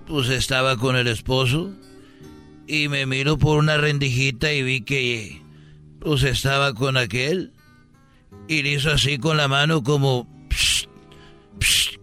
[0.07, 1.71] pues estaba con el esposo
[2.67, 5.41] y me miro por una rendijita y vi que,
[5.99, 7.51] pues estaba con aquel
[8.47, 10.27] y le hizo así con la mano como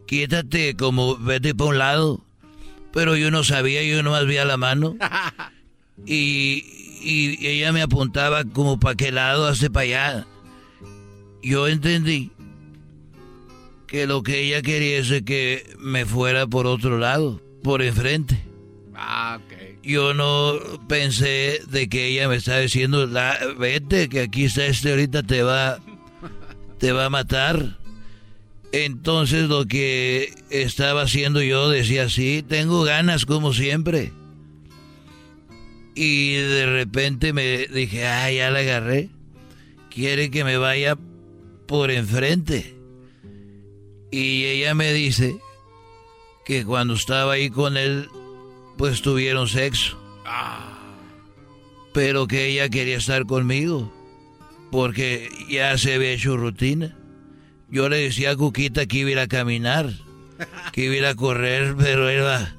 [0.06, 2.24] quítate, como vete para un lado.
[2.92, 4.96] Pero yo no sabía, yo nomás veía la mano.
[6.06, 6.64] Y,
[7.02, 10.26] y ella me apuntaba como para qué lado, hace para allá.
[11.42, 12.32] Yo entendí
[13.86, 18.42] que lo que ella quería es que me fuera por otro lado, por enfrente.
[18.94, 19.82] Ah, ok.
[19.82, 20.58] Yo no
[20.88, 25.42] pensé de que ella me estaba diciendo, la, vete, que aquí está este ahorita te
[25.42, 25.78] va,
[26.78, 27.78] te va a matar.
[28.72, 34.12] Entonces lo que estaba haciendo yo decía, sí, tengo ganas como siempre.
[35.94, 39.10] Y de repente me dije, ah, ya la agarré.
[39.90, 40.96] Quiere que me vaya
[41.66, 42.76] por enfrente.
[44.12, 45.36] Y ella me dice
[46.50, 48.08] que cuando estaba ahí con él,
[48.76, 49.96] pues tuvieron sexo.
[51.92, 53.92] Pero que ella quería estar conmigo.
[54.72, 56.96] Porque ya se había hecho rutina.
[57.68, 59.90] Yo le decía a Cuquita que iba a ir a caminar,
[60.72, 62.52] que iba a ir a correr, pero iba,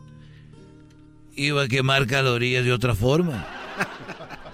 [1.36, 3.46] iba a quemar calorías de otra forma.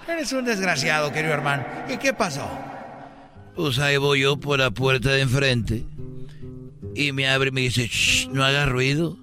[0.08, 1.64] Eres un desgraciado, querido hermano.
[1.88, 2.50] ¿Y qué pasó?
[3.54, 5.84] Pues ahí voy yo por la puerta de enfrente
[6.96, 9.16] y me abre y me dice, Shh, no haga ruido,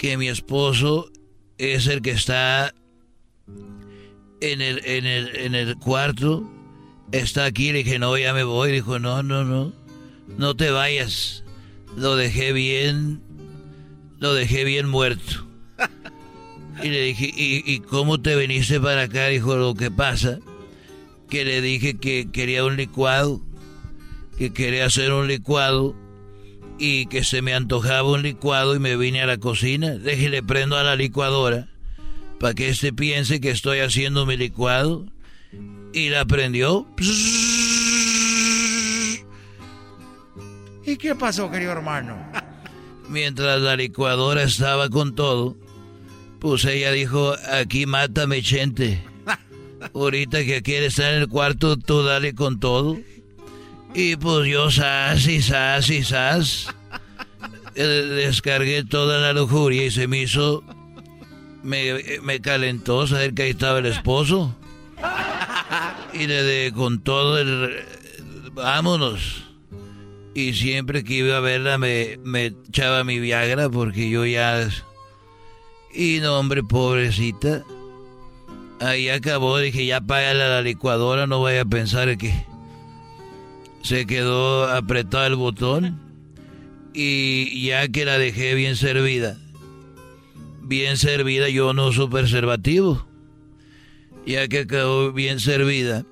[0.00, 1.12] que mi esposo
[1.58, 2.72] es el que está
[4.40, 6.50] en el, en el, en el cuarto,
[7.12, 7.70] está aquí.
[7.70, 8.72] Le dije, no, ya me voy.
[8.72, 9.78] Dijo, no, no, no
[10.38, 11.44] no te vayas.
[11.98, 13.20] Lo dejé bien,
[14.20, 15.46] lo dejé bien muerto.
[16.82, 19.26] Y le dije, ¿y, cómo te viniste para acá?
[19.26, 20.38] Dijo, lo que pasa,
[21.28, 23.42] que le dije que quería un licuado,
[24.38, 25.94] que quería hacer un licuado
[26.80, 29.90] y que se me antojaba un licuado y me vine a la cocina.
[29.90, 31.68] Déjele prendo a la licuadora
[32.40, 35.04] para que este piense que estoy haciendo mi licuado.
[35.92, 36.88] Y la prendió.
[40.86, 42.16] ¿Y qué pasó, querido hermano?
[43.10, 45.58] Mientras la licuadora estaba con todo,
[46.38, 49.02] pues ella dijo, aquí mátame, gente.
[49.94, 52.96] Ahorita que quiere estar en el cuarto, tú dale con todo.
[53.94, 56.68] Y pues yo sas y sas y sas.
[57.74, 60.62] eh, Descargué toda la lujuria y se me hizo...
[61.62, 64.56] Me, me calentó saber que ahí estaba el esposo.
[66.12, 67.84] Y le de con todo el...
[68.52, 69.44] Vámonos.
[70.34, 74.68] Y siempre que iba a verla me, me echaba mi Viagra porque yo ya...
[75.92, 77.64] Y no, hombre, pobrecita.
[78.80, 82.46] Ahí acabó, dije, ya págale a la licuadora, no vaya a pensar que
[83.82, 85.98] se quedó apretado el botón.
[86.92, 89.38] Y ya que la dejé bien servida,
[90.62, 93.06] bien servida, yo no uso preservativo.
[94.26, 96.04] Ya que quedó bien servida,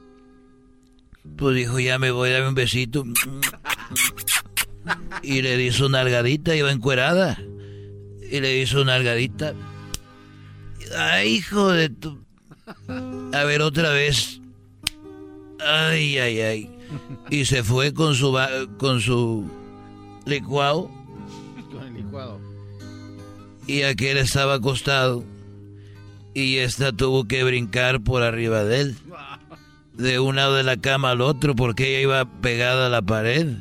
[1.36, 3.04] pues dijo, ya me voy a dar un besito.
[5.22, 7.38] Y le hizo una algadita, iba encuerada.
[8.30, 9.54] Y le hizo una algadita.
[10.96, 12.18] Ay, hijo de tu...
[13.32, 14.40] A ver, otra vez.
[15.60, 16.77] Ay, ay, ay.
[17.30, 18.36] Y se fue con su,
[18.78, 19.48] con su
[20.24, 20.90] licuado.
[21.72, 22.40] Con el licuado.
[23.66, 25.24] Y aquel estaba acostado.
[26.34, 28.96] Y esta tuvo que brincar por arriba de él.
[29.94, 33.56] De un lado de la cama al otro porque ella iba pegada a la pared.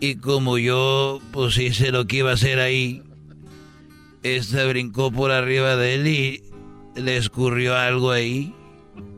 [0.00, 3.04] Y como yo pues hice lo que iba a hacer ahí,
[4.24, 6.42] esta brincó por arriba de él y
[6.96, 8.52] le escurrió algo ahí.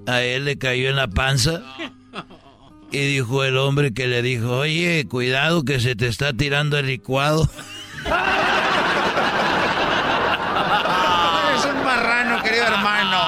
[0.07, 1.63] A él le cayó en la panza.
[2.93, 6.87] Y dijo el hombre que le dijo, oye, cuidado que se te está tirando el
[6.87, 7.49] licuado.
[11.49, 13.19] Eres un marrano, querido hermano.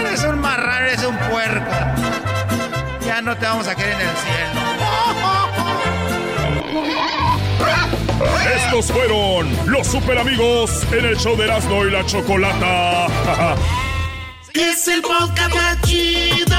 [0.00, 1.70] Eres un marrano, eres un puerco.
[3.06, 4.60] Ya no te vamos a querer en el cielo.
[8.56, 13.06] Estos fueron los super amigos en el show de Erasmo y la Chocolata.
[14.54, 16.53] Es el podcast más chido.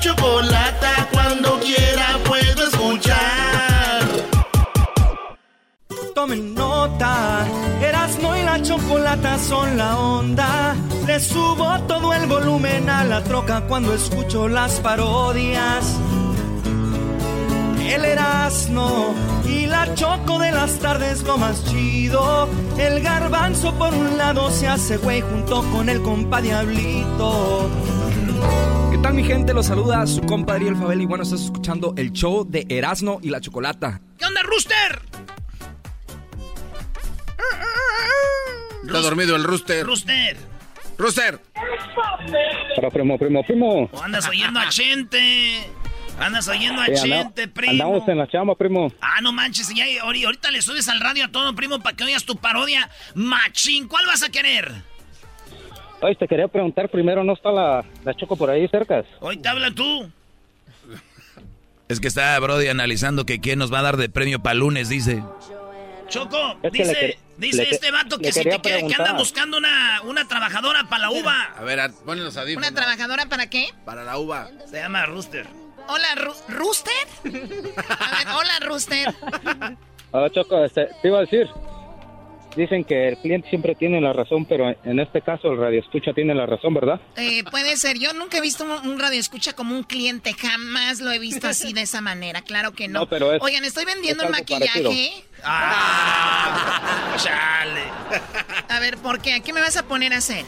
[0.00, 1.08] Chocolata.
[1.12, 4.00] Cuando quiera puedo escuchar.
[6.14, 7.46] Tomen nota,
[7.80, 10.74] Erasmo y la chocolata son la onda.
[11.06, 15.96] Le subo todo el volumen a la troca cuando escucho las parodias.
[17.86, 19.14] El Erasmo
[19.44, 22.48] y la choco de las tardes lo más chido.
[22.78, 27.68] El garbanzo por un lado se hace güey junto con el compa Diablito.
[29.00, 29.54] ¿Qué tal mi gente?
[29.54, 33.30] Los saluda su compadre El Fabel y bueno, estás escuchando el show de Erasmo y
[33.30, 34.00] la Chocolata.
[34.18, 35.00] ¿Qué onda, Rooster?
[38.84, 39.86] Está dormido el rooster.
[39.86, 40.36] Rooster.
[40.98, 41.40] Rooster.
[42.76, 43.88] Para primo, primo, primo.
[43.92, 45.66] O andas oyendo a Chente.
[46.18, 47.72] Andas oyendo a Eh, anda- Chente, primo.
[47.72, 48.92] Andamos en la chamba, primo.
[49.00, 52.04] Ah, no manches, ya ahori- ahorita le subes al radio a todo, primo, para que
[52.04, 53.88] oigas tu parodia machín.
[53.88, 54.70] ¿Cuál vas a querer?
[56.02, 59.04] Oye, te quería preguntar primero, ¿no está la, la Choco por ahí cerca?
[59.20, 60.10] Hoy te habla tú.
[61.88, 64.88] Es que está Brody analizando que quién nos va a dar de premio para lunes,
[64.88, 65.22] dice.
[66.08, 68.94] Choco, Es que dice, le dice le que- este vato que si te quiere, que
[68.94, 71.52] anda buscando una, una trabajadora para la uva.
[71.56, 72.68] A ver, a- ponle los audífonos.
[72.68, 73.68] ¿Una trabajadora para qué?
[73.84, 74.48] Para la uva.
[74.70, 75.46] Se llama Rooster.
[75.88, 76.92] Hola, Ru- ¿Rooster?
[77.24, 79.14] A ver, hola, Rooster.
[80.12, 81.48] Ah, Choco, este, te iba a decir.
[82.56, 86.12] Dicen que el cliente siempre tiene la razón, pero en este caso el radio escucha
[86.12, 87.00] tiene la razón, ¿verdad?
[87.16, 87.96] Eh, puede ser.
[87.98, 90.32] Yo nunca he visto un, un radio escucha como un cliente.
[90.34, 92.42] Jamás lo he visto así de esa manera.
[92.42, 93.00] Claro que no.
[93.00, 94.82] No, pero es- Oigan, estoy vendiendo es maquillaje.
[94.82, 94.90] parecido.
[95.44, 97.82] Ah, chale.
[98.68, 99.34] A ver, ¿por qué?
[99.34, 100.44] ¿A qué me vas a poner a hacer?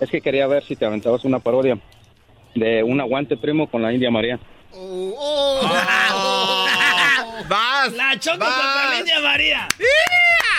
[0.00, 1.78] Es que quería ver si te aventabas una parodia
[2.56, 4.40] de un aguante primo con la India María.
[7.48, 7.92] Vas.
[7.92, 8.54] La Choco vas.
[8.54, 9.68] contra la India María.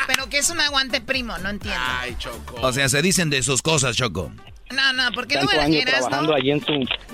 [0.07, 1.79] Pero que es un aguante primo, no entiendo.
[1.99, 2.55] Ay, Choco.
[2.61, 4.31] O sea, se dicen de sus cosas, Choco.
[4.71, 6.37] No, no, porque no Tanto me años eras, trabajando ¿no?
[6.37, 6.71] allí en su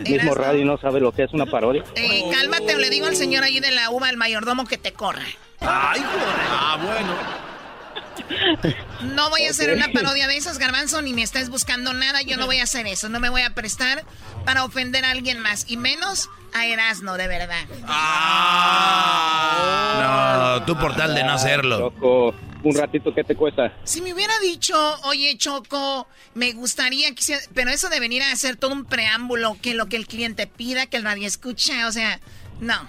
[0.09, 1.84] mismo radio y no sabe lo que es una parodia.
[1.95, 5.26] Eh, cálmate le digo al señor ahí de la uva, al mayordomo, que te corra.
[5.59, 6.35] Ay, joder.
[6.49, 7.41] Ah, bueno.
[9.13, 12.22] No voy a hacer una parodia de esos, Garbanzo, ni me estés buscando nada.
[12.22, 13.09] Yo no voy a hacer eso.
[13.09, 14.05] No me voy a prestar
[14.45, 15.65] para ofender a alguien más.
[15.68, 17.65] Y menos a Erasno, de verdad.
[20.01, 21.80] No, tú por tal de no hacerlo.
[21.80, 23.73] Choco, un ratito, ¿qué te cuesta?
[23.83, 28.31] Si me hubiera dicho, oye, Choco, me gustaría que hiciera- Pero eso de venir a
[28.31, 31.91] hacer todo un preámbulo, que lo que el cliente pida, que el radio escucha, o
[31.91, 32.19] sea,
[32.59, 32.88] no.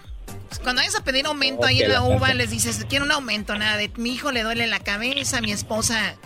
[0.62, 3.77] Cuando vayas a pedir aumento ahí en la uva, les dices, quiero un aumento, nada
[3.77, 6.16] de mi hijo le duele la cabeza, mi esposa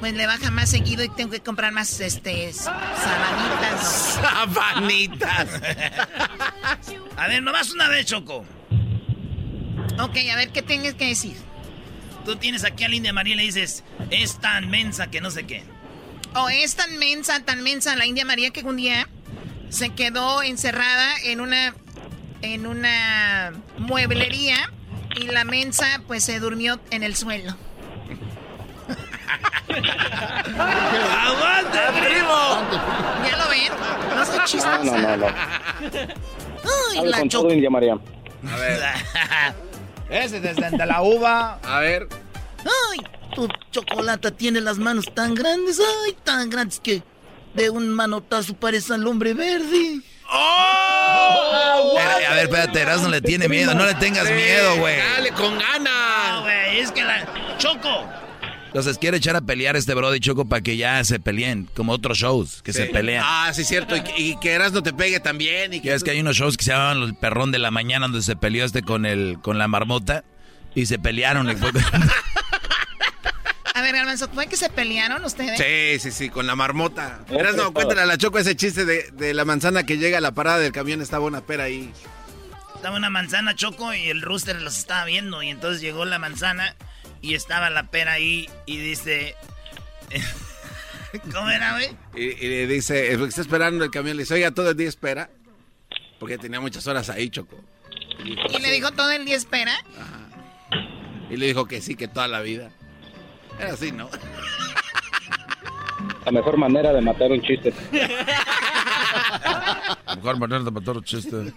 [0.00, 4.18] pues le baja más seguido y tengo que comprar más este sabanitas.
[4.20, 5.48] Sabanitas.
[7.16, 8.44] A ver, nomás una vez, Choco.
[10.00, 11.36] Ok, a ver qué tienes que decir.
[12.28, 15.30] Tú tienes aquí a la India María y le dices, es tan mensa que no
[15.30, 15.62] sé qué.
[16.34, 19.08] O es tan mensa, tan mensa la India María que un día
[19.70, 21.74] se quedó encerrada en una
[22.42, 24.70] en una mueblería
[25.16, 27.56] y la mensa pues se durmió en el suelo.
[30.58, 32.60] ¡Aguante, primo!
[33.26, 33.72] ¿Ya lo ven?
[34.14, 34.84] No soy chistosa.
[34.84, 35.26] No, no, no.
[35.28, 37.94] Ay, Hable la con todo India María.
[37.94, 38.82] A ver.
[40.10, 41.58] Ese desde de la uva.
[41.62, 42.08] A ver.
[42.64, 42.98] Ay,
[43.34, 47.02] tu chocolate tiene las manos tan grandes, ay, tan grandes que
[47.54, 50.00] de un manotazo parece al hombre verde.
[50.30, 53.74] Eh, A ver, espérate, no le tiene miedo.
[53.74, 54.96] No le tengas miedo, güey.
[54.98, 56.32] Dale, con ganas.
[56.32, 57.26] No, güey, es que la...
[57.58, 58.04] Choco.
[58.78, 62.16] Entonces quiere echar a pelear este Brody Choco para que ya se peleen, como otros
[62.18, 63.24] shows que se pelean.
[63.26, 63.96] Ah, sí, cierto.
[63.96, 65.74] Y, que- y que Erasmo te pegue también.
[65.74, 68.06] Y que es que hay unos shows que se llaman El Perrón de la Mañana
[68.06, 70.22] donde se peleó este con el con la marmota
[70.76, 71.50] y se pelearon.
[71.50, 71.70] y fue-
[73.74, 75.58] A ver, Garbanzo, ¿fue que se pelearon ustedes?
[75.58, 77.20] Sí, sí, sí, con la marmota.
[77.30, 80.32] Erasmo, cuéntale a la Choco ese chiste de, de la manzana que llega a la
[80.32, 81.00] parada del camión.
[81.00, 81.92] Estaba una pera ahí.
[82.74, 85.42] Estaba una manzana choco y el rooster los estaba viendo.
[85.42, 86.74] Y entonces llegó la manzana
[87.22, 89.34] y estaba la pera ahí y dice.
[91.32, 91.88] ¿Cómo era, güey?
[92.14, 94.88] Y, y le dice, porque está esperando el camión, le dice, oiga, todo el día
[94.88, 95.30] espera.
[96.18, 97.56] Porque tenía muchas horas ahí, Choco.
[98.24, 99.72] Y, dijo, Y le dijo todo el día espera.
[101.30, 102.70] y le dijo que sí, que toda la vida.
[103.58, 104.10] Era así, ¿no?
[106.24, 107.72] La mejor manera de matar un chiste.
[110.16, 111.52] Mejor manera de matar un chiste.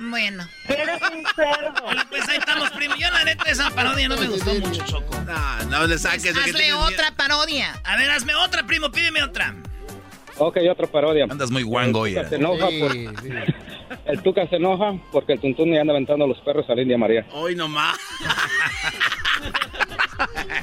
[0.00, 0.46] Bueno.
[0.68, 1.84] Eres un cerdo.
[1.84, 2.94] Hola, pues ahí estamos, primo.
[2.96, 5.20] Yo la neta esa parodia no me gustó mucho, Choco.
[5.22, 7.78] No, no le saques de que Hazle otra parodia.
[7.84, 9.54] A ver, hazme otra, primo, pídeme otra.
[10.38, 11.26] Ok, otra parodia.
[11.28, 12.24] Andas muy guango, oye.
[12.28, 12.96] se enoja por...
[14.04, 16.98] El Tuca se enoja porque el Tuntún le anda aventando los perros a la India
[16.98, 17.26] María.
[17.32, 17.96] Hoy nomás.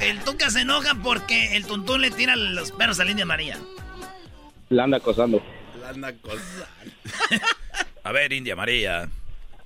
[0.02, 3.57] El Tuca se enoja porque el Tuntún le tira los perros a la India María.
[4.70, 5.41] La anda acosando.
[5.82, 6.66] La anda acosando.
[8.03, 9.10] A ver, India María,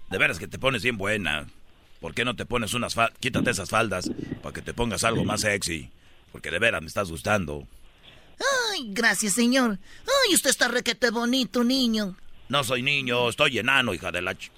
[0.10, 1.48] de veras que te pones bien buena.
[2.00, 3.18] ¿Por qué no te pones unas faldas?
[3.20, 4.10] Quítate esas faldas
[4.42, 5.92] para que te pongas algo más sexy.
[6.32, 7.68] Porque de veras me estás gustando.
[8.72, 9.80] Ay, gracias, señor.
[10.06, 12.16] Ay, usted está requete bonito, niño.
[12.48, 14.50] No soy niño, estoy enano, hija de la ch...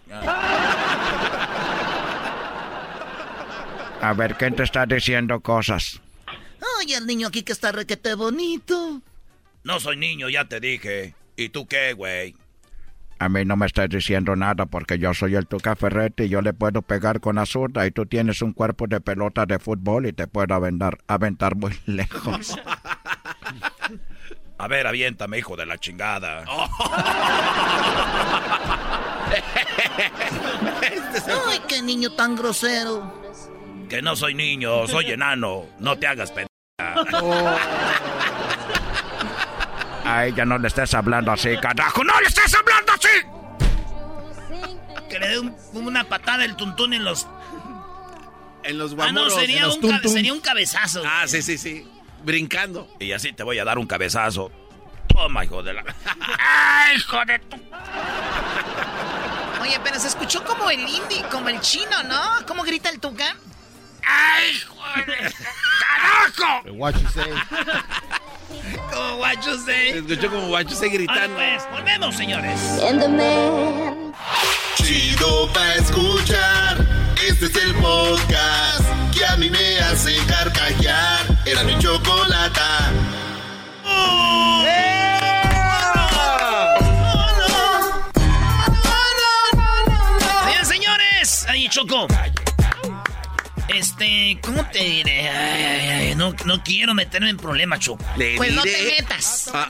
[4.01, 5.99] A ver, ¿quién te está diciendo cosas?
[6.79, 9.01] Ay, el niño aquí que está requete bonito.
[9.63, 11.15] No soy niño, ya te dije.
[11.35, 12.35] ¿Y tú qué, güey?
[13.21, 16.41] A mí no me estás diciendo nada porque yo soy el Tuca Ferretti y yo
[16.41, 20.07] le puedo pegar con la zurda y tú tienes un cuerpo de pelota de fútbol
[20.07, 22.57] y te puedo aventar, aventar muy lejos.
[24.57, 26.45] A ver, aviéntame, hijo de la chingada.
[31.47, 33.21] Ay, qué niño tan grosero.
[33.87, 35.65] Que no soy niño, soy enano.
[35.77, 36.49] No te hagas pendeja.
[40.05, 42.03] A ella no le estés hablando así, carajo.
[42.03, 42.80] ¡No le estés hablando
[45.31, 47.27] dé un- una patada el Tuntún en los...
[48.63, 49.33] En los Ah, no, guamuros.
[49.33, 51.01] sería un, sería cabezazo.
[51.05, 51.87] Ah, sí, sí, sí.
[52.23, 52.87] Brincando.
[52.99, 54.51] Y así te voy a dar un cabezazo.
[55.07, 55.83] Toma, hijo de la...
[56.39, 57.57] ¡Ay, hijo de tu...
[59.61, 62.21] Oye, pero se escuchó como el indie, como el chino, ¿no?
[62.47, 63.35] ¿Cómo grita el Tuca?
[64.05, 65.33] ¡Ay, joder!
[65.79, 66.69] ¡Carajo!
[66.73, 67.33] What you say?
[68.91, 69.97] Como guacho Se sé.
[69.99, 71.35] escuchó como guacho se gritando.
[71.35, 72.59] pues, volvemos, señores.
[74.75, 76.77] Chido pa' escuchar.
[77.27, 78.83] Este es el podcast
[79.13, 81.25] que a mí me hace carcajear.
[81.45, 82.91] Era mi chocolata.
[90.45, 91.45] Bien, señores.
[91.47, 92.07] Ahí, Choco.
[93.75, 95.29] Este, ¿cómo te diré?
[95.29, 98.03] Ay, ay, ay, no, no quiero meterme en problemas, Choco.
[98.17, 99.49] Le Pues no te metas.
[99.53, 99.69] Ah,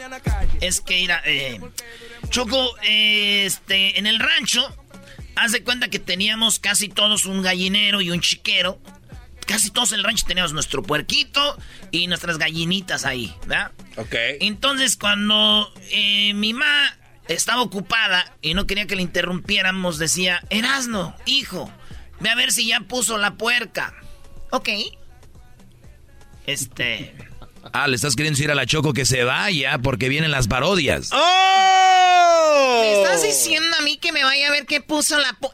[0.60, 1.60] Es que, mira, eh,
[2.30, 4.66] Choco, eh, este, en el rancho,
[5.36, 8.80] haz de cuenta que teníamos casi todos un gallinero y un chiquero.
[9.46, 11.58] Casi todos en el rancho teníamos nuestro puerquito
[11.92, 13.72] y nuestras gallinitas ahí, ¿verdad?
[13.98, 14.16] ok.
[14.40, 16.96] Entonces, cuando eh, mi mamá
[17.28, 21.72] estaba ocupada y no quería que le interrumpiéramos, decía, Erasno, hijo,
[22.22, 23.94] ve a ver si ya puso la puerca.
[24.52, 24.70] Ok.
[26.46, 27.14] Este...
[27.74, 31.10] Ah, le estás queriendo decir a la Choco que se vaya porque vienen las parodias.
[31.12, 32.80] ¡Oh!
[32.82, 35.34] ¿Me estás diciendo a mí que me vaya a ver qué puso la...
[35.40, 35.54] po-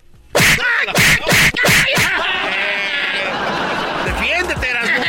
[4.06, 5.04] Defiéndete, Erasmo.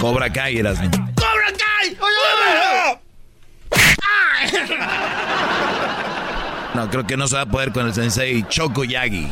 [0.00, 0.90] Cobra Kai, Erasmo.
[1.16, 1.96] ¡Cobra Kai!
[6.74, 9.30] No, creo que no se va a poder con el sensei Choco Yagi.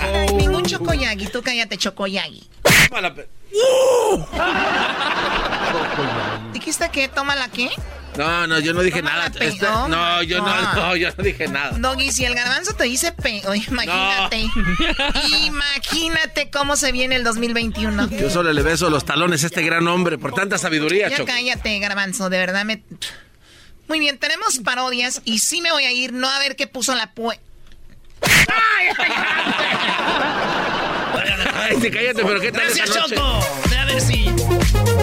[0.00, 1.26] Ay, ningún chocoyagi.
[1.26, 2.48] Tú cállate, chocoyagi.
[2.62, 3.28] Pe-
[6.52, 7.68] ¿Dijiste que toma la qué?
[8.16, 9.26] No, no, yo no dije nada.
[9.26, 11.78] Este, no, yo no, no, yo no dije nada.
[11.78, 13.40] Doggy, si el garbanzo te dice pe...
[13.46, 14.44] Oye, imagínate.
[15.46, 18.10] imagínate cómo se viene el 2021.
[18.10, 21.78] Yo solo le beso los talones a este gran hombre por tanta sabiduría, Ya cállate,
[21.78, 22.82] garbanzo, de verdad me...
[23.92, 26.94] Muy bien, tenemos parodias y sí me voy a ir, no a ver qué puso
[26.94, 27.38] la pue...
[31.54, 33.16] Ay, sí, cállate, pero ¿qué tal Gracias, esa noche?
[33.16, 33.44] Choco.
[33.78, 34.30] A ver si...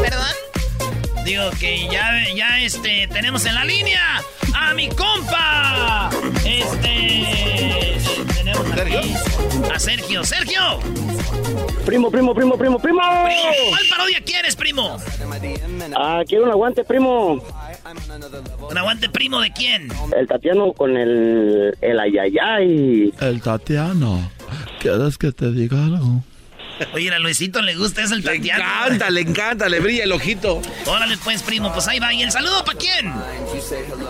[0.02, 1.24] ¿Perdón?
[1.24, 4.24] Digo que ya, ya este, tenemos en la línea
[4.56, 6.10] a mi compa.
[6.44, 7.96] Este.
[8.34, 9.14] Tenemos aquí
[9.72, 10.24] a Sergio.
[10.24, 10.80] ¡Sergio!
[11.86, 13.02] Primo, primo, primo, primo, primo.
[13.02, 14.98] ¿Cuál parodia quieres, primo?
[15.96, 17.40] Ah, quiero un aguante, primo.
[18.70, 19.90] ¿Un aguante primo de quién?
[20.16, 23.14] El Tatiano con el, el ayayay.
[23.20, 24.30] El Tatiano.
[24.80, 26.24] ¿Quieres que te diga algo?
[26.94, 28.64] Oye, a Luisito le gusta eso el Le Tatiano.
[28.64, 30.62] encanta, le encanta, le brilla el ojito.
[30.86, 32.14] Órale, pues, primo, pues ahí va.
[32.14, 33.14] ¿Y el saludo para quién?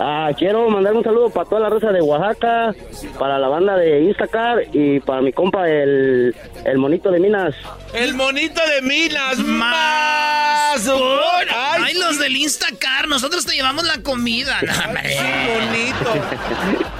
[0.00, 2.74] Ah, quiero mandar un saludo para toda la raza de Oaxaca,
[3.18, 6.34] para la banda de Instacar y para mi compa el,
[6.64, 7.54] el monito de Minas.
[7.92, 10.88] El monito de Minas más.
[10.88, 14.58] Ay, Ay, los del Instacar, nosotros te llevamos la comida.
[14.60, 16.12] Bonito.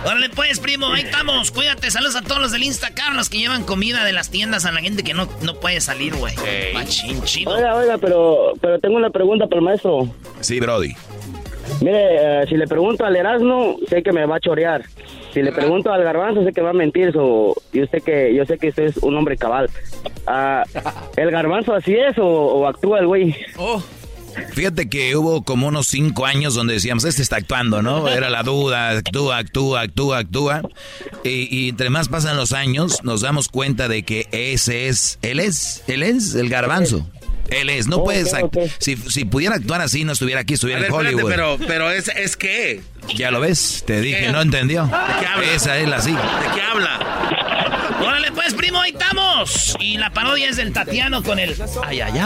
[0.04, 1.50] Órale, pues, primo, ahí estamos.
[1.50, 4.72] Cuídate, saludos a todos los del Instacar, los que llevan comida de las tiendas a
[4.72, 6.34] la gente que no, no puede salir, güey.
[6.74, 7.52] Machín, chido.
[7.52, 10.08] Oiga, oiga, pero, pero tengo una pregunta para el maestro.
[10.40, 10.94] Sí, Brody.
[11.80, 14.84] Mire, eh, si le pregunto al Erasmo, sé que me va a chorear.
[15.32, 17.12] Si le pregunto al Garbanzo, sé que va a mentir.
[17.12, 19.70] So, yo, sé que, yo sé que usted es un hombre cabal.
[20.26, 20.64] Ah,
[21.16, 23.36] ¿El Garbanzo así es o, o actúa el güey?
[24.52, 28.08] Fíjate que hubo como unos cinco años donde decíamos, este está actuando, ¿no?
[28.08, 30.62] Era la duda, actúa, actúa, actúa, actúa.
[31.24, 35.40] Y, y entre más pasan los años, nos damos cuenta de que ese es, él
[35.40, 37.08] es, él es el garbanzo.
[37.48, 38.70] Él es, no puedes, act- ok.
[38.78, 41.30] si, si pudiera actuar así, no estuviera aquí, estuviera ver, en espérate, Hollywood.
[41.30, 42.82] pero, pero es, es qué?
[43.16, 44.32] Ya lo ves, te dije, ¿Qué?
[44.32, 44.84] no entendió.
[44.84, 44.90] ¿De
[45.20, 45.52] qué habla?
[45.52, 46.12] Esa es la sí.
[46.12, 46.98] ¿De qué habla?
[48.02, 49.76] Órale, pues, primo, ahí estamos.
[49.80, 51.54] Y la parodia es del Tatiano con el...
[51.84, 52.20] Ay, ay, ay.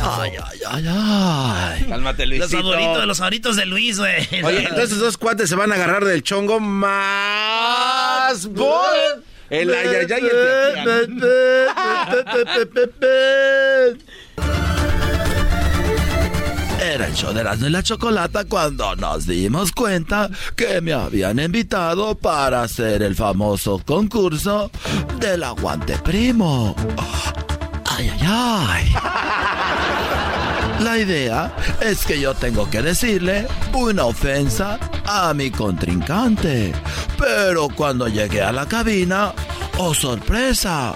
[0.00, 1.84] Ay, ay, ay, ay.
[1.88, 2.62] Cálmate, Los Luisito.
[2.62, 4.26] favoritos, los favoritos de Luis, güey.
[4.44, 9.24] Oye, entonces dos cuates se van a agarrar del chongo más bol.
[9.50, 11.28] El ayayay y el
[16.80, 21.38] Era el show de Erasmo y la Chocolata cuando nos dimos cuenta que me habían
[21.38, 24.70] invitado para hacer el famoso concurso
[25.18, 26.76] del aguante primo.
[27.84, 29.57] Ay, ay, ay.
[30.80, 36.72] La idea es que yo tengo que decirle una ofensa a mi contrincante.
[37.18, 39.32] Pero cuando llegué a la cabina,
[39.78, 40.94] oh sorpresa,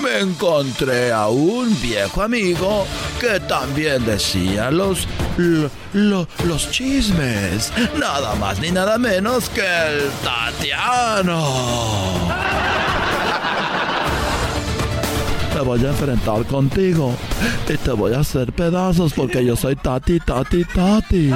[0.00, 2.86] me encontré a un viejo amigo
[3.20, 5.06] que también decía los,
[5.36, 7.70] lo- lo- los chismes.
[7.98, 11.52] Nada más ni nada menos que el Tatiano.
[15.58, 17.12] Me voy a enfrentar contigo
[17.68, 21.32] y te voy a hacer pedazos porque yo soy Tati, Tati, Tati.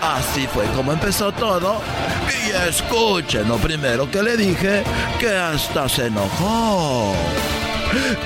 [0.00, 1.82] Así fue como empezó todo.
[2.26, 4.84] Y escuchen lo primero que le dije,
[5.20, 7.12] que hasta se enojó.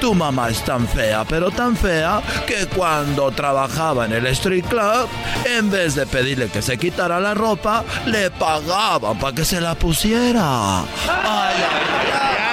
[0.01, 5.09] Tu mamá es tan fea, pero tan fea, que cuando trabajaba en el street club,
[5.45, 9.75] en vez de pedirle que se quitara la ropa, le pagaban para que se la
[9.75, 10.83] pusiera.
[10.83, 12.50] Ay, ¡Aguante,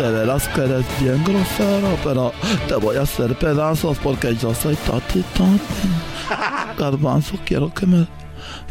[0.00, 2.32] de veras que eres bien grosero, pero
[2.68, 6.76] te voy a hacer pedazos porque yo soy Tati Tati.
[6.78, 8.06] Garbanzo, quiero que me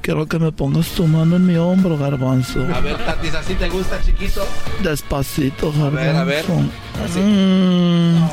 [0.02, 2.66] quiero que me pongas tu mano en mi hombro, Garbanzo.
[2.74, 4.46] A ver, Tatis, ¿así te gusta, chiquito?
[4.84, 5.96] Despacito, Garbanzo.
[5.96, 6.46] ver, a ver.
[7.06, 7.20] Así.
[7.20, 8.28] Mm,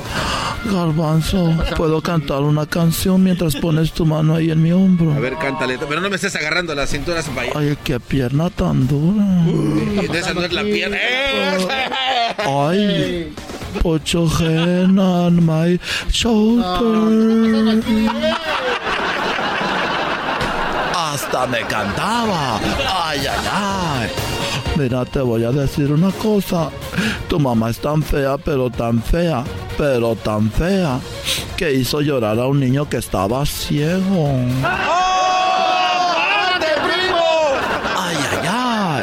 [0.72, 5.12] garbanzo, puedo cantar una canción mientras pones tu mano ahí en mi hombro.
[5.12, 5.78] A ver, cántale.
[5.78, 7.52] Pero no me estés agarrando la cintura, vaya.
[7.54, 9.24] Ay, qué pierna tan dura.
[10.12, 10.96] De esa no es la pierna.
[11.00, 11.66] ¡Eh!
[12.38, 13.32] Ay,
[13.82, 15.78] put your hand on my
[16.10, 17.82] shoulder.
[21.44, 22.56] Me cantaba.
[22.56, 24.08] Ay, ay, ay.
[24.76, 26.70] Mira, te voy a decir una cosa.
[27.28, 29.44] Tu mamá es tan fea, pero tan fea,
[29.76, 30.98] pero tan fea,
[31.56, 34.30] que hizo llorar a un niño que estaba ciego.
[34.64, 37.22] ¡Aguante, primo!
[37.96, 39.02] Ay, ay, ay.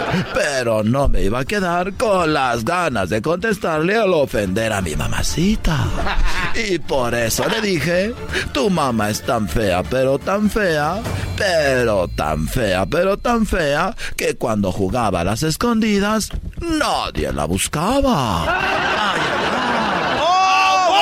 [0.63, 4.95] Pero no me iba a quedar con las ganas de contestarle al ofender a mi
[4.95, 5.77] mamacita.
[6.55, 8.13] Y por eso le dije,
[8.53, 11.01] tu mamá es tan fea, pero tan fea,
[11.35, 16.29] pero tan fea, pero tan fea, que cuando jugaba a las escondidas,
[16.61, 18.43] nadie la buscaba.
[18.43, 19.21] Ay, ay,
[19.51, 20.19] ay.
[20.21, 20.95] ¡Oh,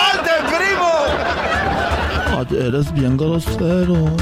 [0.57, 0.93] primo!
[2.39, 4.05] Ay, eres bien grosero.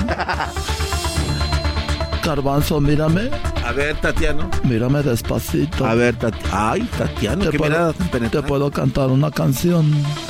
[2.26, 3.30] Garbanzo, mírame.
[3.70, 4.50] A ver, Tatiano.
[4.64, 5.86] Mírame despacito.
[5.86, 6.48] A ver, Tatiano.
[6.52, 9.86] Ay, Tatiano, Te qué puedo- mirada tan Te puedo cantar una canción.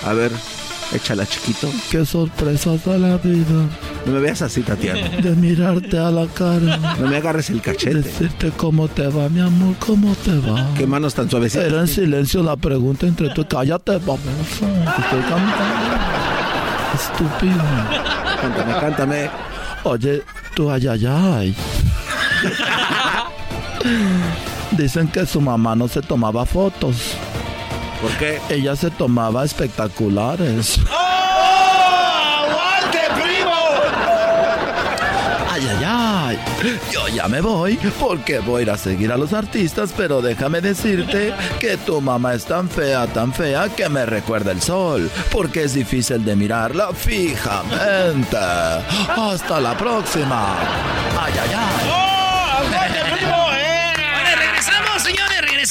[0.05, 0.29] A ver,
[0.91, 1.69] échala, chiquito.
[1.89, 3.63] Qué sorpresas de la vida.
[4.05, 4.99] No me veas así, Tatiano.
[5.23, 6.75] De mirarte a la cara.
[6.99, 8.01] No me agarres el cachete.
[8.01, 10.73] Decirte cómo te va, mi amor, cómo te va.
[10.77, 11.65] Qué manos tan suavecitas.
[11.65, 13.47] Era en silencio la pregunta entre tú.
[13.47, 13.93] Cállate.
[13.93, 15.95] Te estoy cantando.
[16.93, 17.63] Estúpido.
[18.41, 19.29] Cántame, cántame.
[19.83, 20.23] Oye,
[20.55, 21.55] tú ay, ay, ay.
[24.71, 27.15] Dicen que su mamá no se tomaba fotos.
[28.01, 28.39] ¿Por qué?
[28.49, 30.79] Ella se tomaba espectaculares.
[32.39, 33.51] ¡Aguante, primo!
[35.49, 36.39] Ay, ay, ay.
[36.91, 40.61] Yo ya me voy porque voy a ir a seguir a los artistas, pero déjame
[40.61, 45.63] decirte que tu mamá es tan fea, tan fea que me recuerda el sol, porque
[45.63, 48.37] es difícil de mirarla fijamente.
[48.37, 50.55] Hasta la próxima.
[51.19, 51.98] Ay, ay, ay.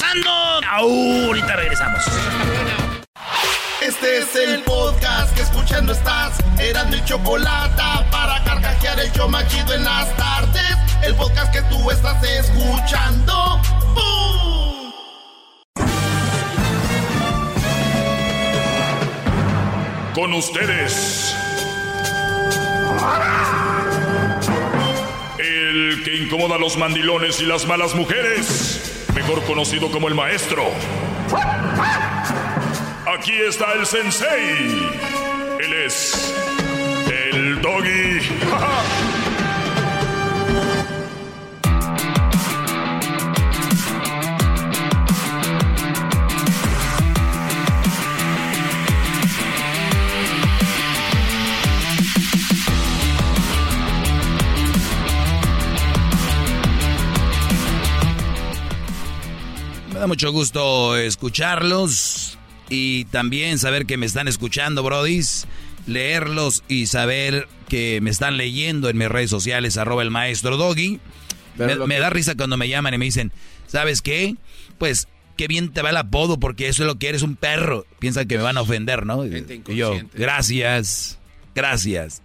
[0.01, 2.05] Ahorita regresamos.
[3.83, 6.39] Este es el podcast que escuchando estás.
[6.61, 10.77] Eran mi chocolate para carcajear el yo machido en las tardes.
[11.03, 13.61] El podcast que tú estás escuchando.
[13.95, 14.93] ¡Bum!
[20.15, 21.35] Con ustedes.
[25.39, 28.98] El que incomoda a los mandilones y las malas mujeres.
[29.14, 30.64] Mejor conocido como el maestro.
[33.06, 34.90] Aquí está el sensei.
[35.60, 36.35] Él es.
[37.32, 38.20] El doggy.
[59.99, 62.39] Me da mucho gusto escucharlos
[62.70, 65.49] y también saber que me están escuchando, brodis.
[65.89, 71.01] Leerlos y saber que me están leyendo en mis redes sociales, arroba el maestro Doggy.
[71.57, 73.33] Me, da risa cuando me llaman y me dicen,
[73.66, 74.37] ¿sabes qué?
[74.79, 77.85] Pues qué bien te va el apodo porque eso es lo que eres un perro.
[77.99, 79.27] Piensan que me van a ofender, ¿no?
[79.27, 81.19] Y Gente y yo, gracias,
[81.57, 82.23] gracias.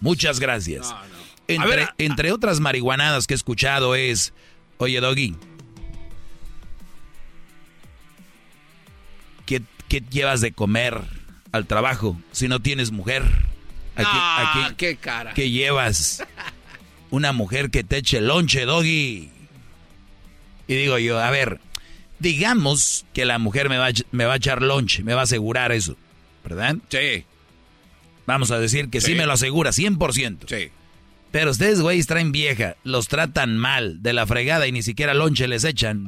[0.00, 0.92] Muchas gracias.
[1.46, 4.32] Entre, ver, entre otras marihuanadas que he escuchado es,
[4.78, 5.36] oye Doggy,
[9.90, 10.98] ¿qué, llevas de comer
[11.52, 13.22] al trabajo si no tienes mujer?
[13.96, 15.34] Aquí, Ah, aquí, qué cara.
[15.34, 16.24] ¿Qué llevas?
[17.10, 19.30] Una mujer que te eche lonche, Doggy.
[20.68, 21.58] Y digo yo, a ver,
[22.20, 25.22] digamos que la mujer me va, a ech- me va a echar lonche, me va
[25.22, 25.96] a asegurar eso,
[26.44, 26.76] ¿verdad?
[26.88, 27.24] Sí.
[28.26, 29.14] Vamos a decir que sí, Sí.
[29.16, 30.46] me lo asegura, 100%.
[30.48, 30.70] Sí.
[31.32, 35.48] Pero ustedes, güeyes, traen vieja, los tratan mal, de la fregada y ni siquiera lonche
[35.48, 36.06] les echan.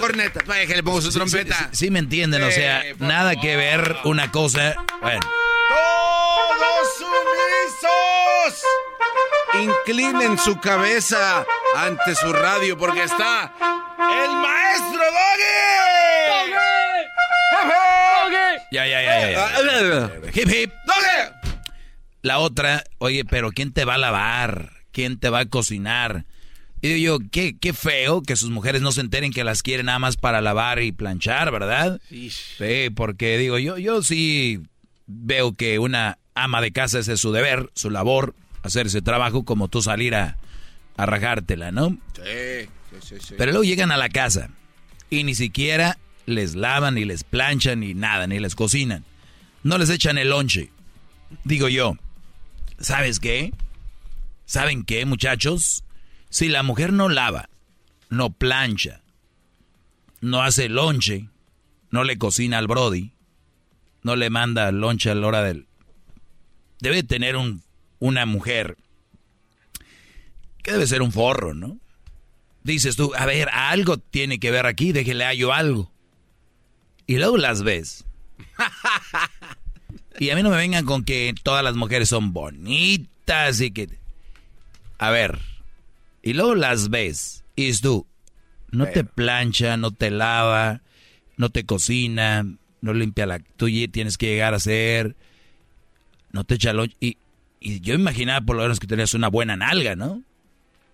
[0.00, 1.56] Corneta, vaya que le pongo su Sí, trompeta.
[1.56, 4.74] Sí, sí, sí me entienden, o sea, nada que ver una cosa.
[5.00, 5.20] Bueno,
[5.68, 8.62] ¡Todos sumisos!
[9.54, 11.44] Inclinen su cabeza
[11.76, 13.52] ante su radio porque está
[13.98, 16.54] el maestro Doggy.
[18.70, 19.30] ya, ya, ya, ya.
[19.30, 19.50] ya.
[20.34, 20.72] Hip, hip.
[20.86, 21.32] ¡Doggy!
[22.22, 24.70] La otra, oye, pero ¿quién te va a lavar?
[24.92, 26.24] ¿Quién te va a cocinar?
[26.80, 29.86] Y digo yo, qué, qué feo que sus mujeres no se enteren que las quieren
[29.86, 32.00] nada más para lavar y planchar, ¿verdad?
[32.08, 34.60] Sí, porque digo, yo, yo sí
[35.06, 39.44] veo que una ama de casa ese es su deber, su labor, hacer ese trabajo
[39.44, 40.36] como tú salir a,
[40.96, 41.98] a rajártela, ¿no?
[42.14, 43.34] Sí, sí, sí, sí.
[43.36, 44.50] Pero luego llegan a la casa
[45.10, 49.04] y ni siquiera les lavan, ni les planchan, ni nada, ni les cocinan.
[49.64, 50.70] No les echan el lonche.
[51.44, 51.96] Digo yo,
[52.78, 53.52] ¿sabes qué?
[54.46, 55.82] ¿Saben qué, muchachos?
[56.30, 57.48] Si la mujer no lava,
[58.10, 59.02] no plancha,
[60.20, 61.28] no hace lonche,
[61.90, 63.12] no le cocina al Brody,
[64.02, 65.66] no le manda lonche a la hora del...
[66.80, 67.62] Debe tener un,
[67.98, 68.76] una mujer
[70.62, 71.78] que debe ser un forro, ¿no?
[72.62, 75.90] Dices tú, a ver, algo tiene que ver aquí, déjele a yo algo.
[77.06, 78.04] Y luego las ves.
[80.20, 83.88] Y a mí no me vengan con que todas las mujeres son bonitas y que...
[84.98, 85.38] A ver,
[86.22, 88.06] y luego las ves y dices tú,
[88.70, 90.82] no te plancha, no te lava,
[91.36, 92.44] no te cocina,
[92.80, 93.38] no limpia la...
[93.38, 95.16] Tú tienes que llegar a hacer,
[96.32, 96.72] no te echa.
[97.00, 97.16] Y,
[97.60, 100.22] y yo imaginaba por lo menos que tenías una buena nalga, ¿no?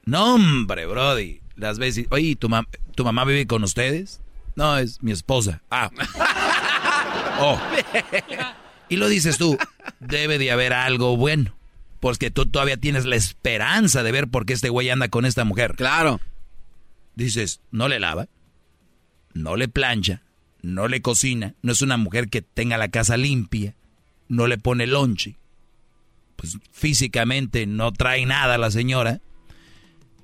[0.05, 1.41] No, hombre, Brody.
[1.57, 4.21] Las ves y, oye, ¿tu, mam- ¿tu mamá vive con ustedes?
[4.57, 5.63] No, es mi esposa.
[5.71, 5.91] Ah.
[7.37, 7.61] Oh.
[8.89, 9.59] Y lo dices tú,
[9.99, 11.54] debe de haber algo bueno.
[12.05, 15.45] Porque tú todavía tienes la esperanza de ver por qué este güey anda con esta
[15.45, 15.75] mujer.
[15.75, 16.21] Claro.
[17.15, 18.29] Dices, no le lava,
[19.33, 20.21] no le plancha,
[20.61, 23.75] no le cocina, no es una mujer que tenga la casa limpia,
[24.29, 25.37] no le pone lonche.
[26.37, 29.23] Pues físicamente no trae nada la señora.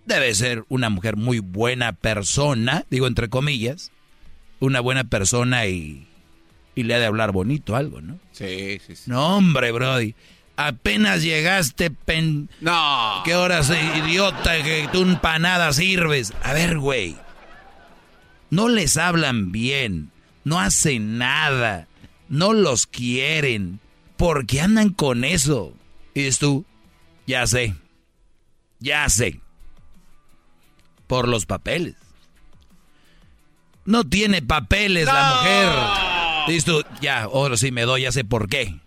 [0.04, 3.90] Debe ser una mujer muy buena persona, digo entre comillas,
[4.58, 6.06] una buena persona y,
[6.74, 8.18] y le ha de hablar bonito algo, ¿no?
[8.32, 9.10] Sí, sí, sí.
[9.10, 10.14] No, hombre, Brody.
[10.62, 12.50] Apenas llegaste, pen...
[12.60, 13.22] No.
[13.24, 16.34] ¿Qué horas, idiota, que tú empanada sirves?
[16.42, 17.16] A ver, güey.
[18.50, 20.10] No les hablan bien.
[20.44, 21.88] No hacen nada.
[22.28, 23.80] No los quieren.
[24.18, 25.72] ¿Por qué andan con eso?
[26.12, 26.66] Y dices tú,
[27.26, 27.74] ya sé.
[28.80, 29.40] Ya sé.
[31.06, 31.94] Por los papeles.
[33.86, 36.48] No tiene papeles la mujer.
[36.48, 38.78] Dices tú, ya, ahora sí me doy, ya sé por qué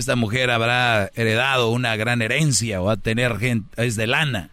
[0.00, 4.50] esta mujer habrá heredado una gran herencia o va a tener gente, es de lana.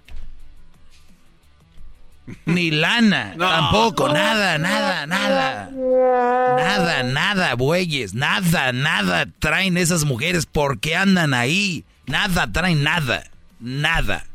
[2.46, 5.72] Ni lana, tampoco, nada, nada, nada.
[5.72, 11.86] Nada, nada, bueyes, nada, nada traen esas mujeres porque andan ahí.
[12.06, 13.24] Nada traen nada,
[13.60, 14.26] nada.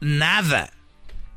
[0.00, 0.72] Nada.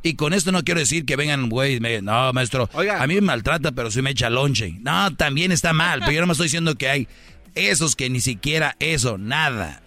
[0.02, 3.74] Y con esto no quiero decir que vengan, güey, no, maestro, a mí me maltrata,
[3.74, 4.76] pero sí me echa lonche.
[4.80, 7.08] No, también está mal, pero yo no me estoy diciendo que hay
[7.56, 9.82] esos que ni siquiera eso, nada.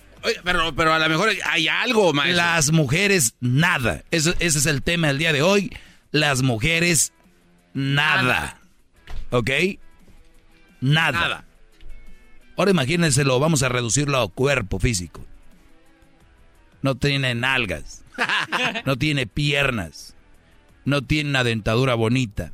[0.44, 2.36] pero, pero a lo mejor hay algo, maestro.
[2.36, 4.04] Las mujeres, nada.
[4.10, 5.76] ese es el tema del día de hoy.
[6.10, 7.12] Las mujeres,
[7.74, 8.60] nada.
[9.30, 9.50] ¿Ok?
[10.80, 11.12] Nada.
[11.12, 11.44] nada.
[12.56, 15.24] Ahora imagínense, lo vamos a reducirlo a cuerpo físico.
[16.82, 18.04] No tiene nalgas.
[18.84, 20.14] no tiene piernas.
[20.84, 22.52] No tiene una dentadura bonita.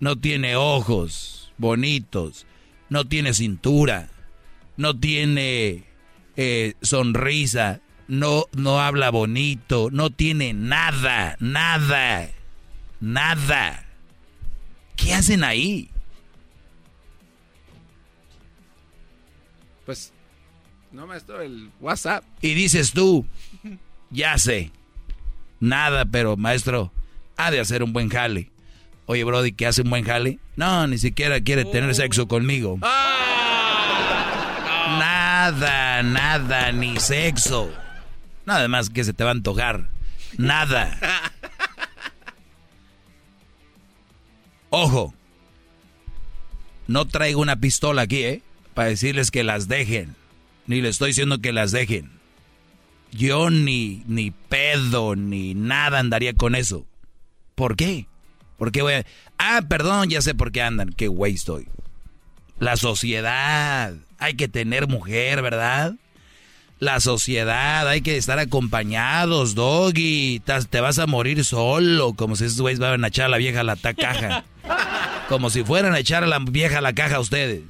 [0.00, 2.46] No tiene ojos bonitos.
[2.88, 4.08] No tiene cintura
[4.78, 5.84] no tiene
[6.36, 12.30] eh, sonrisa, no, no habla bonito, no tiene nada, nada,
[13.00, 13.84] nada.
[14.96, 15.90] ¿Qué hacen ahí?
[19.84, 20.12] Pues,
[20.92, 22.24] no, maestro, el WhatsApp.
[22.40, 23.26] Y dices tú,
[24.10, 24.70] ya sé,
[25.58, 26.92] nada, pero maestro,
[27.36, 28.50] ha de hacer un buen jale.
[29.06, 30.38] Oye, Brody, ¿qué hace un buen jale?
[30.54, 32.78] No, ni siquiera quiere tener sexo conmigo.
[32.82, 33.37] ¡Ah!
[35.50, 37.72] Nada, nada, ni sexo.
[38.44, 39.88] Nada más que se te va a antojar.
[40.36, 40.98] Nada.
[44.68, 45.14] Ojo.
[46.86, 48.42] No traigo una pistola aquí, ¿eh?
[48.74, 50.16] Para decirles que las dejen.
[50.66, 52.10] Ni les estoy diciendo que las dejen.
[53.10, 56.86] Yo ni, ni pedo, ni nada andaría con eso.
[57.54, 58.06] ¿Por qué?
[58.58, 59.06] ¿Por qué voy a...
[59.38, 60.90] Ah, perdón, ya sé por qué andan.
[60.92, 61.68] Qué güey estoy.
[62.58, 63.94] La sociedad.
[64.18, 65.94] Hay que tener mujer, ¿verdad?
[66.80, 70.40] La sociedad, hay que estar acompañados, doggy.
[70.70, 73.60] Te vas a morir solo, como si esos güeyes van a echar a la vieja
[73.60, 74.44] a la caja.
[75.28, 77.62] Como si fueran a echar a la vieja a la caja ustedes.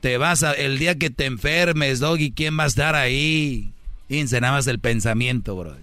[0.00, 3.72] Te vas a, el día que te enfermes, doggy, ¿quién va a estar ahí?
[4.08, 5.76] Fíjense nada más el pensamiento, bro.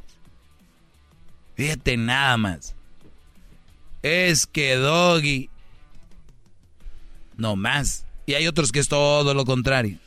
[1.56, 2.76] Fíjate nada más.
[4.04, 5.50] Es que doggy.
[7.38, 8.06] No más.
[8.30, 9.98] Y hay otros que es todo lo contrario.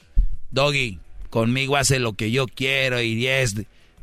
[0.52, 3.56] Doggy, conmigo hace lo que yo quiero y es...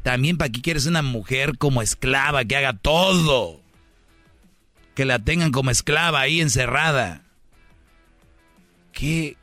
[0.03, 3.61] También para qué quieres una mujer como esclava que haga todo.
[4.93, 7.21] Que la tengan como esclava ahí encerrada.
[8.91, 9.37] ¿Qué?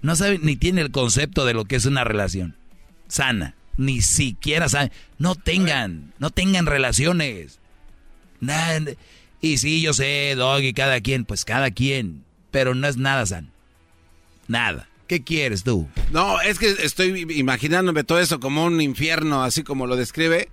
[0.00, 2.56] No sabe ni tiene el concepto de lo que es una relación
[3.06, 3.54] sana.
[3.76, 4.90] Ni siquiera sabe.
[5.18, 7.60] No tengan, no tengan relaciones.
[8.40, 8.80] Nada.
[9.40, 13.50] Y sí, yo sé, Doggy, cada quien, pues cada quien pero no es nada, San.
[14.46, 14.88] Nada.
[15.08, 15.88] ¿Qué quieres tú?
[16.12, 20.48] No, es que estoy imaginándome todo eso como un infierno, así como lo describe.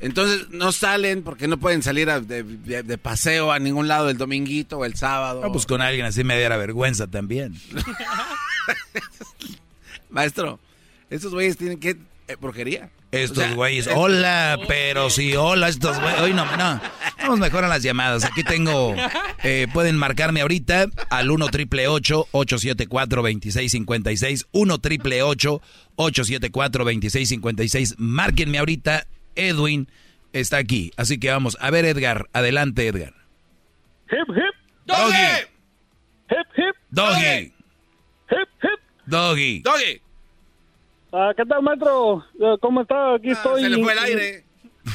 [0.00, 4.84] Entonces no salen porque no pueden salir de, paseo a ningún lado el dominguito o
[4.84, 5.42] el sábado.
[5.42, 7.54] No, pues con alguien así me diera vergüenza también.
[10.10, 10.60] Maestro,
[11.10, 11.96] esos güeyes tienen que...
[12.26, 12.90] Eh, brujería.
[13.12, 16.20] Estos güeyes, hola, pero sí, hola, estos güeyes.
[16.20, 16.80] Hoy no, no.
[17.18, 18.24] Vamos mejor a las llamadas.
[18.24, 18.94] Aquí tengo,
[19.42, 29.06] eh, pueden marcarme ahorita al 1 triple 874 2656 1 triple 874 2656 Márquenme ahorita.
[29.36, 29.88] Edwin
[30.32, 30.90] está aquí.
[30.96, 31.56] Así que vamos.
[31.60, 32.28] A ver, Edgar.
[32.32, 33.12] Adelante, Edgar.
[34.10, 34.54] Hip, hip.
[34.86, 35.46] Doggy.
[36.30, 36.76] Hip, hip.
[36.90, 37.52] Doggy.
[38.30, 38.80] Hip, hip.
[39.06, 39.60] Doggy.
[39.62, 40.03] Doggy.
[41.16, 42.24] Ah, ¿Qué tal, maestro?
[42.40, 43.14] Eh, ¿Cómo está?
[43.14, 43.62] Aquí ah, estoy.
[43.62, 44.44] Se le fue el aire.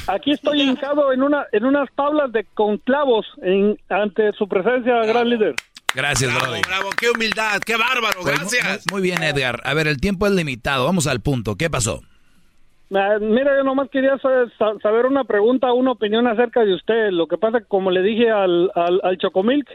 [0.06, 4.94] Aquí estoy hincado en una en unas tablas de con clavos en, ante su presencia,
[5.06, 5.54] gran líder.
[5.94, 6.62] Gracias, bravo, Brody.
[6.68, 8.84] Bravo, qué humildad, qué bárbaro, Pues, gracias.
[8.92, 9.60] Muy, muy bien, Edgar.
[9.64, 10.84] A ver, el tiempo es limitado.
[10.84, 11.56] Vamos al punto.
[11.56, 12.02] ¿Qué pasó?
[12.94, 17.10] Ah, Mira, yo nomás quería sa- sa- saber una pregunta, una opinión acerca de usted.
[17.10, 19.66] Lo que pasa que como le dije al, al, al Chocomilk,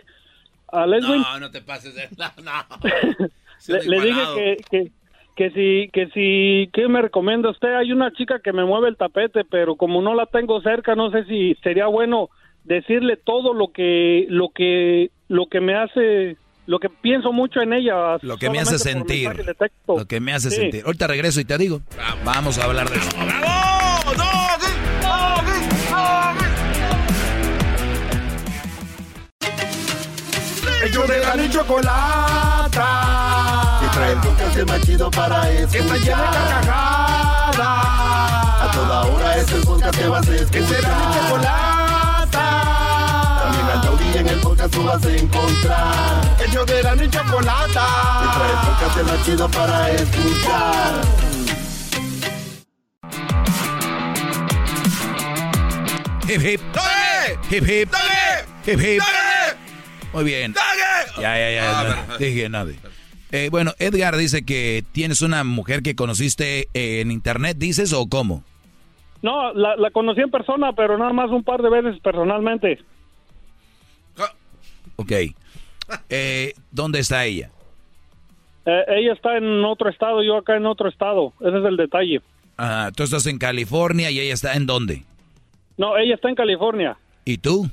[0.68, 2.08] al Edwin, No, no te pases de...
[2.18, 3.80] No, no.
[3.88, 4.92] le, dije que,
[5.36, 7.76] que si, que si, ¿qué me recomienda usted?
[7.76, 11.12] Hay una chica que me mueve el tapete, pero como no la tengo cerca, no
[11.12, 12.30] sé si sería bueno
[12.64, 16.38] decirle todo lo que, lo que, lo que me hace,
[16.68, 18.18] lo que pienso mucho en ella.
[18.22, 19.30] Lo que me hace sentir.
[19.88, 20.56] Lo que me hace Sí.
[20.56, 20.84] sentir.
[20.86, 21.82] Ahorita regreso y te digo.
[22.24, 23.10] Vamos a hablar de eso.
[30.86, 33.25] Ellos de la chocolata.
[34.16, 35.82] El podcast más chido para escuchar.
[35.82, 37.60] Está llena de carcajadas.
[38.62, 40.52] A toda hora es el podcast que vas a escuchar.
[40.52, 42.46] Que será mi chocolata.
[43.44, 46.38] También al taurí en el podcast tú vas a encontrar.
[46.48, 47.88] Ellos de la ni chocolata.
[48.36, 51.02] Trae el podcast más chido para escuchar.
[56.30, 56.62] Hip hip.
[57.52, 57.94] Hip hip.
[58.66, 59.04] Hip hip.
[60.14, 60.54] Muy bien.
[61.20, 61.80] Ya, ya, ya.
[61.80, 62.72] Ah, no, dije nada.
[63.36, 68.45] Eh, bueno, Edgar dice que tienes una mujer que conociste en internet, dices, o cómo?
[69.22, 72.80] No, la, la conocí en persona, pero nada más un par de veces personalmente.
[74.95, 75.12] Ok.
[76.10, 77.49] Eh, ¿Dónde está ella?
[78.66, 81.34] Eh, ella está en otro estado, yo acá en otro estado.
[81.41, 82.22] Ese es el detalle.
[82.57, 85.03] Ah, tú estás en California y ella está en dónde?
[85.78, 87.70] No, ella está en California, ¿Y tú?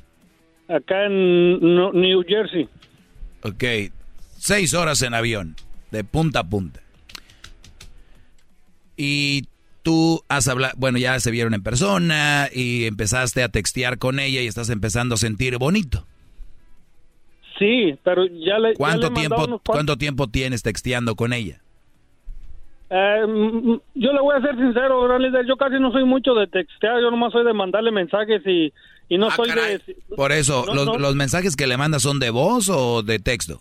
[0.69, 2.69] acá en New Jersey.
[3.45, 3.93] Ok.
[4.45, 5.55] Seis horas en avión,
[5.93, 6.81] de punta a punta.
[8.97, 9.45] Y
[9.85, 14.41] tú has hablado, bueno, ya se vieron en persona y empezaste a textear con ella
[14.41, 16.09] y estás empezando a sentir bonito.
[17.57, 18.71] Sí, pero ya le.
[18.71, 21.61] ya ¿Cuánto le tiempo, unos cuánto tiempo tienes texteando con ella?
[22.91, 23.23] Eh,
[23.95, 25.07] yo le voy a ser sincero.
[25.47, 28.73] Yo casi no soy mucho de textear, yo nomás soy de mandarle mensajes y,
[29.09, 29.81] y no soy de.
[30.17, 30.99] Por eso, No, los, no.
[30.99, 33.61] los mensajes que le mandas son de voz o de texto?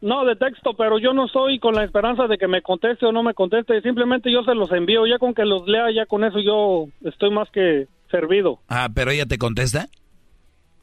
[0.00, 3.12] No, de texto, pero yo no estoy con la esperanza de que me conteste o
[3.12, 3.80] no me conteste.
[3.82, 5.06] Simplemente yo se los envío.
[5.06, 8.60] Ya con que los lea, ya con eso yo estoy más que servido.
[8.68, 9.88] Ah, pero ella te contesta.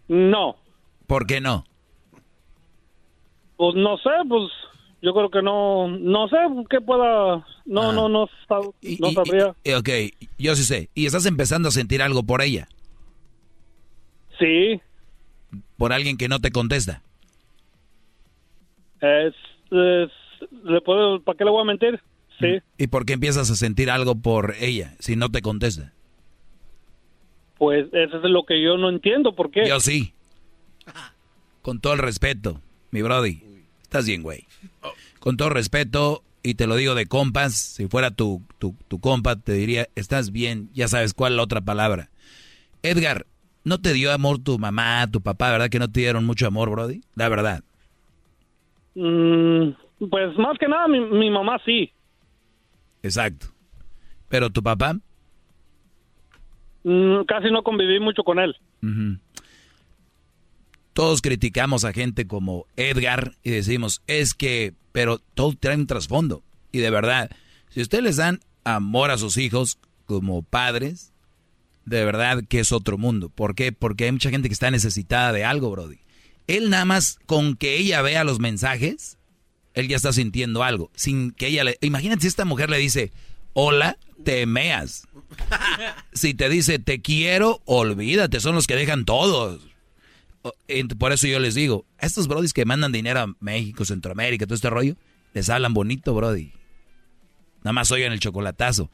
[0.09, 0.57] No,
[1.07, 1.63] ¿Por qué no?
[3.57, 4.51] pues no sé, pues
[5.01, 6.35] yo creo que no, no sé
[6.69, 9.55] qué pueda, no, no, no, sab- no sabría.
[9.63, 9.89] Eh, ok,
[10.37, 10.89] yo sí sé.
[10.93, 12.67] ¿Y estás empezando a sentir algo por ella?
[14.37, 14.81] Sí,
[15.77, 17.01] ¿Por alguien que no te contesta?
[19.01, 19.33] Es,
[19.71, 20.11] es-
[20.63, 21.99] le puedo, ¿para qué le voy a mentir?
[22.39, 25.93] Sí, ¿Y por qué empiezas a sentir algo por ella si no te contesta?
[27.57, 29.65] pues eso es lo que yo no entiendo, ¿por qué?
[29.67, 30.13] Yo sí.
[31.61, 32.59] Con todo el respeto,
[32.91, 33.41] mi brody.
[33.81, 34.45] Estás bien, güey.
[35.19, 39.37] Con todo respeto, y te lo digo de compas, si fuera tu, tu, tu compa,
[39.37, 42.09] te diría, estás bien, ya sabes cuál es la otra palabra.
[42.83, 43.25] Edgar,
[43.63, 46.69] ¿no te dio amor tu mamá, tu papá, verdad que no te dieron mucho amor,
[46.69, 47.01] brody?
[47.15, 47.63] La verdad.
[48.95, 49.69] Mm,
[50.09, 51.91] pues más que nada mi, mi mamá sí.
[53.03, 53.47] Exacto.
[54.29, 54.97] Pero tu papá,
[56.85, 58.55] Mm, casi no conviví mucho con él.
[60.93, 66.43] Todos criticamos a gente como Edgar y decimos, es que, pero todo trae un trasfondo.
[66.71, 67.31] Y de verdad,
[67.69, 71.11] si ustedes les dan amor a sus hijos como padres,
[71.85, 73.29] de verdad que es otro mundo.
[73.29, 73.71] ¿Por qué?
[73.71, 75.97] Porque hay mucha gente que está necesitada de algo, Brody.
[76.47, 79.17] Él nada más con que ella vea los mensajes,
[79.73, 80.91] él ya está sintiendo algo.
[80.95, 81.77] Sin que ella le...
[81.81, 83.11] Imagínate si esta mujer le dice,
[83.53, 85.07] hola, te meas.
[86.13, 89.61] Si te dice te quiero, olvídate, son los que dejan todos.
[90.97, 94.55] Por eso yo les digo, a estos brodis que mandan dinero a México, Centroamérica, todo
[94.55, 94.95] este rollo,
[95.33, 96.53] les hablan bonito, brody.
[97.63, 98.89] Nada más oigan el chocolatazo.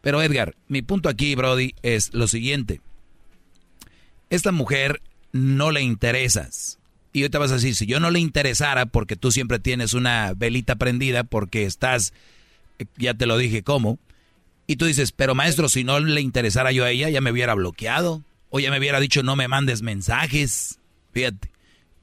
[0.00, 2.80] Pero Edgar, mi punto aquí, brody, es lo siguiente.
[4.30, 5.00] Esta mujer
[5.32, 6.78] no le interesas.
[7.14, 10.34] Y te vas a decir, si yo no le interesara, porque tú siempre tienes una
[10.34, 12.12] velita prendida, porque estás,
[12.80, 14.00] eh, ya te lo dije cómo,
[14.66, 17.54] y tú dices, pero maestro, si no le interesara yo a ella, ya me hubiera
[17.54, 18.24] bloqueado.
[18.50, 20.80] O ya me hubiera dicho, no me mandes mensajes.
[21.12, 21.50] Fíjate.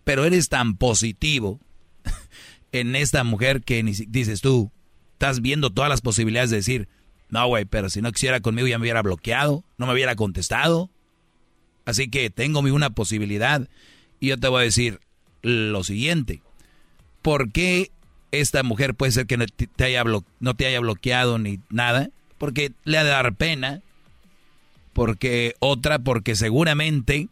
[0.06, 1.60] Pero eres tan positivo
[2.72, 4.72] en esta mujer que ni dices tú,
[5.14, 6.88] estás viendo todas las posibilidades de decir,
[7.30, 10.90] no, güey, pero si no quisiera conmigo ya me hubiera bloqueado, no me hubiera contestado.
[11.86, 13.68] Así que tengo una posibilidad.
[14.22, 15.02] Y yo te voy a decir
[15.42, 16.42] lo siguiente.
[17.22, 17.92] ¿Por qué
[18.32, 20.04] esta mujer puede ser que no te haya,
[20.40, 22.10] no te haya bloqueado ni nada?
[22.38, 23.82] Porque le ha de dar pena.
[24.94, 27.28] Porque otra, porque seguramente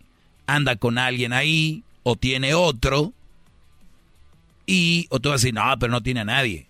[0.48, 3.14] anda con alguien ahí o tiene otro.
[4.66, 6.68] Y, o tú vas a decir, no, pero no tiene a nadie.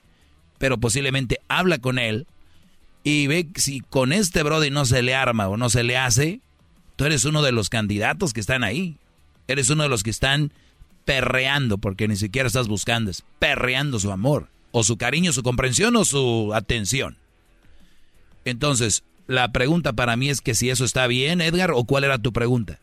[0.58, 2.28] Pero posiblemente habla con él
[3.04, 6.41] y ve si con este Brody no se le arma o no se le hace,
[6.98, 8.98] tú eres uno de los candidatos que están ahí.
[9.50, 10.52] Eres uno de los que están
[11.06, 15.96] perreando, porque ni siquiera estás buscando, es perreando su amor, o su cariño, su comprensión
[15.96, 17.18] o su atención.
[18.46, 22.20] Entonces, la pregunta para mí es que si eso está bien, Edgar, o cuál era
[22.20, 22.78] tu pregunta.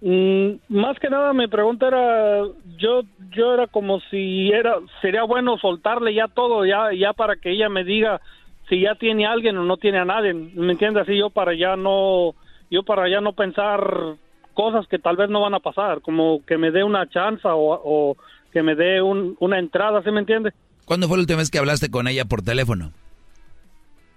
[0.00, 2.44] Mm, más que nada mi pregunta era
[2.76, 3.02] yo
[3.34, 7.68] yo era como si era sería bueno soltarle ya todo ya ya para que ella
[7.68, 8.20] me diga
[8.68, 11.52] si ya tiene a alguien o no tiene a nadie me entiendes así yo para
[11.52, 12.36] ya no
[12.70, 14.14] yo para ya no pensar
[14.58, 18.16] cosas que tal vez no van a pasar como que me dé una chance o,
[18.52, 20.52] que me dé una entrada ¿sí me entiende?
[20.84, 22.92] ¿Cuándo fue la última vez que hablaste con ella por teléfono?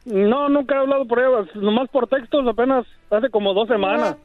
[0.05, 4.17] No, nunca he hablado por ella, nomás por textos apenas hace como dos semanas.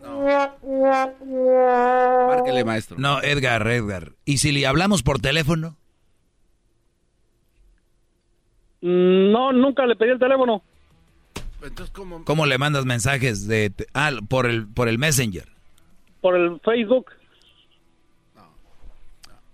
[2.29, 2.97] Márquele, maestro.
[2.99, 4.13] No, Edgar, Edgar.
[4.25, 5.77] ¿Y si le hablamos por teléfono?
[8.81, 10.63] No, nunca le pedí el teléfono.
[11.63, 12.25] Entonces, ¿cómo?
[12.25, 15.56] ¿Cómo le mandas mensajes de ah, por el por el Messenger?
[16.27, 17.07] Por el Facebook.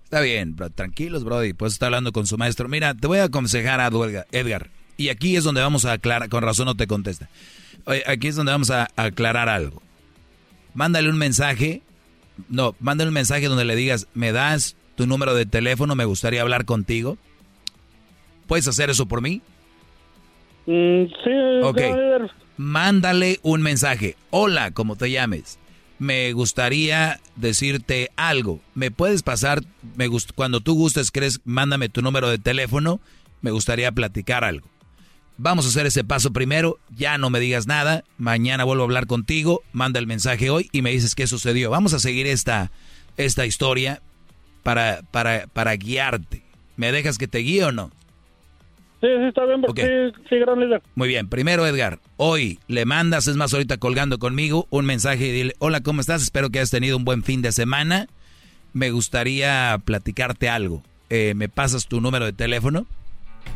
[0.05, 1.53] Está bien, tranquilos, Brody.
[1.53, 2.67] Pues está hablando con su maestro.
[2.67, 3.91] Mira, te voy a aconsejar a
[4.33, 4.71] Edgar.
[4.97, 7.29] Y aquí es donde vamos a aclarar, con razón no te contesta.
[8.07, 9.83] aquí es donde vamos a, aclarar algo.
[10.73, 11.83] Mándale un mensaje,
[12.49, 16.41] no, mándale un mensaje donde le digas, me das tu número de teléfono, me gustaría
[16.41, 17.19] hablar contigo.
[18.47, 19.43] ¿Puedes hacer eso por mí?
[20.65, 21.65] Mm, sí.
[21.65, 21.83] Ok.
[22.57, 24.17] Mándale un mensaje.
[24.31, 25.59] Hola, como te llames.
[26.03, 28.61] Me gustaría decirte algo.
[28.75, 29.63] ¿Me puedes pasar?
[29.95, 33.01] Me cuando tú gustes, crees, mándame tu número de teléfono.
[33.41, 34.67] Me gustaría platicar algo.
[35.39, 39.07] Vamos a hacer ese paso primero, ya no me digas nada, mañana vuelvo a hablar
[39.07, 41.71] contigo, manda el mensaje hoy y me dices qué sucedió.
[41.71, 42.73] Vamos a seguir esta,
[43.17, 44.03] esta historia
[44.65, 46.43] para, para, para guiarte.
[46.75, 47.93] ¿Me dejas que te guíe o no?
[49.03, 50.81] Sí, sí, está bien, porque sí, gran líder.
[50.95, 55.33] Muy bien, primero Edgar, hoy le mandas, es más ahorita colgando conmigo, un mensaje y
[55.33, 56.23] dile, hola, ¿cómo estás?
[56.23, 58.07] Espero que hayas tenido un buen fin de semana.
[58.73, 60.85] Me gustaría platicarte algo.
[61.11, 62.87] Eh, ¿Me pasas tu número de teléfono?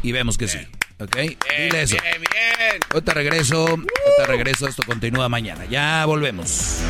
[0.02, 0.58] Y vemos que sí.
[0.98, 1.16] ¿Ok?
[1.16, 1.96] Dile eso.
[2.02, 2.80] Bien, bien.
[2.92, 3.66] Ahorita regreso.
[3.68, 4.66] Ahorita regreso.
[4.66, 5.64] Esto continúa mañana.
[5.66, 6.82] Ya volvemos.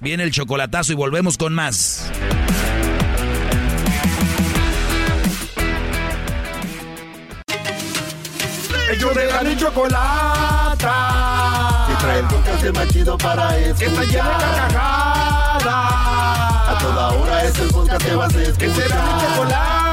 [0.00, 2.10] Viene el chocolatazo y volvemos con más.
[9.00, 10.94] Ellos de la chocolata.
[11.88, 13.78] Que trae el podcast más chido para escuchar.
[13.78, 15.64] Que está llena de carcajadas.
[16.68, 18.58] A toda hora es el podcast que vas a escuchar.
[18.58, 19.90] Que será mi chocolata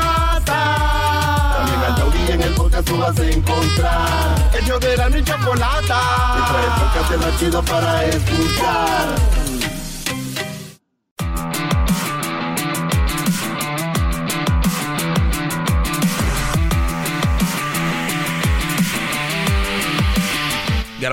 [2.27, 4.51] y en el podcast tú vas a encontrar.
[4.53, 6.01] El yo de la y chocolata.
[6.37, 9.46] Y trae el podcast más chido para escuchar.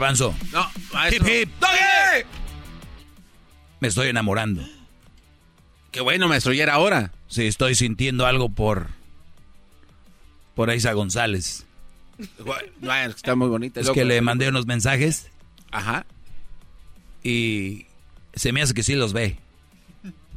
[0.05, 0.35] Garbanzo.
[0.53, 1.27] No, maestro.
[1.27, 1.51] Hip, hip.
[3.81, 4.63] Me estoy enamorando.
[5.93, 7.13] Qué bueno, maestro, ya era hora.
[7.27, 8.89] Sí, estoy sintiendo algo por
[10.55, 11.65] por Isa González.
[13.09, 13.81] está muy bonita.
[13.81, 15.31] Es que le mandé unos mensajes.
[15.71, 16.05] Ajá.
[17.23, 17.87] Y
[18.35, 19.39] se me hace que sí los ve.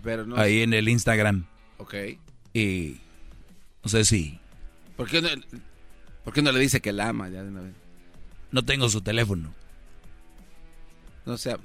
[0.01, 0.37] Pero no.
[0.37, 1.45] Ahí en el Instagram.
[1.77, 1.93] Ok.
[2.53, 3.01] Y
[3.83, 4.39] no sé si.
[4.95, 5.27] ¿Por qué no,
[6.23, 7.86] ¿por qué no le dice que la ama ya de una vez?
[8.51, 9.53] No tengo su teléfono.
[11.25, 11.55] No sé.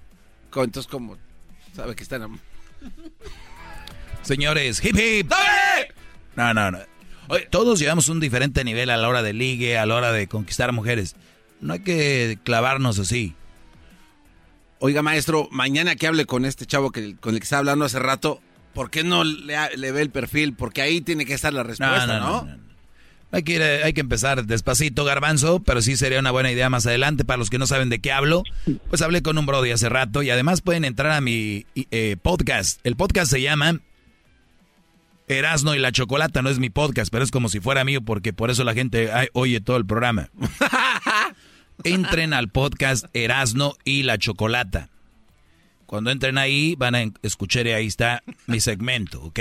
[0.55, 1.17] Entonces, ¿cómo
[1.75, 2.41] sabe que está en...
[4.23, 5.29] Señores, hip hip.
[5.29, 5.95] ¡Dale!
[6.37, 6.79] No, no, no
[7.51, 10.73] todos llevamos un diferente nivel a la hora de ligue, a la hora de conquistar
[10.73, 11.17] mujeres.
[11.61, 13.35] No hay que clavarnos así.
[14.79, 18.01] Oiga, maestro, mañana que hable con este chavo que, con el que estaba hablando hace
[18.01, 18.41] rato,
[18.75, 20.55] ¿por qué no le, ve el perfil?
[20.55, 22.49] Porque ahí tiene que estar la respuesta, ¿no?
[23.33, 26.87] Hay, que eh, hay que empezar despacito, garbanzo, pero sí sería una buena idea más
[26.87, 27.25] adelante.
[27.25, 28.45] Para los que no saben de qué hablo,
[28.89, 32.79] pues hablé con un Brody hace rato y además pueden entrar a mi eh, podcast.
[32.85, 33.81] El podcast se llama
[35.29, 38.35] Erasno y la Chocolata no es mi podcast, pero es como si fuera mío porque
[38.35, 40.29] por eso la gente oye todo el programa.
[41.85, 44.91] Entren al podcast Erasno y la Chocolata.
[45.87, 49.41] Cuando entren ahí van a escuchar y ahí está mi segmento, ¿ok?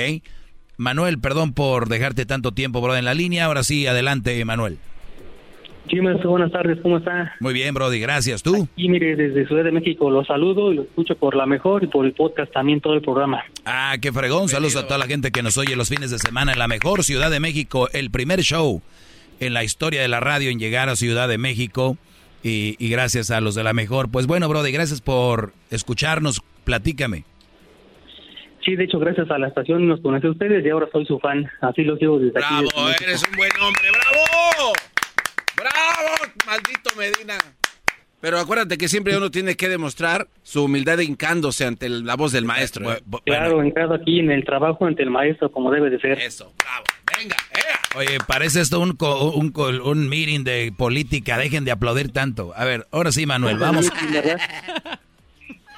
[0.81, 3.45] Manuel, perdón por dejarte tanto tiempo, bro, en la línea.
[3.45, 4.79] Ahora sí, adelante, Manuel.
[5.87, 7.35] Sí, buenas tardes, ¿cómo está?
[7.39, 8.41] Muy bien, Brody, gracias.
[8.41, 8.67] ¿Tú?
[8.75, 11.87] Y mire, desde Ciudad de México los saludo y lo escucho por la mejor y
[11.87, 13.43] por el podcast también todo el programa.
[13.63, 14.49] Ah, qué fregón.
[14.49, 17.03] Saludos a toda la gente que nos oye los fines de semana en la mejor
[17.03, 18.81] Ciudad de México, el primer show
[19.39, 21.97] en la historia de la radio en llegar a Ciudad de México.
[22.41, 24.09] Y, y gracias a los de la mejor.
[24.09, 26.41] Pues bueno, Brody, gracias por escucharnos.
[26.63, 27.25] Platícame.
[28.63, 31.19] Sí, de hecho, gracias a la estación nos conocí a ustedes y ahora soy su
[31.19, 31.49] fan.
[31.61, 32.65] Así lo sigo desde aquí.
[32.75, 34.73] Bravo, eres un buen hombre, bravo.
[35.55, 37.37] Bravo, maldito Medina.
[38.19, 42.31] Pero acuérdate que siempre uno tiene que demostrar su humildad hincándose ante el- la voz
[42.31, 42.93] del maestro.
[42.93, 43.01] ¿eh?
[43.25, 46.19] Claro, entrado aquí en el trabajo ante el maestro como debe de ser.
[46.19, 46.83] Eso, bravo.
[47.17, 47.35] Venga,
[47.95, 51.37] Oye, parece esto un, co- un, co- un meeting de política.
[51.37, 52.53] Dejen de aplaudir tanto.
[52.55, 53.91] A ver, ahora sí, Manuel, vamos.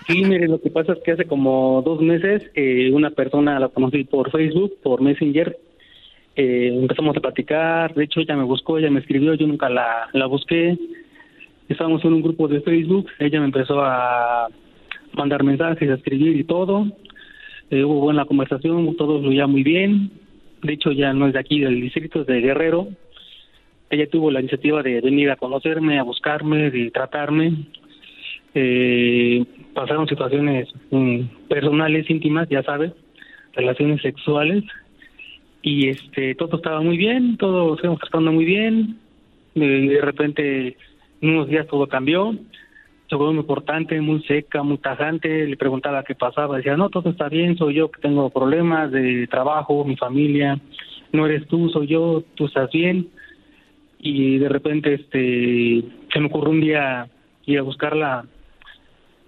[0.08, 3.70] Sí, mire, lo que pasa es que hace como dos meses eh, una persona la
[3.70, 5.58] conocí por Facebook, por Messenger.
[6.36, 10.10] Eh, empezamos a platicar, de hecho ella me buscó, ella me escribió, yo nunca la,
[10.14, 10.78] la busqué.
[11.70, 14.48] Estábamos en un grupo de Facebook, ella me empezó a
[15.14, 16.88] mandar mensajes, a escribir y todo.
[17.70, 20.12] Eh, hubo buena conversación, todo fluía muy bien.
[20.62, 22.88] De hecho ya no es de aquí, del distrito, es de Guerrero.
[23.90, 27.68] Ella tuvo la iniciativa de venir a conocerme, a buscarme, de tratarme
[28.56, 29.44] eh,
[29.74, 32.94] pasaron situaciones mm, personales íntimas ya sabes
[33.54, 34.64] relaciones sexuales
[35.62, 39.00] y este todo estaba muy bien todo se tratando muy bien
[39.56, 40.78] de, de repente
[41.22, 42.36] en unos días todo cambió
[43.10, 47.10] se volvió muy importante muy seca muy tajante le preguntaba qué pasaba decía no todo
[47.10, 50.60] está bien soy yo que tengo problemas de trabajo mi familia
[51.12, 53.10] no eres tú soy yo tú estás bien
[54.00, 57.08] y de repente este se me ocurrió un día
[57.46, 58.26] ir a buscarla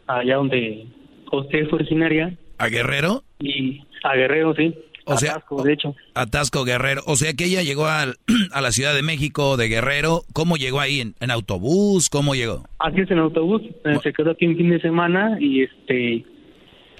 [0.07, 0.85] allá donde
[1.31, 3.23] usted es originaria ¿A Guerrero?
[3.39, 4.73] y a Guerrero, sí.
[5.07, 5.95] O sea, Atasco, de hecho.
[6.15, 7.03] Atasco Guerrero.
[7.05, 8.17] O sea que ella llegó al-
[8.51, 10.23] a la Ciudad de México de Guerrero.
[10.33, 10.99] ¿Cómo llegó ahí?
[10.99, 12.09] ¿En, en autobús?
[12.09, 12.63] ¿Cómo llegó?
[12.79, 16.25] Así es en autobús, eh, se quedó aquí un fin de semana y este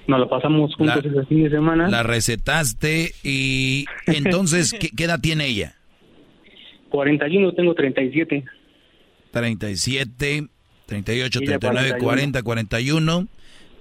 [0.06, 1.88] nos lo pasamos juntos La- ese fin de semana.
[1.88, 5.74] La recetaste y entonces, ¿qué, qué edad tiene ella?
[6.90, 8.44] 41, tengo 37.
[9.32, 10.46] 37,
[10.86, 12.04] 38, Ella 39, 41.
[12.04, 13.26] 40, 41.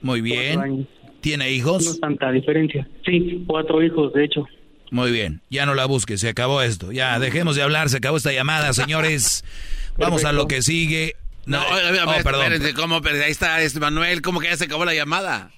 [0.02, 0.88] Muy bien.
[1.22, 1.88] ¿Tiene No hijos?
[1.88, 2.88] es tanta diferencia.
[3.06, 4.46] Sí, cuatro hijos, de hecho.
[4.92, 5.42] Muy bien.
[5.50, 6.92] Ya no la busques, se acabó esto.
[6.92, 9.44] Ya, dejemos de hablar, se acabó esta llamada, señores.
[9.98, 11.16] Vamos a lo que sigue.
[11.48, 12.42] No, No, oiga, oh, perdón.
[12.44, 13.02] espérense, ¿cómo?
[13.02, 15.52] Pero ahí está es Manuel, ¿cómo que ya se acabó la llamada?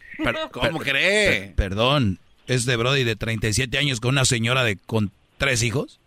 [0.52, 1.30] ¿Cómo Per- cree?
[1.42, 6.00] per- perdón, ¿es de Brody de 37 años con una señora de con tres hijos?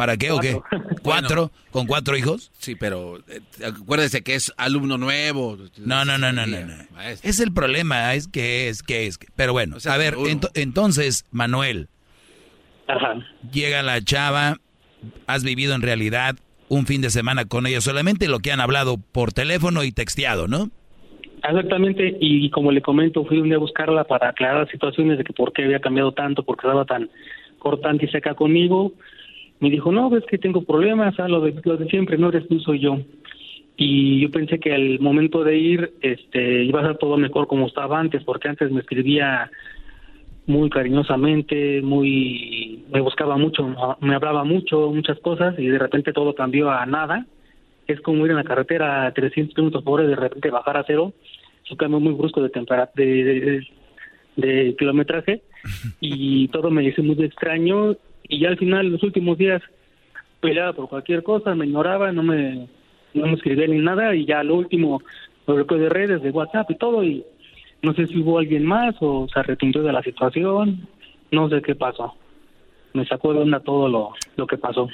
[0.00, 0.58] ¿Para qué o qué?
[1.02, 1.50] ¿Cuatro?
[1.70, 2.50] ¿Con cuatro hijos?
[2.58, 5.58] Sí, pero eh, acuérdese que es alumno nuevo.
[5.76, 6.58] No, no, no, no, no.
[6.66, 6.74] no.
[7.22, 9.18] Es el problema, es que es, que es.
[9.36, 11.88] Pero bueno, a ver, ento- entonces, Manuel.
[13.52, 14.56] Llega la chava,
[15.26, 16.36] has vivido en realidad
[16.68, 20.48] un fin de semana con ella, solamente lo que han hablado por teléfono y texteado,
[20.48, 20.70] ¿no?
[21.42, 25.32] Exactamente, y como le comento, fui un día a buscarla para aclarar situaciones de que
[25.32, 27.10] por qué había cambiado tanto, por qué estaba tan
[27.58, 28.92] cortante y seca conmigo.
[29.60, 32.48] Me dijo, no, ves que tengo problemas, ah, lo, de, lo de siempre, no eres
[32.48, 32.98] tú, soy yo.
[33.76, 37.66] Y yo pensé que al momento de ir este, iba a ser todo mejor como
[37.66, 39.50] estaba antes, porque antes me escribía
[40.46, 46.34] muy cariñosamente, muy me buscaba mucho, me hablaba mucho, muchas cosas, y de repente todo
[46.34, 47.26] cambió a nada.
[47.86, 50.76] Es como ir en la carretera a 300 kilómetros por hora y de repente bajar
[50.76, 51.12] a cero.
[51.64, 53.66] Es un cambio muy brusco de, tempera- de, de,
[54.36, 55.42] de kilometraje
[56.00, 57.96] y todo me hizo muy extraño.
[58.30, 59.60] Y ya al final, los últimos días,
[60.40, 62.68] peleaba por cualquier cosa, me ignoraba, no me,
[63.12, 64.14] no me escribía ni nada.
[64.14, 65.02] Y ya lo último,
[65.46, 67.04] lo bloqueó de redes, de WhatsApp y todo.
[67.04, 67.24] Y
[67.82, 70.88] no sé si hubo alguien más o se arrepintió de la situación.
[71.30, 72.14] No sé qué pasó.
[72.94, 74.88] Me sacó de onda todo lo, lo que pasó.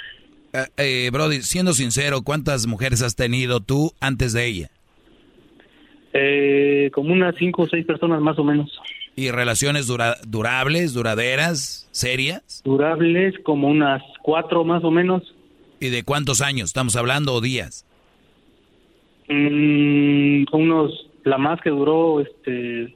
[0.53, 4.71] Eh, eh, Brody, siendo sincero, ¿cuántas mujeres has tenido tú antes de ella?
[6.13, 8.81] Eh, como unas cinco o seis personas más o menos.
[9.17, 12.61] ¿Y relaciones dura- durables, duraderas, serias?
[12.65, 15.23] Durables como unas cuatro más o menos.
[15.81, 17.85] ¿Y de cuántos años estamos hablando o días?
[19.29, 20.93] Mm, unos,
[21.25, 22.95] la más que duró, este,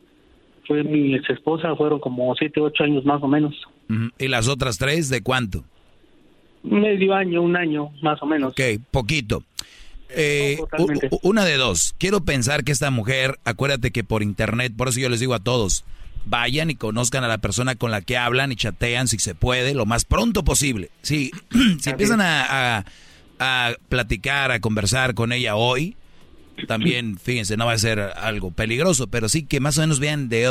[0.67, 3.55] fue mi ex esposa, fueron como siete, ocho años más o menos.
[4.19, 5.65] ¿Y las otras tres de cuánto?
[6.63, 8.53] Medio año, un año más o menos.
[8.53, 8.61] Ok,
[8.91, 9.43] poquito.
[10.11, 10.59] Eh,
[11.23, 11.95] una de dos.
[11.99, 15.41] Quiero pensar que esta mujer, acuérdate que por internet, por eso yo les digo a
[15.41, 15.85] todos,
[16.27, 19.75] vayan y conozcan a la persona con la que hablan y chatean si se puede,
[19.75, 20.91] lo más pronto posible.
[21.03, 21.31] Sí,
[21.81, 22.85] si empiezan a, a-
[23.39, 25.97] a platicar, a conversar con ella hoy,
[26.69, 30.29] también, fíjense, no va a ser algo peligroso, pero sí que más o menos vean
[30.29, 30.47] de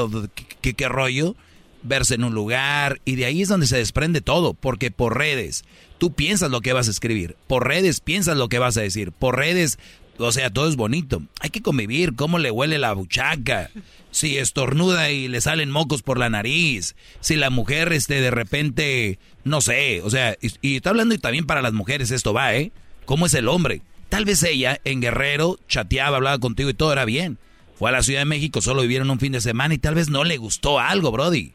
[0.61, 1.35] qué rollo,
[1.83, 5.63] verse en un lugar, y de ahí es donde se desprende todo, porque por redes,
[5.97, 9.11] tú piensas lo que vas a escribir, por redes piensas lo que vas a decir,
[9.11, 9.77] por redes,
[10.19, 11.23] o sea, todo es bonito.
[11.39, 13.71] Hay que convivir, cómo le huele la buchaca,
[14.11, 19.17] si estornuda y le salen mocos por la nariz, si la mujer este de repente,
[19.43, 22.55] no sé, o sea, y, y está hablando y también para las mujeres esto va,
[22.55, 22.71] ¿eh?
[23.05, 23.81] ¿Cómo es el hombre?
[24.09, 27.37] Tal vez ella en Guerrero chateaba, hablaba contigo y todo era bien.
[27.79, 30.09] Fue a la Ciudad de México, solo vivieron un fin de semana y tal vez
[30.09, 31.53] no le gustó algo, Brody.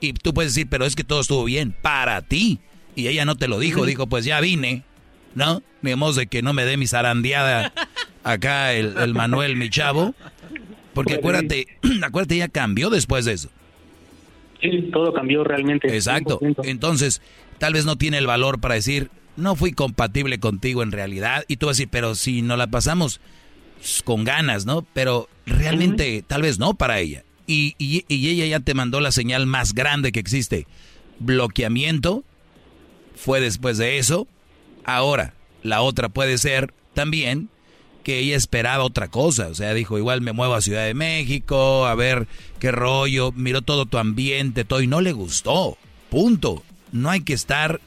[0.00, 2.60] Y tú puedes decir, pero es que todo estuvo bien para ti.
[2.94, 4.82] Y ella no te lo dijo, dijo, pues ya vine,
[5.34, 5.62] ¿no?
[5.96, 7.72] Modo de que no me dé mi zarandeada
[8.24, 10.14] acá el, el Manuel, mi chavo.
[10.94, 11.68] Porque acuérdate,
[12.02, 13.50] acuérdate, ella cambió después de eso.
[14.60, 15.94] Sí, todo cambió realmente.
[15.94, 16.40] Exacto.
[16.40, 16.62] 100%.
[16.64, 17.22] Entonces,
[17.58, 21.44] tal vez no tiene el valor para decir, no fui compatible contigo en realidad.
[21.46, 23.20] Y tú vas a decir, pero si no la pasamos
[23.76, 24.84] pues, con ganas, ¿no?
[24.94, 27.22] Pero realmente, tal vez no para ella.
[27.46, 30.66] Y, y- y ella ya te mandó la señal más grande que existe.
[31.20, 32.24] Bloqueamiento.
[33.14, 34.26] Fue después de eso.
[34.88, 37.50] Ahora, la otra puede ser también
[38.04, 39.48] que ella esperaba otra cosa.
[39.48, 42.26] O sea, dijo, igual me muevo a Ciudad de México, a ver
[42.58, 43.30] qué rollo.
[43.32, 45.76] Miró todo tu ambiente, todo, y no le gustó.
[46.08, 46.62] Punto.
[46.90, 47.82] No hay que estar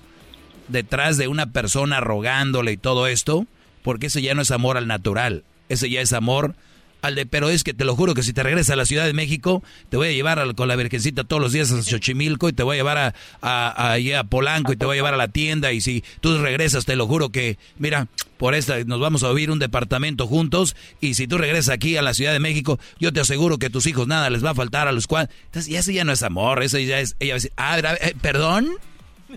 [0.68, 3.48] detrás de una persona rogándole y todo esto,
[3.82, 5.44] porque ese ya no es amor al natural.
[5.70, 6.54] Ese ya es amor
[7.02, 9.06] al de, pero es que te lo juro que si te regresas a la Ciudad
[9.06, 12.54] de México, te voy a llevar con la Virgencita todos los días a Xochimilco y
[12.54, 15.28] te voy a llevar a, a, a- Polanco y te voy a llevar a la
[15.28, 18.08] tienda y si tú regresas, te lo juro que, mira,
[18.38, 22.02] por esta nos vamos a vivir un departamento juntos y si tú regresas aquí a
[22.02, 24.88] la Ciudad de México, yo te aseguro que tus hijos nada les va a faltar
[24.88, 25.30] a los cuales...
[25.46, 27.16] Entonces, ya ese ya no es amor, ese ya es...
[27.20, 28.70] Ella va a decir, ah, eh, perdón,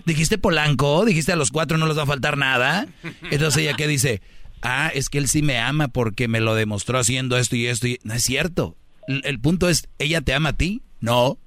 [0.05, 2.87] dijiste Polanco, dijiste a los cuatro no les va a faltar nada.
[3.31, 4.21] Entonces ella que dice,
[4.65, 7.87] ah, es que él sí me ama porque me lo demostró haciendo esto y esto.
[7.87, 7.99] Y...
[8.03, 8.75] No es cierto.
[9.07, 10.81] El, el punto es, ¿ella te ama a ti?
[10.99, 11.37] No.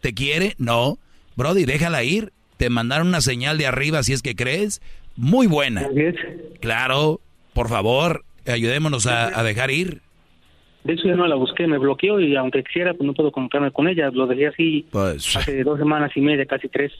[0.00, 0.54] ¿Te quiere?
[0.58, 0.98] No.
[1.36, 2.32] Brody, déjala ir.
[2.56, 4.80] Te mandaron una señal de arriba si es que crees.
[5.16, 5.88] Muy buena.
[6.60, 7.20] Claro,
[7.52, 10.00] por favor, ayudémonos a, a dejar ir.
[10.84, 13.70] De hecho, ya no la busqué, me bloqueó y aunque quisiera, pues no puedo comunicarme
[13.72, 14.10] con ella.
[14.12, 16.92] Lo dejé así Pues, hace dos semanas y media, casi tres.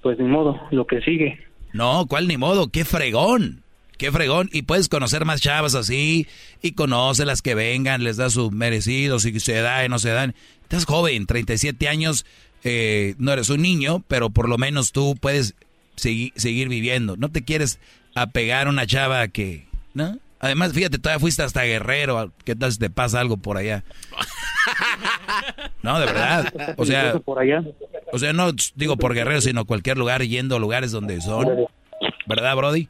[0.00, 1.38] Pues ni modo, lo que sigue.
[1.72, 2.68] No, ¿cuál ni modo?
[2.70, 3.62] ¡Qué fregón!
[4.00, 4.48] ¡Qué fregón!
[4.50, 6.26] Y puedes conocer más chavas así,
[6.62, 10.08] y conoce las que vengan, les da sus merecidos, si se da y no se
[10.08, 10.34] dan.
[10.62, 12.24] Estás joven, 37 años,
[12.64, 15.54] eh, no eres un niño, pero por lo menos tú puedes
[15.98, 17.16] segui- seguir viviendo.
[17.18, 17.78] No te quieres
[18.14, 20.18] apegar a una chava que, ¿no?
[20.38, 23.84] Además, fíjate, todavía fuiste hasta Guerrero, ¿qué tal si te pasa algo por allá?
[25.82, 26.54] No, de verdad.
[26.78, 27.62] O sea, por allá.
[28.12, 31.66] o sea, no digo por Guerrero, sino cualquier lugar yendo a lugares donde son.
[32.26, 32.88] ¿Verdad, Brody?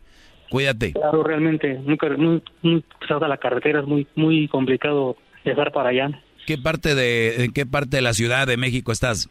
[0.50, 0.92] Cuídate.
[0.92, 6.10] Claro, realmente, nunca, muy, muy pesada la carretera, es muy, muy complicado llegar para allá.
[6.46, 9.30] ¿Qué parte de en qué parte de la Ciudad de México estás?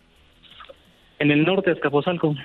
[1.20, 2.36] En el norte, Escapozalco.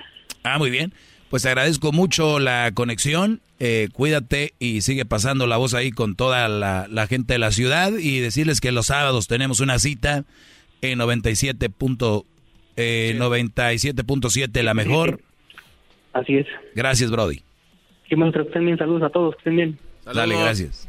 [0.43, 0.93] Ah, muy bien.
[1.29, 3.41] Pues te agradezco mucho la conexión.
[3.59, 7.51] eh, cuídate y sigue pasando la voz ahí con toda la, la gente de la
[7.51, 10.25] ciudad y decirles que los sábados tenemos una cita
[10.81, 11.69] en 97.
[11.69, 12.25] punto,
[12.75, 15.21] eh, 97.7 la mejor.
[16.11, 16.47] Así es.
[16.75, 17.41] Gracias, Brody.
[18.07, 19.79] Que estén bien, saludos a todos, que estén bien.
[20.05, 20.87] Dale, gracias.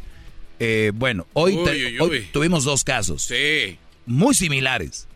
[0.59, 2.29] Eh, bueno, hoy, te- Uy, uy, hoy uy.
[2.33, 3.23] tuvimos dos casos.
[3.23, 3.79] Sí.
[4.07, 5.09] Muy similares.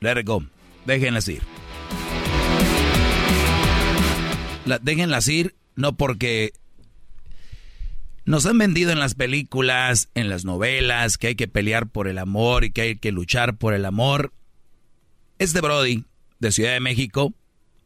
[0.00, 0.44] Let it go.
[0.86, 1.42] Déjenlas ir.
[4.64, 6.52] La- déjenlas ir, no porque
[8.26, 12.18] nos han vendido en las películas, en las novelas, que hay que pelear por el
[12.18, 14.32] amor y que hay que luchar por el amor.
[15.38, 16.04] Este Brody,
[16.38, 17.32] de Ciudad de México,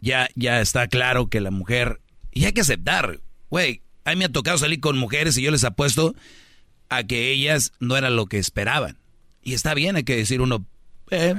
[0.03, 2.01] ya, ya está claro que la mujer,
[2.33, 5.51] y hay que aceptar, güey, a mí me ha tocado salir con mujeres y yo
[5.51, 6.15] les apuesto
[6.89, 8.99] a que ellas no eran lo que esperaban.
[9.43, 10.67] Y está bien, hay que decir uno,
[11.11, 11.35] eh,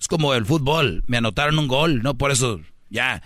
[0.00, 3.22] es como el fútbol, me anotaron un gol, no por eso, ya,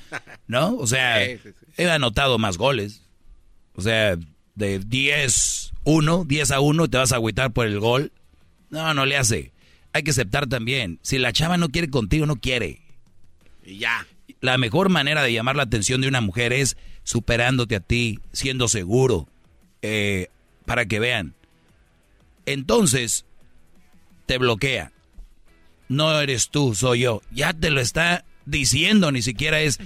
[0.47, 0.77] ¿no?
[0.77, 3.03] O sea, Sí, sí, he anotado más goles.
[3.75, 4.19] O sea,
[4.57, 8.13] de 10, 1, 10 a 1, te vas a agüitar por el gol.
[8.71, 9.53] No, no le hace.
[9.93, 10.99] Hay que aceptar también.
[11.03, 12.81] Si la chava no quiere contigo, no quiere.
[13.65, 14.07] Y ya.
[14.41, 18.69] La mejor manera de llamar la atención de una mujer es superándote a ti, siendo
[18.69, 19.29] seguro,
[19.83, 20.29] eh,
[20.65, 21.35] para que vean.
[22.47, 23.27] Entonces,
[24.27, 24.93] te bloquea.
[25.89, 27.21] No eres tú, soy yo.
[27.31, 29.79] Ya te lo está diciendo, ni siquiera es,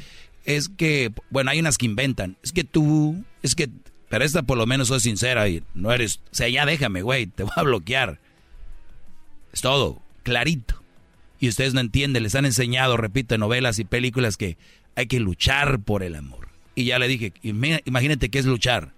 [0.45, 2.37] es que, bueno, hay unas que inventan.
[2.43, 3.71] Es que tú, es que,
[4.09, 7.27] pero esta por lo menos soy sincera y no eres, o sea, ya déjame, güey,
[7.27, 8.21] te voy a bloquear.
[9.53, 10.84] Es todo, clarito.
[11.45, 14.57] Y ustedes no entienden, les han enseñado, repito, novelas y películas que
[14.97, 16.49] hay que luchar por el amor.
[16.75, 18.93] Y ya le dije, "Ima- imagínate qué es luchar.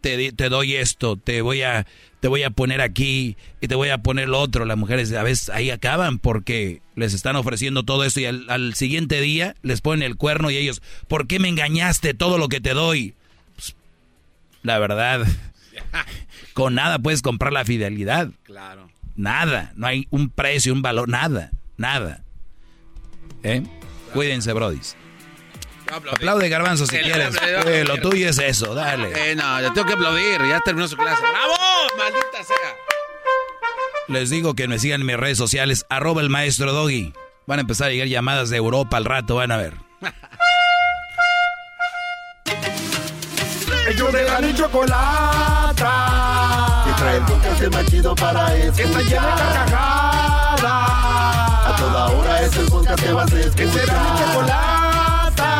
[0.00, 1.86] Te, te doy esto, te voy a
[2.20, 4.64] te voy a poner aquí y te voy a poner lo otro.
[4.64, 8.74] Las mujeres a veces ahí acaban porque les están ofreciendo todo esto y al, al
[8.74, 12.60] siguiente día les ponen el cuerno y ellos, ¿por qué me engañaste todo lo que
[12.60, 13.14] te doy?
[13.56, 13.74] Pues,
[14.62, 15.26] la verdad,
[16.52, 18.30] con nada puedes comprar la fidelidad.
[18.44, 18.88] Claro.
[19.14, 22.24] Nada, no hay un precio, un valor, nada, nada.
[23.42, 23.62] ¿Eh?
[24.12, 24.96] Cuídense, brodis.
[25.92, 27.36] Aplaude, Garbanzo, si quieres.
[27.66, 29.32] Eh, lo tuyo es eso, dale.
[29.32, 31.20] Eh, no, yo tengo que aplaudir, ya terminó su clase.
[31.20, 31.54] ¡Bravo!
[31.98, 32.56] ¡Maldita sea!
[34.08, 37.12] Les digo que me sigan en mis redes sociales, arroba el maestro Doggy.
[37.46, 39.74] Van a empezar a llegar llamadas de Europa al rato, van a ver.
[43.88, 46.41] Ellos de la chocolata.
[47.12, 48.74] El podcast más chido para escuchar.
[48.74, 50.62] Que está llena de carcajadas.
[50.64, 53.54] A toda hora es el podcast que vas a escuchar.
[53.54, 55.50] Que será mi chocolata.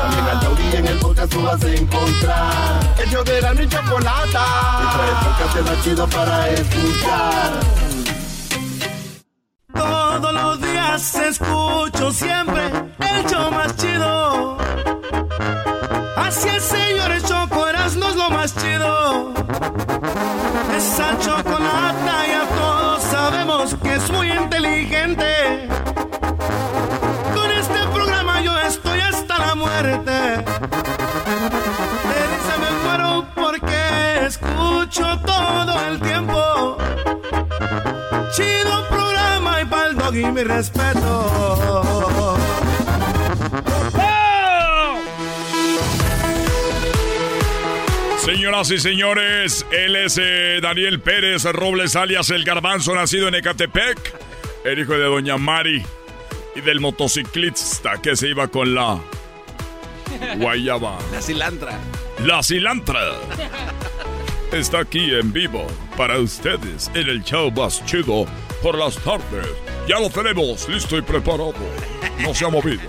[0.00, 2.94] También al taurí en el podcast tú vas a encontrar.
[2.98, 4.44] Ellos de la chocolata.
[4.80, 7.52] Que trae el podcast más chido para escuchar.
[9.72, 12.55] Todos los días escucho siempre
[40.28, 42.36] y mi respeto.
[48.24, 53.98] Señoras y señores, él es eh, Daniel Pérez Robles, alias El Garbanzo, nacido en Ecatepec,
[54.64, 55.84] el hijo de Doña Mari
[56.56, 58.98] y del motociclista que se iba con la
[60.38, 60.98] guayaba.
[61.12, 61.78] La cilantra.
[62.24, 63.00] La cilantra.
[64.52, 65.66] Está aquí en vivo
[65.96, 68.26] para ustedes en el show más chido
[68.62, 69.75] por las tardes.
[69.86, 71.54] Ya lo tenemos listo y preparado.
[72.18, 72.82] No se ha movido.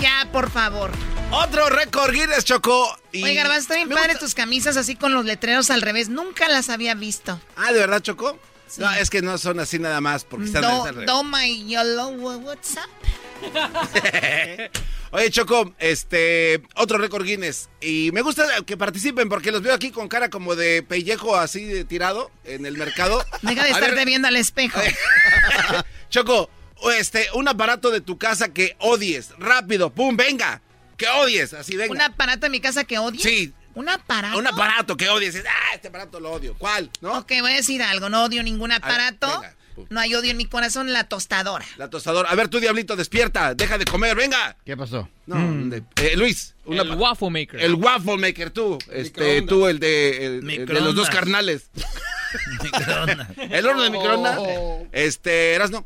[0.00, 0.90] Ya, por favor.
[1.30, 2.94] Otro récord Guinness chocó.
[3.12, 6.08] Y Oye, Garbanzo, está bien padre tus camisas así con los letreros al revés.
[6.08, 7.40] Nunca las había visto.
[7.56, 8.38] Ah, ¿de verdad chocó?
[8.76, 11.06] No, es que no son así nada más porque están do, al revés.
[11.06, 12.90] Do my yellow, what's up?
[15.12, 17.68] Oye, Choco, este, otro récord Guinness.
[17.80, 21.64] Y me gusta que participen porque los veo aquí con cara como de pellejo así
[21.64, 23.24] de tirado en el mercado.
[23.42, 24.80] Deja de estarte viendo al espejo.
[26.10, 26.48] Choco,
[26.96, 29.30] este, un aparato de tu casa que odies.
[29.38, 30.62] Rápido, pum, venga.
[30.96, 31.92] Que odies, así venga.
[31.92, 33.22] ¿Un aparato en mi casa que odies?
[33.22, 33.52] Sí.
[33.74, 34.38] ¿Un aparato?
[34.38, 35.42] Un aparato que odies.
[35.46, 36.54] Ah, este aparato lo odio.
[36.58, 36.90] ¿Cuál?
[37.00, 37.18] ¿No?
[37.18, 38.08] Ok, voy a decir algo.
[38.08, 39.42] No odio ningún aparato.
[39.88, 41.64] No hay odio en mi corazón, la tostadora.
[41.76, 42.30] La tostadora.
[42.30, 43.54] A ver, tú, diablito, despierta.
[43.54, 44.56] Deja de comer, venga.
[44.64, 45.08] ¿Qué pasó?
[45.26, 45.70] No, mm.
[45.70, 46.54] de, eh, Luis.
[46.64, 47.60] Una, el waffle maker.
[47.60, 48.78] El waffle maker, tú.
[48.90, 51.70] Este, tú, el de, el, el de los dos carnales.
[53.50, 54.36] el horno de microondas.
[54.38, 54.86] Oh.
[54.92, 55.84] Este, eras no.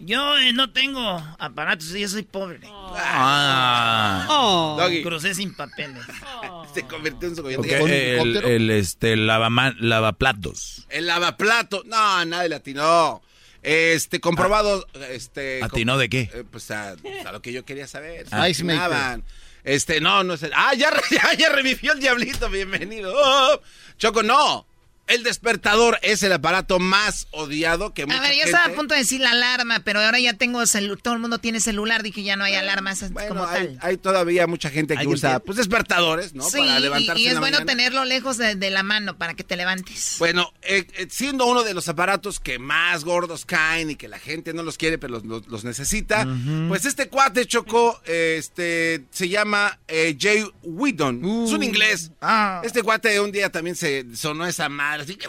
[0.00, 2.60] Yo eh, no tengo aparatos, yo soy pobre.
[2.64, 4.26] Ah.
[4.30, 4.80] Oh.
[5.02, 6.04] Crucé sin papeles.
[6.50, 6.66] Oh.
[6.72, 10.86] Se convirtió en su okay, el, el, este, lavaman, lavaplatos.
[10.88, 11.82] El lavaplato.
[11.84, 13.22] No, nadie le atinó.
[13.62, 14.86] Este, comprobado.
[14.94, 15.06] Ah.
[15.10, 16.30] Este, ¿Atinó de qué?
[16.32, 16.90] Eh, pues a,
[17.26, 18.26] a, lo que yo quería saber.
[18.30, 18.48] Ah.
[18.48, 19.22] Ice maker.
[19.64, 20.50] Este, no, no sé.
[20.54, 23.12] Ah, ya, ya, ya revivió el diablito, bienvenido.
[23.14, 23.60] Oh,
[23.98, 24.67] Choco, no.
[25.08, 28.92] El despertador es el aparato más odiado que mucha A ver, yo estaba a punto
[28.92, 32.22] de decir la alarma, pero ahora ya tengo celular, todo el mundo tiene celular, dije
[32.22, 33.78] ya no hay alarmas como hay, tal.
[33.80, 36.44] Hay todavía mucha gente que usa pues despertadores, ¿no?
[36.44, 37.22] Sí, para levantarse.
[37.22, 40.16] Y, y es bueno tenerlo lejos de, de, la mano para que te levantes.
[40.18, 44.18] Bueno, eh, eh, siendo uno de los aparatos que más gordos caen y que la
[44.18, 46.68] gente no los quiere, pero los, los, los necesita, uh -huh.
[46.68, 51.24] pues este cuate chocó, este, se llama eh, Jay Whedon.
[51.24, 52.10] Uh, es un inglés.
[52.20, 52.60] Ah.
[52.62, 55.28] Este cuate un día también se sonó esa madre así que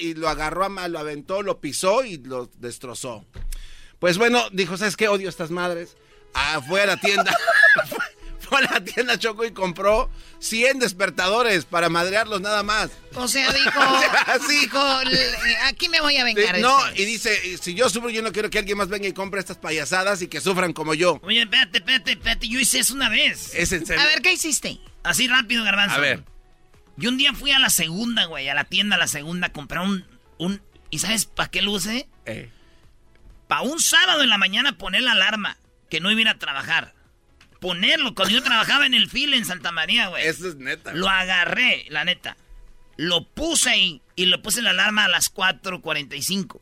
[0.00, 3.24] y lo agarró a mal, lo aventó, lo pisó y lo destrozó.
[3.98, 5.08] Pues bueno, dijo, ¿sabes qué?
[5.08, 5.96] Odio a estas madres.
[6.34, 7.36] Ah, fue a la tienda.
[8.40, 12.90] fue a la tienda Choco y compró 100 despertadores para madrearlos nada más.
[13.14, 13.80] O sea, dijo,
[14.48, 14.60] sí.
[14.60, 14.80] dijo
[15.64, 16.56] aquí me voy a vengar.
[16.56, 19.12] Sí, no, y dice, si yo sufro, yo no quiero que alguien más venga y
[19.12, 21.20] compre estas payasadas y que sufran como yo.
[21.22, 23.54] Oye, espérate, espérate, espérate, yo hice eso una vez.
[23.54, 24.02] ¿Es en serio?
[24.02, 24.80] A ver, ¿qué hiciste?
[25.02, 25.96] Así rápido, garbanzo.
[25.96, 26.24] A ver.
[26.96, 29.52] Yo un día fui a la segunda, güey, a la tienda a la segunda a
[29.52, 30.04] comprar un...
[30.38, 32.08] un ¿Y sabes para qué lo usé?
[32.26, 32.50] Eh.
[33.46, 35.56] Para un sábado en la mañana poner la alarma,
[35.88, 36.94] que no iba a ir a trabajar.
[37.60, 40.26] Ponerlo, cuando yo trabajaba en el fil en Santa María, güey.
[40.26, 40.92] Eso es neta.
[40.94, 42.36] Lo agarré, la neta.
[42.96, 46.60] Lo puse ahí y lo puse la alarma a las 4.45.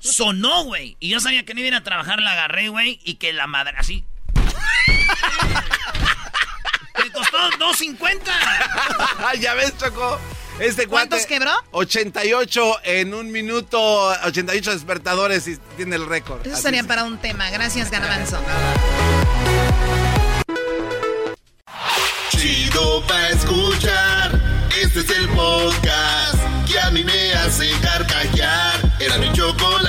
[0.00, 0.96] Sonó, güey.
[1.00, 3.32] Y yo sabía que no iba a ir a trabajar, la agarré, güey, y que
[3.32, 4.04] la madre así...
[7.02, 9.38] ¡Me costó 2.50!
[9.40, 10.18] ya ves, Choco.
[10.60, 11.50] Este ¿Cuántos cuate, quebró?
[11.72, 13.78] 88 en un minuto,
[14.24, 16.46] 88 despertadores y tiene el récord.
[16.46, 17.50] Eso sería para un tema.
[17.50, 18.38] Gracias, Garbanzo.
[22.30, 24.40] Chido pa escuchar.
[24.80, 28.80] Este es el podcast que a mí me hace carcajear.
[29.00, 29.83] Era mi chocolate.